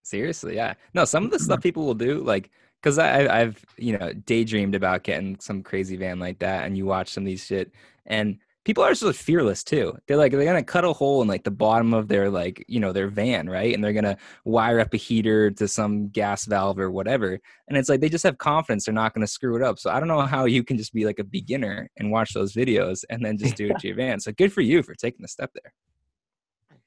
[0.05, 0.75] Seriously, yeah.
[0.93, 1.63] No, some of the stuff mm-hmm.
[1.63, 2.51] people will do, like,
[2.83, 6.85] because I I've you know daydreamed about getting some crazy van like that, and you
[6.87, 7.73] watch some of these shit,
[8.07, 9.97] and people are sort of fearless too.
[10.07, 12.81] They're like they're gonna cut a hole in like the bottom of their like you
[12.81, 13.75] know their van, right?
[13.75, 17.89] And they're gonna wire up a heater to some gas valve or whatever, and it's
[17.89, 19.79] like they just have confidence they're not gonna screw it up.
[19.79, 22.53] So I don't know how you can just be like a beginner and watch those
[22.53, 24.21] videos and then just do it to your van.
[24.21, 25.73] So good for you for taking the step there.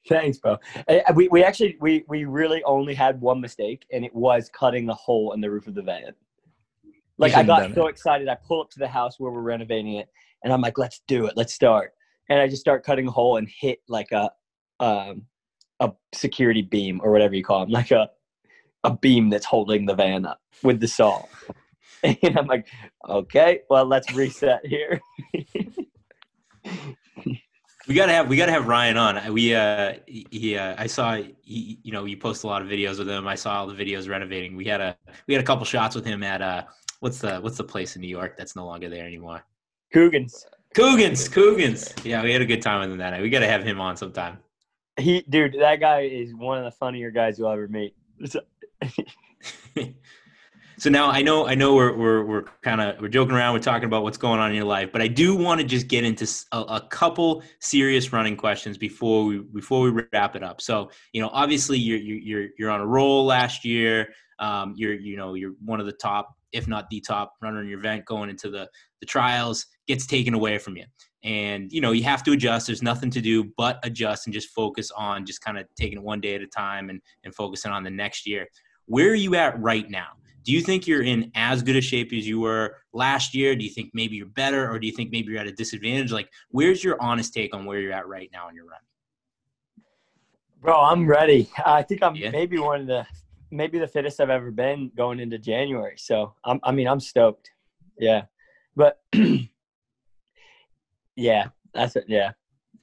[0.08, 0.58] Thanks, bro.
[0.88, 4.86] Uh, We we actually we we really only had one mistake, and it was cutting
[4.86, 6.14] the hole in the roof of the van.
[7.18, 10.08] Like I got so excited, I pull up to the house where we're renovating it,
[10.44, 11.94] and I'm like, "Let's do it, let's start."
[12.30, 14.32] And I just start cutting a hole and hit like a
[14.80, 15.24] um
[15.80, 18.10] a security beam or whatever you call them, like a
[18.84, 21.24] a beam that's holding the van up with the saw.
[22.04, 22.68] And I'm like,
[23.10, 25.02] "Okay, well, let's reset here."
[27.88, 29.18] We gotta have we gotta have Ryan on.
[29.18, 32.62] I- We uh he- he uh, I saw he you know you post a lot
[32.62, 33.28] of videos with him.
[33.28, 34.56] I saw all the videos renovating.
[34.56, 34.98] We had a
[35.28, 36.64] we had a couple shots with him at uh
[37.00, 39.44] what's the what's the place in New York that's no longer there anymore?
[39.94, 40.46] Coogan's.
[40.76, 41.94] Coogan's, Coogan's.
[42.04, 43.22] Yeah, we had a good time with him that night.
[43.22, 44.40] We gotta have him on sometime.
[45.00, 47.96] He, dude, that guy is one of the funnier guys you'll ever meet.
[50.80, 53.54] So- now I know I know we're we're we're kind of we're joking around.
[53.54, 55.88] We're talking about what's going on in your life, but I do want to just
[55.88, 60.62] get into a couple serious running questions before we before we wrap it up.
[60.62, 64.10] So you know, obviously you're you're you're, you're on a roll last year.
[64.40, 67.68] Um, you're you know you're one of the top, if not the top runner in
[67.68, 69.66] your event going into the the trials.
[69.88, 70.86] Gets taken away from you,
[71.24, 72.68] and you know you have to adjust.
[72.68, 76.04] There's nothing to do but adjust and just focus on just kind of taking it
[76.04, 78.48] one day at a time and and focusing on the next year.
[78.86, 80.10] Where are you at right now?
[80.48, 83.54] Do you think you're in as good a shape as you were last year?
[83.54, 86.14] Do you think maybe you're better, or do you think maybe you're at a disadvantage?
[86.14, 88.80] Like, where's your honest take on where you're at right now in your run?
[90.62, 91.50] Bro, I'm ready.
[91.66, 92.30] I think I'm Yeah.
[92.30, 93.06] maybe one of the
[93.52, 95.96] maybe the fittest I've ever been going into January.
[95.98, 97.52] So I'm I mean I'm stoked.
[98.00, 98.24] Yeah.
[98.74, 99.02] But
[101.18, 102.06] yeah, that's it.
[102.08, 102.32] Yeah.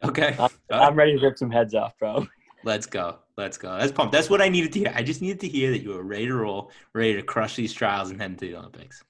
[0.05, 2.27] Okay, uh, I'm ready to rip some heads off, bro.
[2.63, 3.77] let's go, let's go.
[3.79, 4.13] That's pumped.
[4.13, 4.93] That's what I needed to hear.
[4.95, 7.73] I just needed to hear that you were ready to roll, ready to crush these
[7.73, 9.03] trials and head into the Olympics.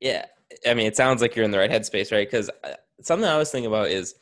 [0.00, 0.26] Yeah,
[0.66, 2.28] I mean, it sounds like you're in the right headspace, right?
[2.28, 4.14] Because uh, something I was thinking about is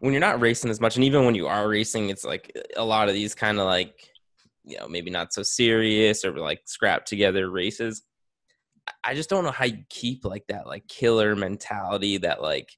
[0.00, 2.84] when you're not racing as much, and even when you are racing, it's like a
[2.84, 4.10] lot of these kind of like,
[4.64, 8.02] you know, maybe not so serious or like scrap together races.
[9.04, 12.70] I just don't know how you keep like that like killer mentality, that like,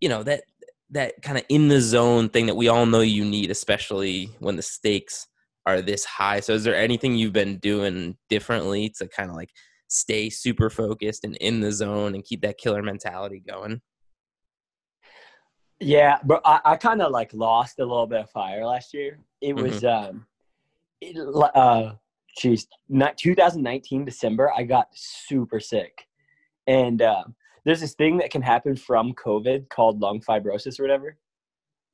[0.00, 0.44] you know, that
[0.90, 4.56] that kind of in the zone thing that we all know you need, especially when
[4.56, 5.26] the stakes
[5.66, 6.40] are this high.
[6.40, 9.50] So, is there anything you've been doing differently to kind of like
[9.88, 13.80] stay super focused and in the zone and keep that killer mentality going?
[15.80, 19.18] Yeah, but I, I kind of like lost a little bit of fire last year.
[19.42, 20.26] It was um,
[21.00, 21.16] it,
[21.54, 21.94] uh,
[22.38, 24.50] geez, not 2019 December.
[24.56, 26.06] I got super sick,
[26.66, 27.34] and um,
[27.66, 31.18] there's this thing that can happen from COVID called lung fibrosis or whatever,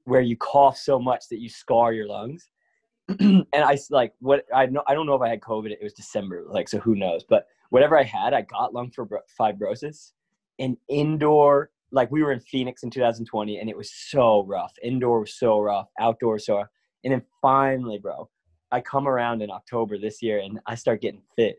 [0.05, 2.51] where you cough so much that you scar your lungs.
[3.19, 4.83] and I like what I know.
[4.87, 5.73] I don't know if I had COVID.
[5.73, 6.79] It was December, like so.
[6.79, 7.25] Who knows?
[7.29, 8.93] But whatever I had, I got lung
[9.41, 10.13] fibrosis,
[10.59, 14.73] and indoor like we were in Phoenix in 2020 and it was so rough.
[14.83, 16.69] Indoor was so rough, outdoor was so rough.
[17.05, 18.31] And then finally, bro,
[18.71, 21.57] I come around in October this year and I start getting fit.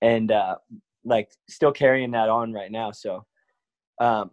[0.00, 0.56] And uh
[1.04, 2.92] like still carrying that on right now.
[2.92, 3.26] So
[4.00, 4.30] um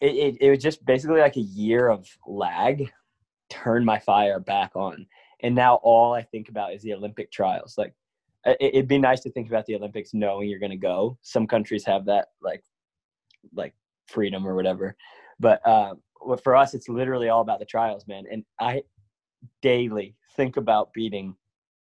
[0.00, 2.92] it, it, it was just basically like a year of lag
[3.48, 5.06] turned my fire back on.
[5.40, 7.76] And now all I think about is the Olympic trials.
[7.78, 7.94] Like
[8.44, 11.18] it, it'd be nice to think about the Olympics knowing you're gonna go.
[11.22, 12.62] Some countries have that like
[13.54, 13.74] like
[14.06, 14.96] freedom or whatever.
[15.38, 15.94] But uh,
[16.42, 18.24] for us, it's literally all about the trials, man.
[18.30, 18.82] And I
[19.62, 21.36] daily think about beating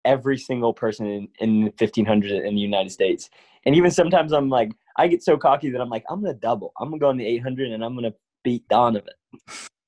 [0.06, 3.30] every single person in, in 1500 in the United States.
[3.66, 6.72] And even sometimes I'm like, I get so cocky that I'm like, I'm to double.
[6.80, 8.14] I'm to go in the 800 and I'm to
[8.44, 9.04] beat Donavan.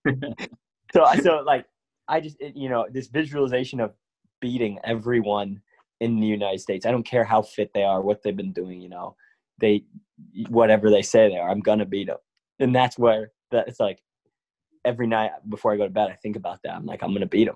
[0.93, 1.65] so, I so like,
[2.07, 3.93] I just, it, you know, this visualization of
[4.41, 5.61] beating everyone
[5.99, 6.85] in the United States.
[6.85, 9.15] I don't care how fit they are, what they've been doing, you know,
[9.59, 9.83] they,
[10.49, 12.17] whatever they say they are, I'm to beat them
[12.59, 14.01] and that's where that it's like
[14.85, 16.75] every night before I go to bed, I think about that.
[16.75, 17.55] I'm like, I'm gonna beat him.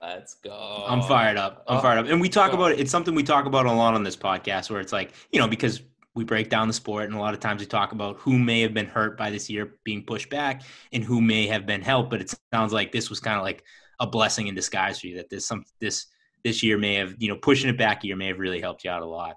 [0.00, 0.84] Let's go.
[0.86, 1.64] I'm fired up.
[1.66, 2.06] I'm Oh, fired up.
[2.06, 2.58] And we talk God.
[2.58, 2.80] about it.
[2.80, 5.48] It's something we talk about a lot on this podcast where it's like, you know,
[5.48, 5.82] because
[6.14, 8.60] we break down the sport and a lot of times we talk about who may
[8.60, 12.10] have been hurt by this year being pushed back and who may have been helped.
[12.10, 13.64] But it sounds like this was kind of like
[13.98, 16.06] a blessing in disguise for you that this some this
[16.44, 18.84] this year may have, you know, pushing it back a year may have really helped
[18.84, 19.36] you out a lot.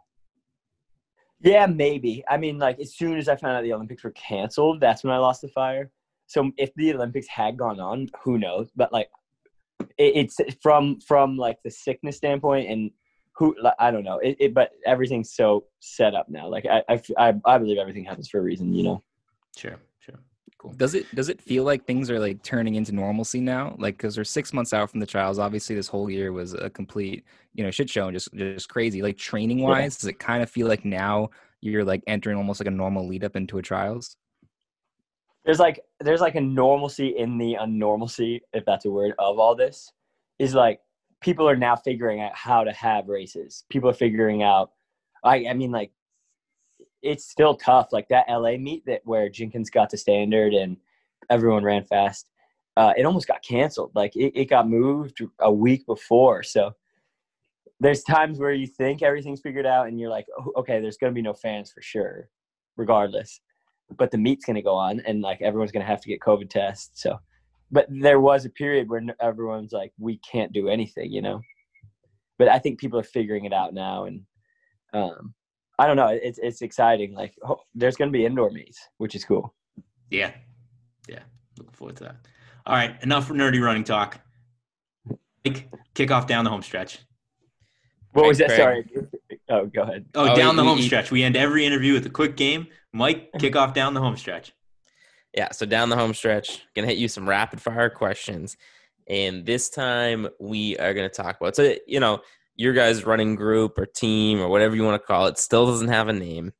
[1.39, 2.23] Yeah, maybe.
[2.27, 5.13] I mean, like as soon as I found out the Olympics were canceled, that's when
[5.13, 5.91] I lost the fire.
[6.25, 8.69] So if the Olympics had gone on, who knows?
[8.75, 9.09] But like,
[9.79, 12.91] it, it's from from like the sickness standpoint and
[13.35, 14.17] who like, I don't know.
[14.19, 16.47] It, it but everything's so set up now.
[16.47, 18.73] Like I, I I I believe everything happens for a reason.
[18.73, 19.03] You know.
[19.55, 20.19] Sure, sure.
[20.57, 20.73] Cool.
[20.73, 23.75] Does it does it feel like things are like turning into normalcy now?
[23.77, 25.37] Like because we're six months out from the trials.
[25.37, 29.01] Obviously, this whole year was a complete you know shit show and just just crazy.
[29.01, 31.29] Like training wise, does it kind of feel like now
[31.61, 34.17] you're like entering almost like a normal lead up into a trials?
[35.47, 39.55] There's like there's like a normalcy in the unnormalcy, if that's a word, of all
[39.55, 39.93] this.
[40.39, 40.81] is like
[41.21, 43.63] people are now figuring out how to have races.
[43.69, 44.71] People are figuring out.
[45.23, 45.91] I I mean like
[47.01, 47.93] it's still tough.
[47.93, 50.75] Like that LA meet that where Jenkins got the standard and
[51.29, 52.29] everyone ran fast.
[52.75, 53.91] Uh, it almost got canceled.
[53.95, 56.43] Like it, it got moved a week before.
[56.43, 56.73] So
[57.79, 61.13] there's times where you think everything's figured out and you're like, oh, okay, there's gonna
[61.13, 62.29] be no fans for sure,
[62.75, 63.39] regardless.
[63.95, 67.01] But the meet's gonna go on and like everyone's gonna have to get COVID tests.
[67.01, 67.19] So,
[67.71, 71.41] but there was a period where everyone's like, we can't do anything, you know.
[72.37, 74.21] But I think people are figuring it out now, and
[74.93, 75.33] um,
[75.79, 76.07] I don't know.
[76.07, 77.13] It's it's exciting.
[77.13, 79.53] Like oh, there's gonna be indoor meets, which is cool.
[80.09, 80.31] Yeah.
[81.07, 81.19] Yeah.
[81.57, 82.15] Looking forward to that.
[82.65, 83.01] All right.
[83.03, 84.19] Enough nerdy running talk.
[85.45, 86.99] Mike, kick off down the home stretch.
[88.11, 88.47] What Right, was that?
[88.49, 88.57] Craig.
[88.93, 89.07] Sorry.
[89.49, 90.05] Oh, go ahead.
[90.15, 91.11] Oh, Oh, down the we- home we- stretch.
[91.11, 92.67] We end every interview with a quick game.
[92.97, 94.53] Mike, kick off down the home stretch.
[95.33, 98.57] Yeah, so down the home stretch, gonna hit you some rapid fire questions,
[99.07, 102.19] and this time we are gonna talk about so you know
[102.55, 105.89] your guys' running group or team or whatever you want to call it still doesn't
[105.89, 106.53] have a name,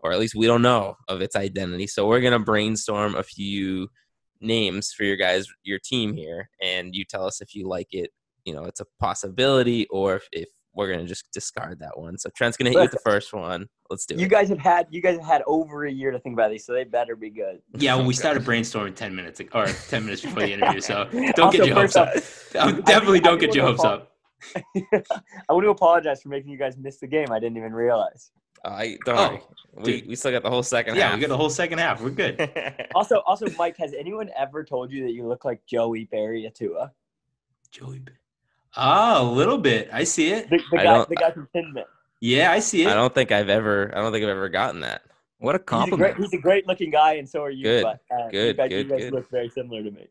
[0.00, 1.86] or at least we don't know of its identity.
[1.86, 3.88] So we're gonna brainstorm a few
[4.40, 8.10] names for your guys, your team here, and you tell us if you like it.
[8.44, 12.18] You know, it's a possibility, or if, if we're gonna just discard that one.
[12.18, 13.68] So Trent's gonna hit you with the first one.
[13.90, 14.22] Let's do You it.
[14.22, 16.64] You guys have had you guys have had over a year to think about these,
[16.64, 17.60] so they better be good.
[17.78, 20.80] Yeah, well, we started brainstorming 10 minutes ag- or 10 minutes before the interview.
[20.80, 22.66] So don't Also, get your hopes first up.
[22.68, 24.10] Um, Definitely I don't do get your wanna hopes up.
[25.48, 27.28] I want to apologize for making you guys miss the game.
[27.30, 28.30] I didn't even realize.
[28.64, 29.40] I don't Oh,
[29.72, 30.02] worry.
[30.02, 31.14] We, we still got the whole second Yeah, half.
[31.16, 32.00] we got the whole second half.
[32.00, 32.50] We're good.
[32.94, 36.90] Also, also, Mike, has anyone ever told you that you look like Joey Berriatua?
[37.70, 38.02] Joey.
[38.74, 39.88] B- Ah, a little bit.
[39.92, 40.50] I see it.
[40.50, 41.84] The, the I guy, don't- the guy from Tinman.
[42.20, 42.88] Yeah, I see it.
[42.88, 43.92] I don't think I've ever.
[43.94, 45.02] I don't think I've ever gotten that.
[45.38, 46.16] What a He's a great, compliment.
[46.16, 47.64] he's a great looking guy, and so are you.
[47.64, 49.12] Good, but, uh, you good, guys, good, you guys good.
[49.12, 50.06] look very similar to me.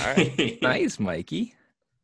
[0.00, 1.54] All right, nice, Mikey.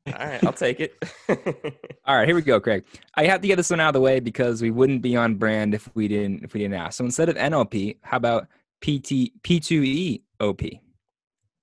[0.07, 0.95] all right, I'll take it.
[2.05, 2.85] All right, here we go, Craig.
[3.15, 5.35] I have to get this one out of the way because we wouldn't be on
[5.37, 6.99] brand if we didn't if we didn't ask.
[6.99, 8.49] So instead of NLP, how about
[8.83, 10.61] PT P2E OP?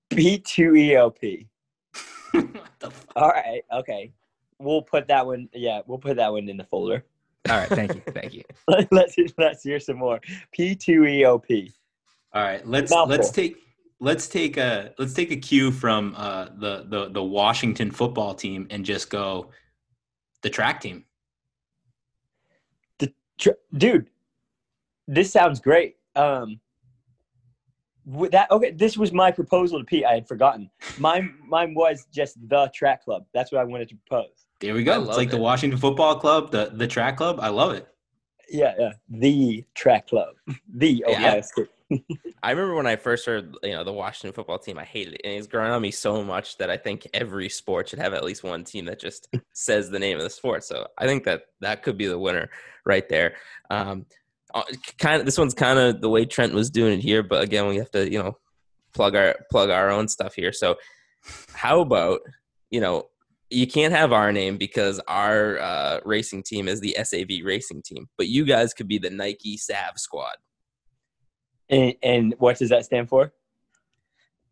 [0.10, 1.48] B two EOP.
[2.32, 2.48] what
[2.80, 3.07] the fuck?
[3.16, 4.12] All right, okay.
[4.60, 5.49] We'll put that one.
[5.53, 7.06] Yeah, we'll put that one in the folder.
[7.49, 8.44] All right, thank you, thank you.
[8.91, 10.19] let's let's hear some more.
[10.52, 11.73] P two EOP.
[12.34, 13.10] All right, let's Mouthful.
[13.10, 13.57] let's take
[13.99, 18.68] let's take a let's take a cue from uh, the the the Washington football team
[18.69, 19.49] and just go
[20.41, 21.06] the track team.
[23.38, 24.10] Tr- dude
[25.07, 26.60] this sounds great um
[28.06, 32.07] with that okay this was my proposal to pete i had forgotten mine mine was
[32.14, 34.99] just the track club that's what i wanted to propose There we go.
[34.99, 35.38] It's love like the.
[35.38, 37.40] Washington Football Club, the the track club.
[37.41, 37.88] I love it.
[38.49, 40.36] yeah yeah the track club
[40.73, 41.11] the Yeah.
[41.18, 41.68] ohio state
[42.44, 44.80] I remember when I first heard, you know, the Washington football team.
[44.80, 47.90] I hated it, and it's grown on me so much that I think every sport
[47.90, 50.64] should have at least one team that just says the name of the sport.
[50.64, 52.49] So I think that that could be the winner
[52.88, 53.36] right there.
[53.69, 54.07] Um,
[54.98, 57.68] kind of, this one's kind of the way Trent was doing it here, but again,
[57.68, 58.38] we have to, you know,
[58.95, 60.53] plug our plug our own stuff here.
[60.53, 60.77] So,
[61.53, 62.22] how about,
[62.72, 63.10] you know,
[63.50, 68.08] you can't have our name because our uh, racing team is the SAV racing team,
[68.18, 70.36] but you guys could be the Nike Sav squad.
[71.70, 73.32] and, and what does that stand for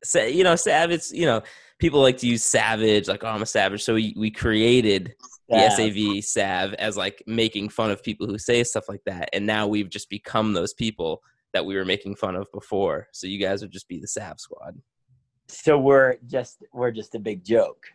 [0.04, 0.92] Sa- you know, Sav.
[0.92, 1.12] savage.
[1.12, 1.42] You know,
[1.80, 3.84] people like to use savage, like oh, I'm a savage.
[3.84, 5.16] So we, we created
[5.50, 9.46] the SAV Sav as like making fun of people who say stuff like that, and
[9.46, 11.22] now we've just become those people
[11.54, 13.08] that we were making fun of before.
[13.12, 14.76] So you guys would just be the Sav Squad.
[15.48, 17.86] so we're just we're just a big joke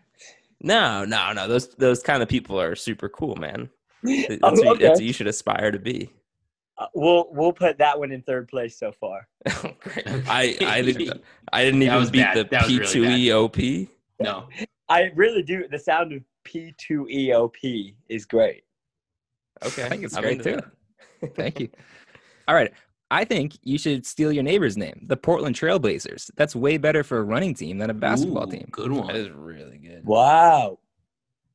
[0.60, 1.46] No, no, no.
[1.48, 3.70] Those those kind of people are super cool, man.
[4.02, 6.10] That's, Oh, what, you- that's what you should aspire to be.
[6.76, 9.26] Uh, we'll we'll put that one in third place so far
[9.80, 10.06] Great.
[10.28, 12.36] I I didn't I didn't even beat bad.
[12.36, 13.88] the P two E O P.
[14.20, 14.48] No,
[14.88, 18.62] i really do the sound of p2eop is great
[19.64, 20.60] Okay, I think it's I'm great too.
[21.34, 21.68] Thank you.
[22.46, 22.72] All right.
[23.10, 26.30] I think you should steal your neighbor's name, the Portland Trailblazers.
[26.36, 28.68] That's way better for a running team than a basketball Ooh, team.
[28.70, 29.14] Good one.
[29.14, 30.04] is really good.
[30.04, 30.78] wow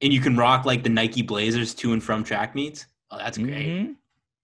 [0.01, 2.88] And you can rock like the Nike Blazers to and from track meets.
[3.11, 3.67] Oh, that's great.
[3.67, 3.95] Mhm.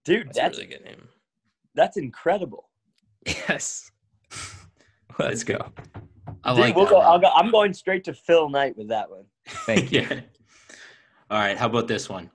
[0.04, 1.08] dude That's, that's a really good name.
[1.74, 2.68] that's incredible
[3.26, 3.90] Yes.
[5.18, 5.58] Let's go.
[6.44, 6.90] I Dude, like we'll that.
[6.92, 9.24] Go, I'll go, I'm going straight to Phil Knight with that one.
[9.46, 10.00] Thank you.
[10.10, 10.20] yeah.
[11.30, 11.58] All right.
[11.58, 12.30] How about this one?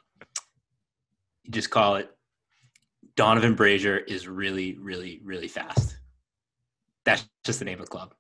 [1.43, 2.15] You just call it
[3.16, 5.98] Donavan Brazier is really, really, really fast.
[7.06, 8.14] That's just the name of the club.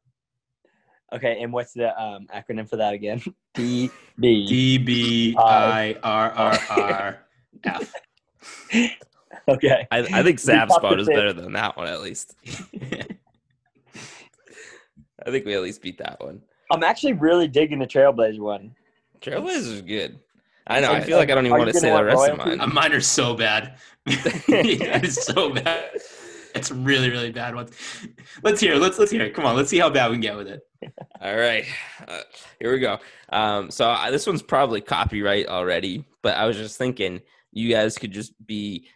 [1.13, 3.21] Okay, and what's the um, acronym for that again?
[3.53, 3.89] D
[4.19, 4.45] B.
[4.47, 7.19] D B I R R R
[7.63, 7.93] F.
[9.47, 9.87] Okay.
[9.91, 12.35] I, I think Sav tough Squad to is better than that one at least.
[12.45, 13.07] I
[15.27, 16.41] think we at least beat that one.
[16.71, 18.75] I'm actually really digging the Trailblazer one.
[19.21, 20.19] Trailblazers is good.
[20.67, 20.91] I know.
[20.91, 22.59] I feel like I don't even want to say the want rest of mine.
[22.59, 23.77] Uh, Mine are so bad.
[24.05, 25.91] it's so bad.
[26.55, 27.71] It's really, really bad ones.
[28.41, 28.73] Let's hear.
[28.73, 28.79] it.
[28.79, 29.21] Let's let's hear.
[29.21, 29.33] it.
[29.33, 29.55] Come on.
[29.55, 30.61] Let's see how bad we can get with it.
[31.21, 31.65] All right,
[32.07, 32.21] uh,
[32.59, 32.99] here we go.
[33.29, 37.21] Um, so I, this one's probably copyright already, but I was just thinking
[37.51, 38.87] you guys could just be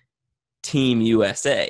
[0.64, 1.68] Team USA,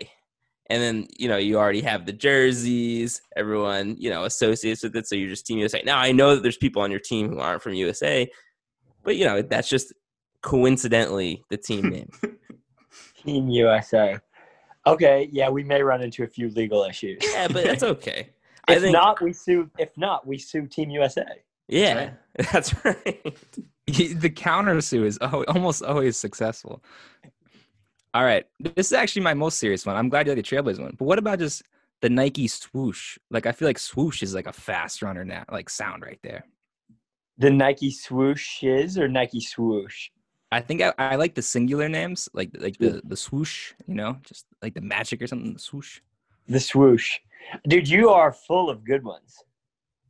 [0.70, 3.22] and then you know you already have the jerseys.
[3.36, 5.82] Everyone you know associates with it, so you're just Team USA.
[5.86, 8.30] Now I know that there's people on your team who aren't from USA,
[9.10, 9.92] but you know that's just
[10.44, 12.12] coincidentally the team name.
[13.24, 14.20] Team USA.
[14.86, 17.18] Okay, yeah, we may run into a few legal issues.
[17.34, 18.30] yeah, but that's okay.
[18.68, 19.68] I If think not, we sue.
[19.80, 21.26] If not, we sue Team USA.
[21.68, 22.12] yeah,
[22.54, 23.36] that's right.
[23.88, 26.84] the counter sue is almost always successful.
[28.14, 29.96] All right, this is actually my most serious one.
[29.96, 30.96] I'm glad you like the Trailblazers one.
[31.00, 31.64] But what about just
[32.02, 33.18] the Nike swoosh?
[33.32, 36.46] Like I feel like swoosh is like a fast runner now, like sound right there.
[37.40, 40.10] The Nike swoosh is or Nike swoosh?
[40.52, 44.18] I think I, I like the singular names, like like the the swoosh, you know,
[44.24, 45.54] just like the magic or something.
[45.54, 46.02] The swoosh.
[46.48, 47.20] The swoosh.
[47.68, 49.38] Dude, you are full of good ones.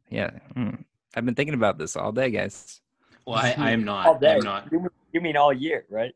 [0.10, 0.84] Yeah, mm.
[1.16, 2.82] I've been thinking about this all day, guys.
[3.28, 4.08] Well, I, I am not.
[4.08, 4.22] All not.
[4.22, 4.36] day.
[4.36, 4.72] I'm not.
[4.72, 6.16] You, you mean all year, right?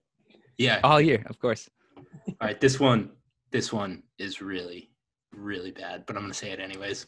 [0.58, 0.80] Yeah.
[0.84, 1.70] All year, of course.
[1.98, 2.60] All right.
[2.60, 3.12] This one.
[3.52, 4.90] This one is really,
[5.32, 6.06] really bad.
[6.08, 7.06] But I'm gonna say it anyways.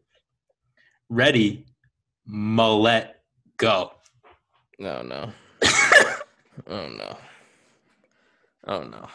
[1.08, 1.66] Ready,
[2.26, 3.20] mullet,
[3.56, 3.92] go.
[4.78, 5.32] No, no.
[6.66, 7.16] oh no.
[8.66, 9.08] Oh no.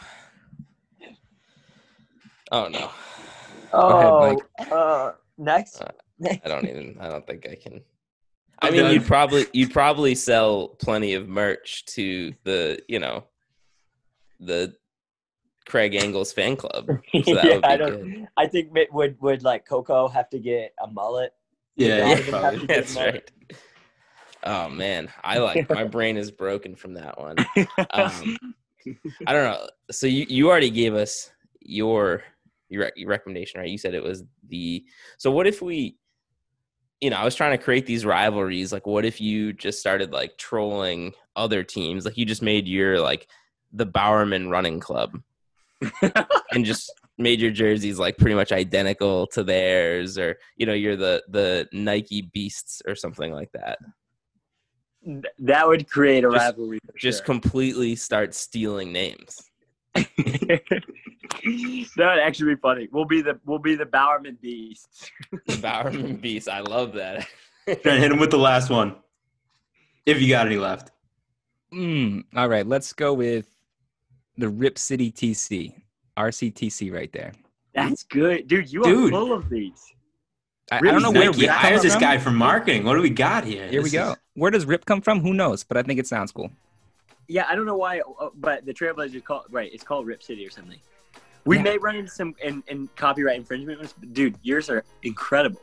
[2.52, 2.90] Oh no.
[3.74, 4.72] Oh, Mike.
[4.72, 5.82] uh, next.
[5.82, 5.92] Uh,
[6.24, 6.98] I don't even.
[7.00, 7.82] I don't think I can.
[8.60, 13.26] I mean, you'd probably you'd probably sell plenty of merch to the you know
[14.40, 14.76] the
[15.68, 16.88] Craig Engels fan club.
[17.26, 17.90] So yeah, I don't.
[17.90, 18.28] good.
[18.38, 21.34] I think would would like Coco have to get a mullet?
[21.78, 21.88] Yeah.
[21.88, 22.60] Yeah, yeah, even probably.
[22.60, 23.32] have to get That's right.
[24.44, 27.38] Oh man, I like my brain is broken from that one.
[27.92, 28.38] Um,
[29.26, 29.68] I don't know.
[29.92, 31.32] So you you already gave us
[31.62, 32.24] your
[32.70, 33.70] your, your recommendation, right?
[33.70, 34.86] You said it was the.
[35.18, 35.98] So what if we,
[37.02, 38.72] you know, I was trying to create these rivalries.
[38.74, 42.06] Like, what if you just started like trolling other teams?
[42.06, 43.28] Like, you just made your like
[43.72, 45.22] the Bowerman Running Club,
[46.52, 50.96] and just made your jerseys like pretty much identical to theirs, or you know, you're
[50.96, 53.80] the the Nike Beasts or something like that.
[55.40, 56.80] that would create a Just- rivalry.
[56.98, 57.26] Just sure.
[57.26, 59.40] completely start stealing names.
[59.96, 60.62] that
[61.98, 62.88] would actually be funny.
[62.92, 65.12] We'll be the we'll be the Bowerman Beasts.
[65.48, 66.48] The Bowerman Beasts.
[66.48, 67.28] I love that.
[67.66, 68.96] Trying to hit him with the last one.
[70.06, 70.92] If you got any left.
[71.74, 73.48] Mm, all right, let's go with
[74.38, 75.74] the Rip City TC,
[76.18, 77.34] RCTC right there.
[77.74, 78.72] That's good, dude.
[78.72, 79.08] You Dude.
[79.08, 79.84] are full of these.
[80.72, 82.84] I, I don't know where Nike Rip hired this guy from marketing.
[82.84, 83.68] What do we got here?
[83.68, 84.12] Here we go.
[84.12, 85.22] is- Where does Rip come from?
[85.22, 85.64] Who knows?
[85.64, 86.50] But I think it sounds cool.
[87.28, 89.70] Yeah, I don't know why, uh, but the Trailblazers call right.
[89.74, 90.80] It's called Rip City or something.
[91.46, 91.64] We Yeah.
[91.64, 95.62] may run into some in, in copyright infringement, ones, but dude, yours are incredible.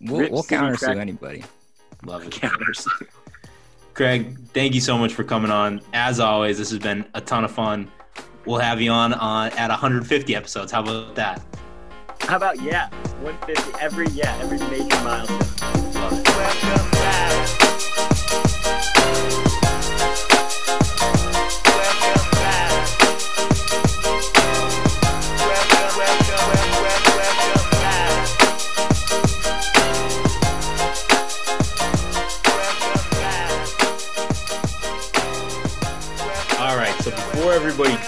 [0.00, 1.44] We'll, Rip we'll counter sue anybody.
[2.04, 2.30] Love it.
[2.32, 2.88] Counters.
[4.00, 5.82] Craig, thank you so much for coming on.
[5.92, 7.92] As always, this has been a ton of fun.
[8.46, 10.72] We'll have you on uh, at 150 episodes.
[10.72, 11.42] How about that?
[12.20, 12.88] How about yeah,
[13.20, 15.38] 150 every yeah every major milestone.
[16.00, 16.30] Love it.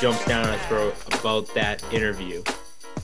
[0.02, 2.42] Jumps down our throat about that interview,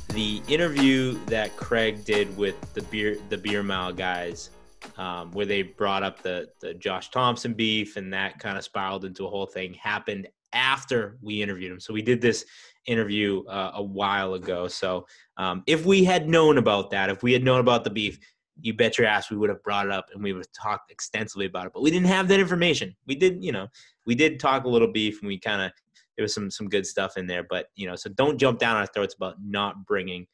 [0.08, 4.50] the interview that Craig did with the beer the beer mile guys,
[4.96, 9.04] um, where they brought up the the Josh Thompson beef and that kind of spiraled
[9.04, 11.78] into a whole thing, happened after we interviewed him.
[11.78, 12.44] So we did this
[12.86, 14.66] interview uh, a while ago.
[14.66, 15.06] So
[15.36, 18.18] um, if we had known about that, if we had known about the beef,
[18.60, 20.90] you bet your ass we would have brought it up and we would have talked
[20.90, 21.72] extensively about it.
[21.72, 22.96] But we didn't have that information.
[23.06, 23.68] We did, you know,
[24.04, 25.70] we did talk a little beef and we kind of
[26.18, 27.44] there was some some good stuff in there.
[27.48, 30.26] But you know, so don't jump down our throats about not bringing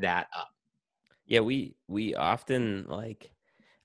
[0.00, 0.48] that up.
[1.26, 3.32] Yeah, we we often like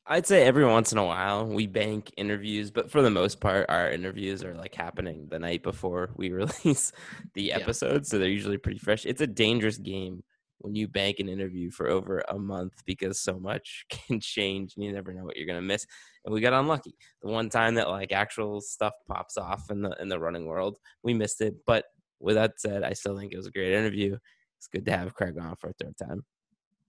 [0.05, 3.65] I'd say every once in a while we bank interviews, but for the most part
[3.69, 6.91] our interviews are like happening the night before we release
[7.33, 7.57] the Yeah.
[7.57, 9.05] episode, so they're usually pretty fresh.
[9.05, 10.23] It's a dangerous game
[10.59, 14.85] when you bank an interview for over a month because so much can change and
[14.85, 15.85] you never know what you're going to miss.
[16.25, 16.95] And we got unlucky.
[17.21, 20.77] The one time that like actual stuff pops off in the in the running world,
[21.03, 21.85] we missed it, but
[22.19, 24.17] with that said, I still think it was a great interview.
[24.57, 26.25] It's good to have Craig on for a third time.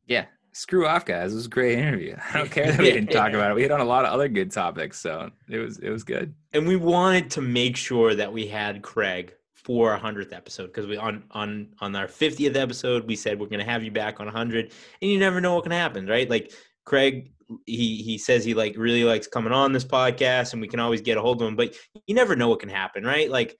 [0.06, 1.32] Yeah, screw off, guys.
[1.32, 2.16] It was a great interview.
[2.34, 3.54] I don't care that we didn't talk about it.
[3.54, 6.34] We hit on a lot of other good topics, so it was it was good.
[6.52, 9.34] and we wanted to make sure that we had Craig
[9.64, 13.46] for our hundredth episode because we on on on our fiftieth episode we said we're
[13.48, 14.72] to have you back on hundred,
[15.02, 16.28] and you never know what can happen, right?
[16.28, 16.52] Like
[16.84, 17.32] Craig,
[17.66, 21.00] he he says he like really likes coming on this podcast, and we can always
[21.00, 21.74] get a hold of him, but
[22.06, 23.30] you never know what can happen, right?
[23.30, 23.56] Like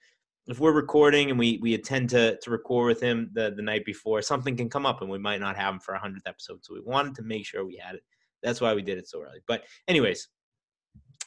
[0.47, 3.85] if we're recording and we we intend to to record with him the the night
[3.85, 6.63] before, something can come up and we might not have him for a hundredth episode,
[6.63, 8.03] so we wanted to make sure we had it.
[8.41, 9.39] That's why we did it so early.
[9.47, 10.29] But anyways,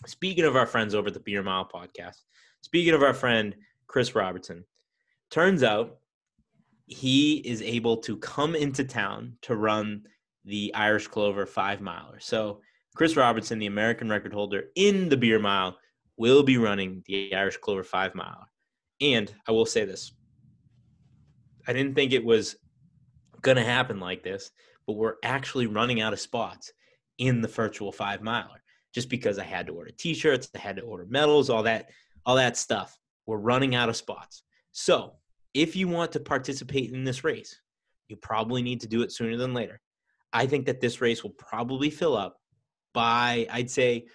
[0.07, 2.25] speaking of our friends over at the Beer Mile podcast,
[2.63, 3.55] speaking of our friend
[3.87, 4.65] Chris Robertson,
[5.31, 5.99] turns out
[6.87, 10.03] he is able to come into town to run
[10.45, 12.21] the Irish Clover five miler.
[12.21, 12.61] So
[12.95, 15.77] Chris Robertson, the American record holder in the Beer Mile,
[16.17, 18.47] will be running the Irish Clover five miler.
[19.01, 20.13] And I will say this.
[21.67, 22.57] I didn't think it was
[23.41, 24.51] going to happen like this,
[24.87, 26.73] but we're actually running out of spots
[27.19, 28.63] in the virtual five miler
[28.95, 31.91] just because I had to order t-shirts, I had to order medals, all that,
[32.25, 32.97] all that stuff.
[33.27, 34.43] We're running out of spots.
[34.73, 35.15] So
[35.55, 37.61] if you want to participate in this race,
[38.09, 39.81] you probably need to do it sooner than later.
[40.33, 42.41] I think that this race will probably fill up
[42.93, 44.07] by, I'd say,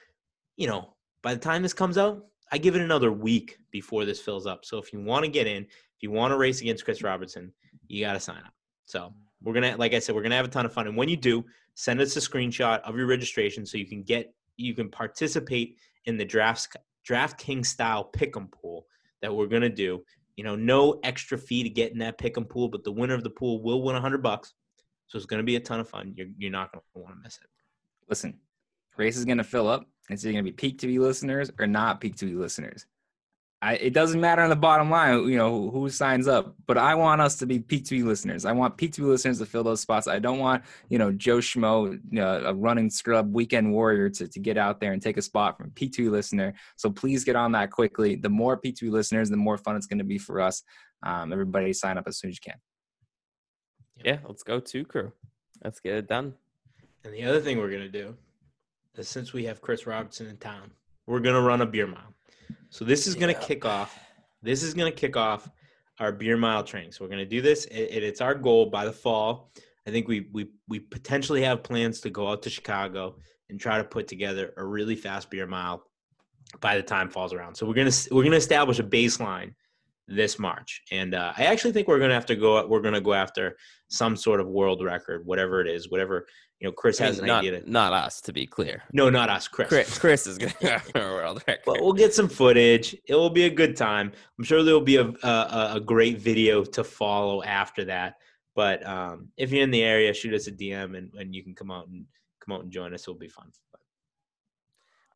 [0.57, 4.19] you know, by the time this comes out, I give it another week before this
[4.19, 4.65] fills up.
[4.65, 7.53] So if you want to get in, if you want to race against Chris Robertson,
[7.87, 8.53] you got to sign up.
[8.85, 10.87] So we're gonna, like I said, we're gonna have a ton of fun.
[10.87, 11.45] And when you do,
[11.75, 16.17] send us a screenshot of your registration so you can get, you can participate in
[16.17, 16.75] the draft
[17.07, 18.85] DraftKings style pick'em pool
[19.21, 20.03] that we're gonna do.
[20.35, 23.13] You know, no extra fee to get in that pick and pool, but the winner
[23.13, 24.53] of the pool will win a hundred bucks.
[25.07, 26.13] So it's gonna be a ton of fun.
[26.15, 27.49] You're you're not gonna want to miss it.
[28.09, 28.39] Listen,
[28.97, 29.85] race is gonna fill up.
[30.09, 32.85] It's either gonna be peak TV listeners or not peak TV listeners.
[33.61, 36.77] I, it doesn't matter on the bottom line, you know, who, who signs up, but
[36.77, 38.45] I want us to be peak TV listeners.
[38.45, 40.07] I want peak TV listeners to fill those spots.
[40.07, 44.29] I don't want, you know, Joe Schmo, you know, a running scrub weekend warrior to,
[44.29, 46.53] to get out there and take a spot from a peak TV listener.
[46.77, 48.15] So please get on that quickly.
[48.15, 50.63] The more peak TV listeners, the more fun it's going to be for us.
[51.03, 52.59] Um, everybody sign up as soon as you can.
[54.03, 55.11] Yeah, let's go to crew.
[55.63, 56.33] Let's get it done.
[57.03, 58.15] And the other thing we're gonna do
[58.95, 60.71] is since we have Chris Robertson in town,
[61.07, 62.13] we're gonna run a beer mile.
[62.69, 63.39] So this is gonna Yeah.
[63.39, 63.99] kick off.
[64.41, 65.49] This is gonna kick off
[65.99, 66.91] our beer mile training.
[66.91, 67.65] So we're gonna do this.
[67.65, 69.51] It- it's our goal by the fall.
[69.87, 73.17] I think we we we potentially have plans to go out to Chicago
[73.49, 75.83] and try to put together a really fast beer mile
[76.61, 77.55] by the time falls around.
[77.55, 79.53] So we're gonna we're gonna establish a baseline
[80.07, 82.65] this March, and uh, I actually think we're gonna have to go.
[82.67, 83.57] We're gonna go after
[83.89, 86.27] some sort of world record, whatever it is, whatever
[86.59, 86.71] you know.
[86.71, 87.61] Chris I has an not, idea.
[87.61, 88.83] To, not us, to be clear.
[88.93, 89.69] no, not us, Chris.
[89.69, 91.63] Chris, Chris is going to have a world record.
[91.65, 92.95] But we'll get some footage.
[93.05, 94.11] It will be a good time.
[94.37, 98.15] I'm sure there will be a a, a great video to follow after that.
[98.55, 101.55] But um, if you're in the area, shoot us a DM and, and you can
[101.55, 102.05] come out and
[102.39, 103.03] come out and join us.
[103.03, 103.51] It'll be fun.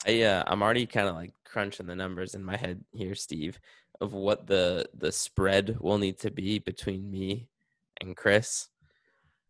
[0.06, 3.60] I uh, I'm already kind of like crunching the numbers in my head here, Steve,
[4.02, 7.48] of what the the spread will need to be between me
[8.02, 8.70] and Chris.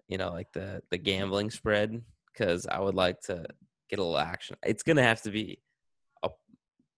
[0.08, 2.02] You know, like the the gambling spread,
[2.32, 3.46] because I would like to
[3.90, 4.58] get a little action.
[4.64, 5.60] It's gonna have to be
[6.24, 6.30] a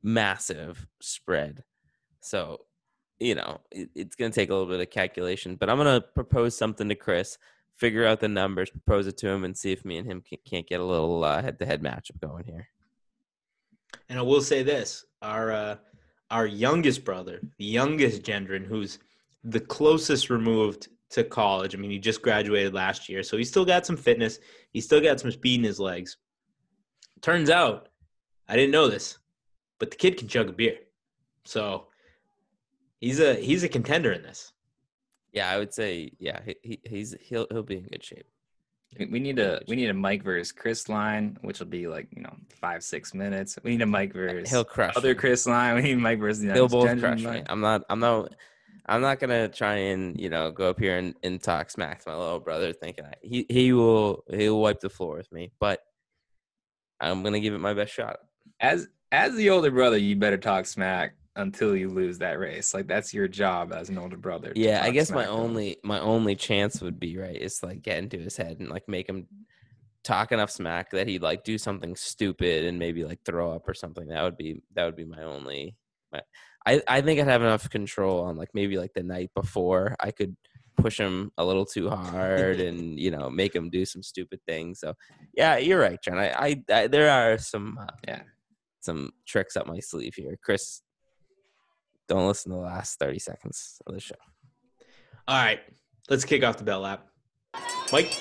[0.04, 1.64] massive spread,
[2.20, 2.62] so
[3.20, 5.56] you know it, it's gonna take a little bit of calculation.
[5.56, 7.38] But I'm gonna propose something to Chris,
[7.78, 10.40] figure out the numbers, propose it to him, and see if me and him can,
[10.46, 12.68] can't get a little uh, head-to-head matchup going here.
[14.10, 15.76] And I will say this: our uh,
[16.32, 19.00] our youngest brother, the youngest Gendron, who's
[19.44, 21.76] the closest removed to college.
[21.76, 24.40] I mean, he just graduated last year, so he's still got some fitness.
[24.72, 26.18] He's still got some speed in his legs.
[27.22, 27.90] Turns out,
[28.48, 29.18] I didn't know this,
[29.80, 30.78] but the kid can chug a beer,
[31.44, 31.88] so
[33.02, 34.52] he's a he's a contender in this.
[35.32, 38.26] Yeah, I would say yeah, he, he he's he'll he'll be in good shape.
[39.00, 42.08] We- We need a we need a Mike versus Chris line, which will be like
[42.16, 43.58] you know five six minutes.
[43.64, 44.96] We need a Mike versus He'll crush.
[44.96, 45.16] other me.
[45.16, 45.76] Chris line.
[45.78, 47.26] We need Mike versus the He'll both gen crush me.
[47.28, 47.46] line.
[47.48, 47.84] I'm not.
[47.90, 48.34] I'm not.
[48.86, 52.10] I'm not gonna try and you know go up here and, and talk smack to
[52.10, 55.52] my little brother, thinking I, he he will he will wipe the floor with me.
[55.60, 55.82] But
[57.00, 58.18] I'm gonna give it my best shot.
[58.60, 62.74] As as the older brother, you better talk smack until you lose that race.
[62.74, 64.54] Like that's your job as an older brother.
[64.56, 68.00] Yeah, I guess my only my only chance would be right is to, like get
[68.00, 69.28] into his head and like make him
[70.04, 73.74] talk enough smack that he'd like do something stupid and maybe like throw up or
[73.74, 74.08] something.
[74.08, 75.76] That would be that would be my only.
[76.12, 76.22] My,
[76.66, 80.12] I I think I'd have enough control on like maybe like the night before I
[80.12, 80.36] could
[80.78, 84.80] push him a little too hard and you know make him do some stupid things.
[84.80, 84.94] So
[85.34, 86.18] yeah, you're right, John.
[86.18, 88.22] I I, I there are some uh, Yeah.
[88.82, 90.82] some tricks up my sleeve here, Chris.
[92.08, 94.16] Don't listen to the last thirty seconds of the show.
[95.28, 95.60] All right,
[96.10, 97.08] let's kick off the bell lap.
[97.92, 98.12] Mike,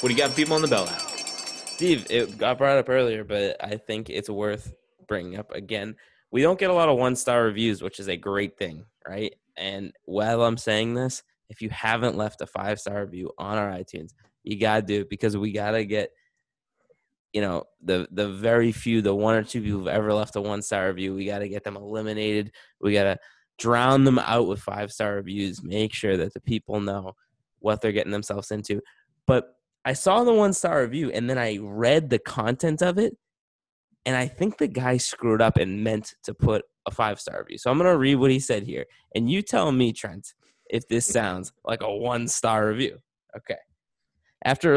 [0.00, 1.00] What do you got, people on the bell lap?
[1.00, 4.72] Steve, it got brought up earlier, but I think it's worth
[5.08, 5.96] bringing up again.
[6.34, 9.32] We don't get a lot of one star reviews, which is a great thing, right?
[9.56, 13.70] And while I'm saying this, if you haven't left a five star review on our
[13.70, 16.10] iTunes, you gotta do it because we gotta get,
[17.32, 20.40] you know, the the very few, the one or two people who've ever left a
[20.40, 22.50] one star review, we gotta get them eliminated.
[22.80, 23.16] We gotta
[23.56, 25.62] drown them out with five star reviews.
[25.62, 27.12] Make sure that the people know
[27.60, 28.80] what they're getting themselves into.
[29.28, 29.54] But
[29.84, 33.16] I saw the one star review and then I read the content of it,
[34.06, 37.58] and I think the guy screwed up and meant to put a five star review.
[37.58, 40.34] So I'm gonna read what he said here, and you tell me, Trent,
[40.68, 42.98] if this sounds like a one star review.
[43.36, 43.58] Okay.
[44.44, 44.76] After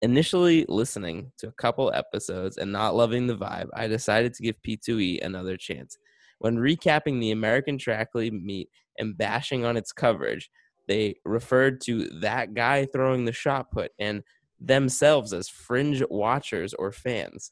[0.00, 4.62] initially listening to a couple episodes and not loving the vibe, I decided to give
[4.62, 5.98] P2E another chance.
[6.38, 10.50] When recapping the American Track League meet and bashing on its coverage,
[10.86, 14.22] they referred to that guy throwing the shot put and
[14.60, 17.50] themselves as fringe watchers or fans.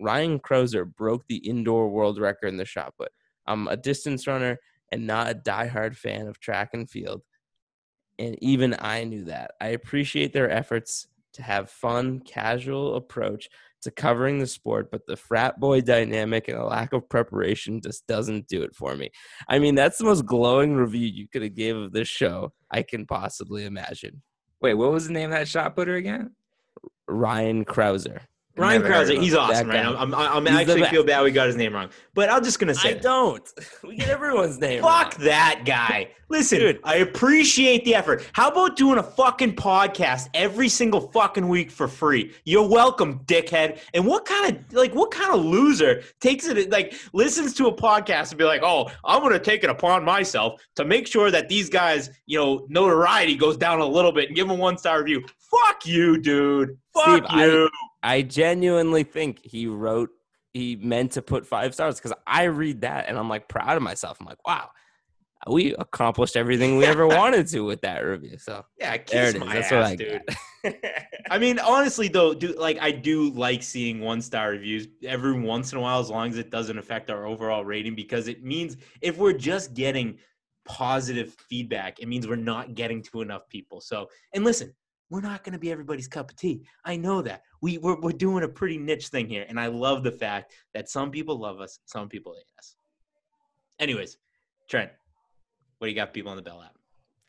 [0.00, 3.10] Ryan Crouser broke the indoor world record in the shot put.
[3.46, 4.58] I'm a distance runner
[4.90, 7.22] and not a diehard fan of track and field.
[8.18, 9.52] And even I knew that.
[9.60, 13.48] I appreciate their efforts to have fun, casual approach
[13.82, 18.06] to covering the sport, but the frat boy dynamic and a lack of preparation just
[18.06, 19.10] doesn't do it for me.
[19.48, 22.82] I mean, that's the most glowing review you could have gave of this show I
[22.82, 24.22] can possibly imagine.
[24.60, 26.34] Wait, what was the name of that shot putter again?
[27.06, 28.20] Ryan Krauser.
[28.56, 29.84] Ryan Never Krauser, he's awesome, right?
[29.84, 32.74] I'm, I'm, I'm actually feel bad we got his name wrong, but I'm just gonna
[32.74, 33.02] say I it.
[33.02, 33.48] don't.
[33.82, 34.82] We get everyone's name.
[34.82, 35.26] Fuck wrong.
[35.26, 36.10] that guy.
[36.30, 36.80] Listen, Dude.
[36.84, 38.28] I appreciate the effort.
[38.32, 42.32] How about doing a fucking podcast every single fucking week for free?
[42.44, 43.78] You're welcome, dickhead.
[43.92, 47.76] And what kind of like what kind of loser takes it like listens to a
[47.76, 51.30] podcast and be like, "Oh, I'm going to take it upon myself to make sure
[51.30, 54.60] that these guys, you know, notoriety goes down a little bit and give them a
[54.60, 56.78] one-star review." Fuck you, dude.
[56.94, 57.66] Fuck Steve, you.
[57.66, 57.68] I
[58.22, 60.10] genuinely think he wrote
[60.52, 63.82] he meant to put five stars because I read that and I'm like proud of
[63.82, 64.18] myself.
[64.20, 64.70] I'm like, wow,
[65.48, 68.38] we accomplished everything we ever wanted to with that review.
[68.38, 69.44] So Yeah, there kiss it is.
[69.44, 70.22] my That's ass, what I dude.
[70.26, 70.74] got.
[71.30, 75.72] I mean, honestly, though, do like I do like seeing one star reviews every once
[75.72, 78.76] in a while, as long as it doesn't affect our overall rating, because it means
[79.02, 80.18] if we're just getting
[80.64, 83.80] positive feedback, it means we're not getting to enough people.
[83.80, 84.72] So, and listen,
[85.14, 86.60] we're not going to be everybody's cup of tea.
[86.84, 90.02] I know that we we're, we're doing a pretty niche thing here, and I love
[90.02, 92.74] the fact that some people love us, some people hate us.
[93.78, 94.18] Anyways,
[94.68, 94.90] Trent,
[95.78, 96.74] what do you got, people on the bell lap?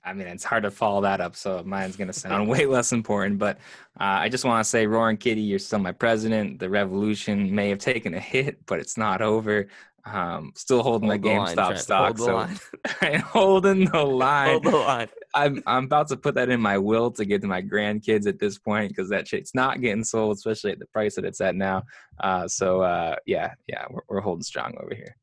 [0.03, 2.91] I mean, it's hard to follow that up, so mine's going to sound way less
[2.91, 3.37] important.
[3.37, 3.57] But
[3.99, 6.57] uh, I just want to say, Roaring Kitty, you're still my president.
[6.57, 9.67] The revolution may have taken a hit, but it's not over.
[10.05, 11.79] Um, still holding Hold the the line, GameStop Trent.
[11.79, 12.17] stock.
[12.17, 12.59] Hold the so line.
[13.01, 15.07] I'm holding the line.
[15.35, 15.63] Hold the line.
[15.67, 18.39] I'm I'm about to put that in my will to give to my grandkids at
[18.39, 21.55] this point because that shit's not getting sold, especially at the price that it's at
[21.55, 21.83] now.
[22.19, 25.15] Uh, so uh, yeah, yeah, we're, we're holding strong over here.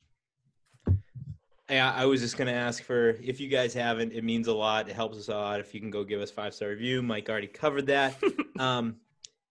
[1.70, 4.88] Yeah, I was just gonna ask for if you guys haven't, it means a lot.
[4.88, 7.02] It helps us a lot if you can go give us five star review.
[7.02, 8.22] Mike already covered that.
[8.58, 8.96] um,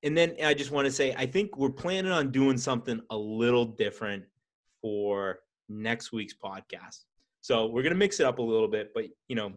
[0.04, 3.18] and then I just want to say I think we're planning on doing something a
[3.18, 4.26] little different
[4.82, 5.40] for
[5.70, 7.06] next week's podcast.
[7.42, 9.54] So we're gonna mix it up a little bit, but you know,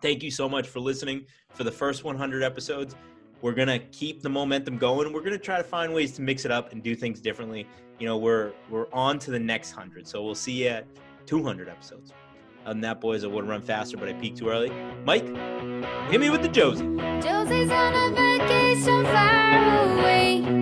[0.00, 2.94] thank you so much for listening for the first 100 episodes.
[3.42, 5.12] We're gonna keep the momentum going.
[5.12, 7.66] We're gonna try to find ways to mix it up and do things differently.
[7.98, 10.06] You know, we're we're on to the next hundred.
[10.06, 10.86] So we'll see you at
[11.26, 12.12] 200 episodes.
[12.66, 14.70] Than that, boys, I would run faster, but I peaked too early.
[15.04, 15.26] Mike,
[16.10, 16.84] hit me with the Josie.
[17.20, 20.59] Josie's on a vacation far away.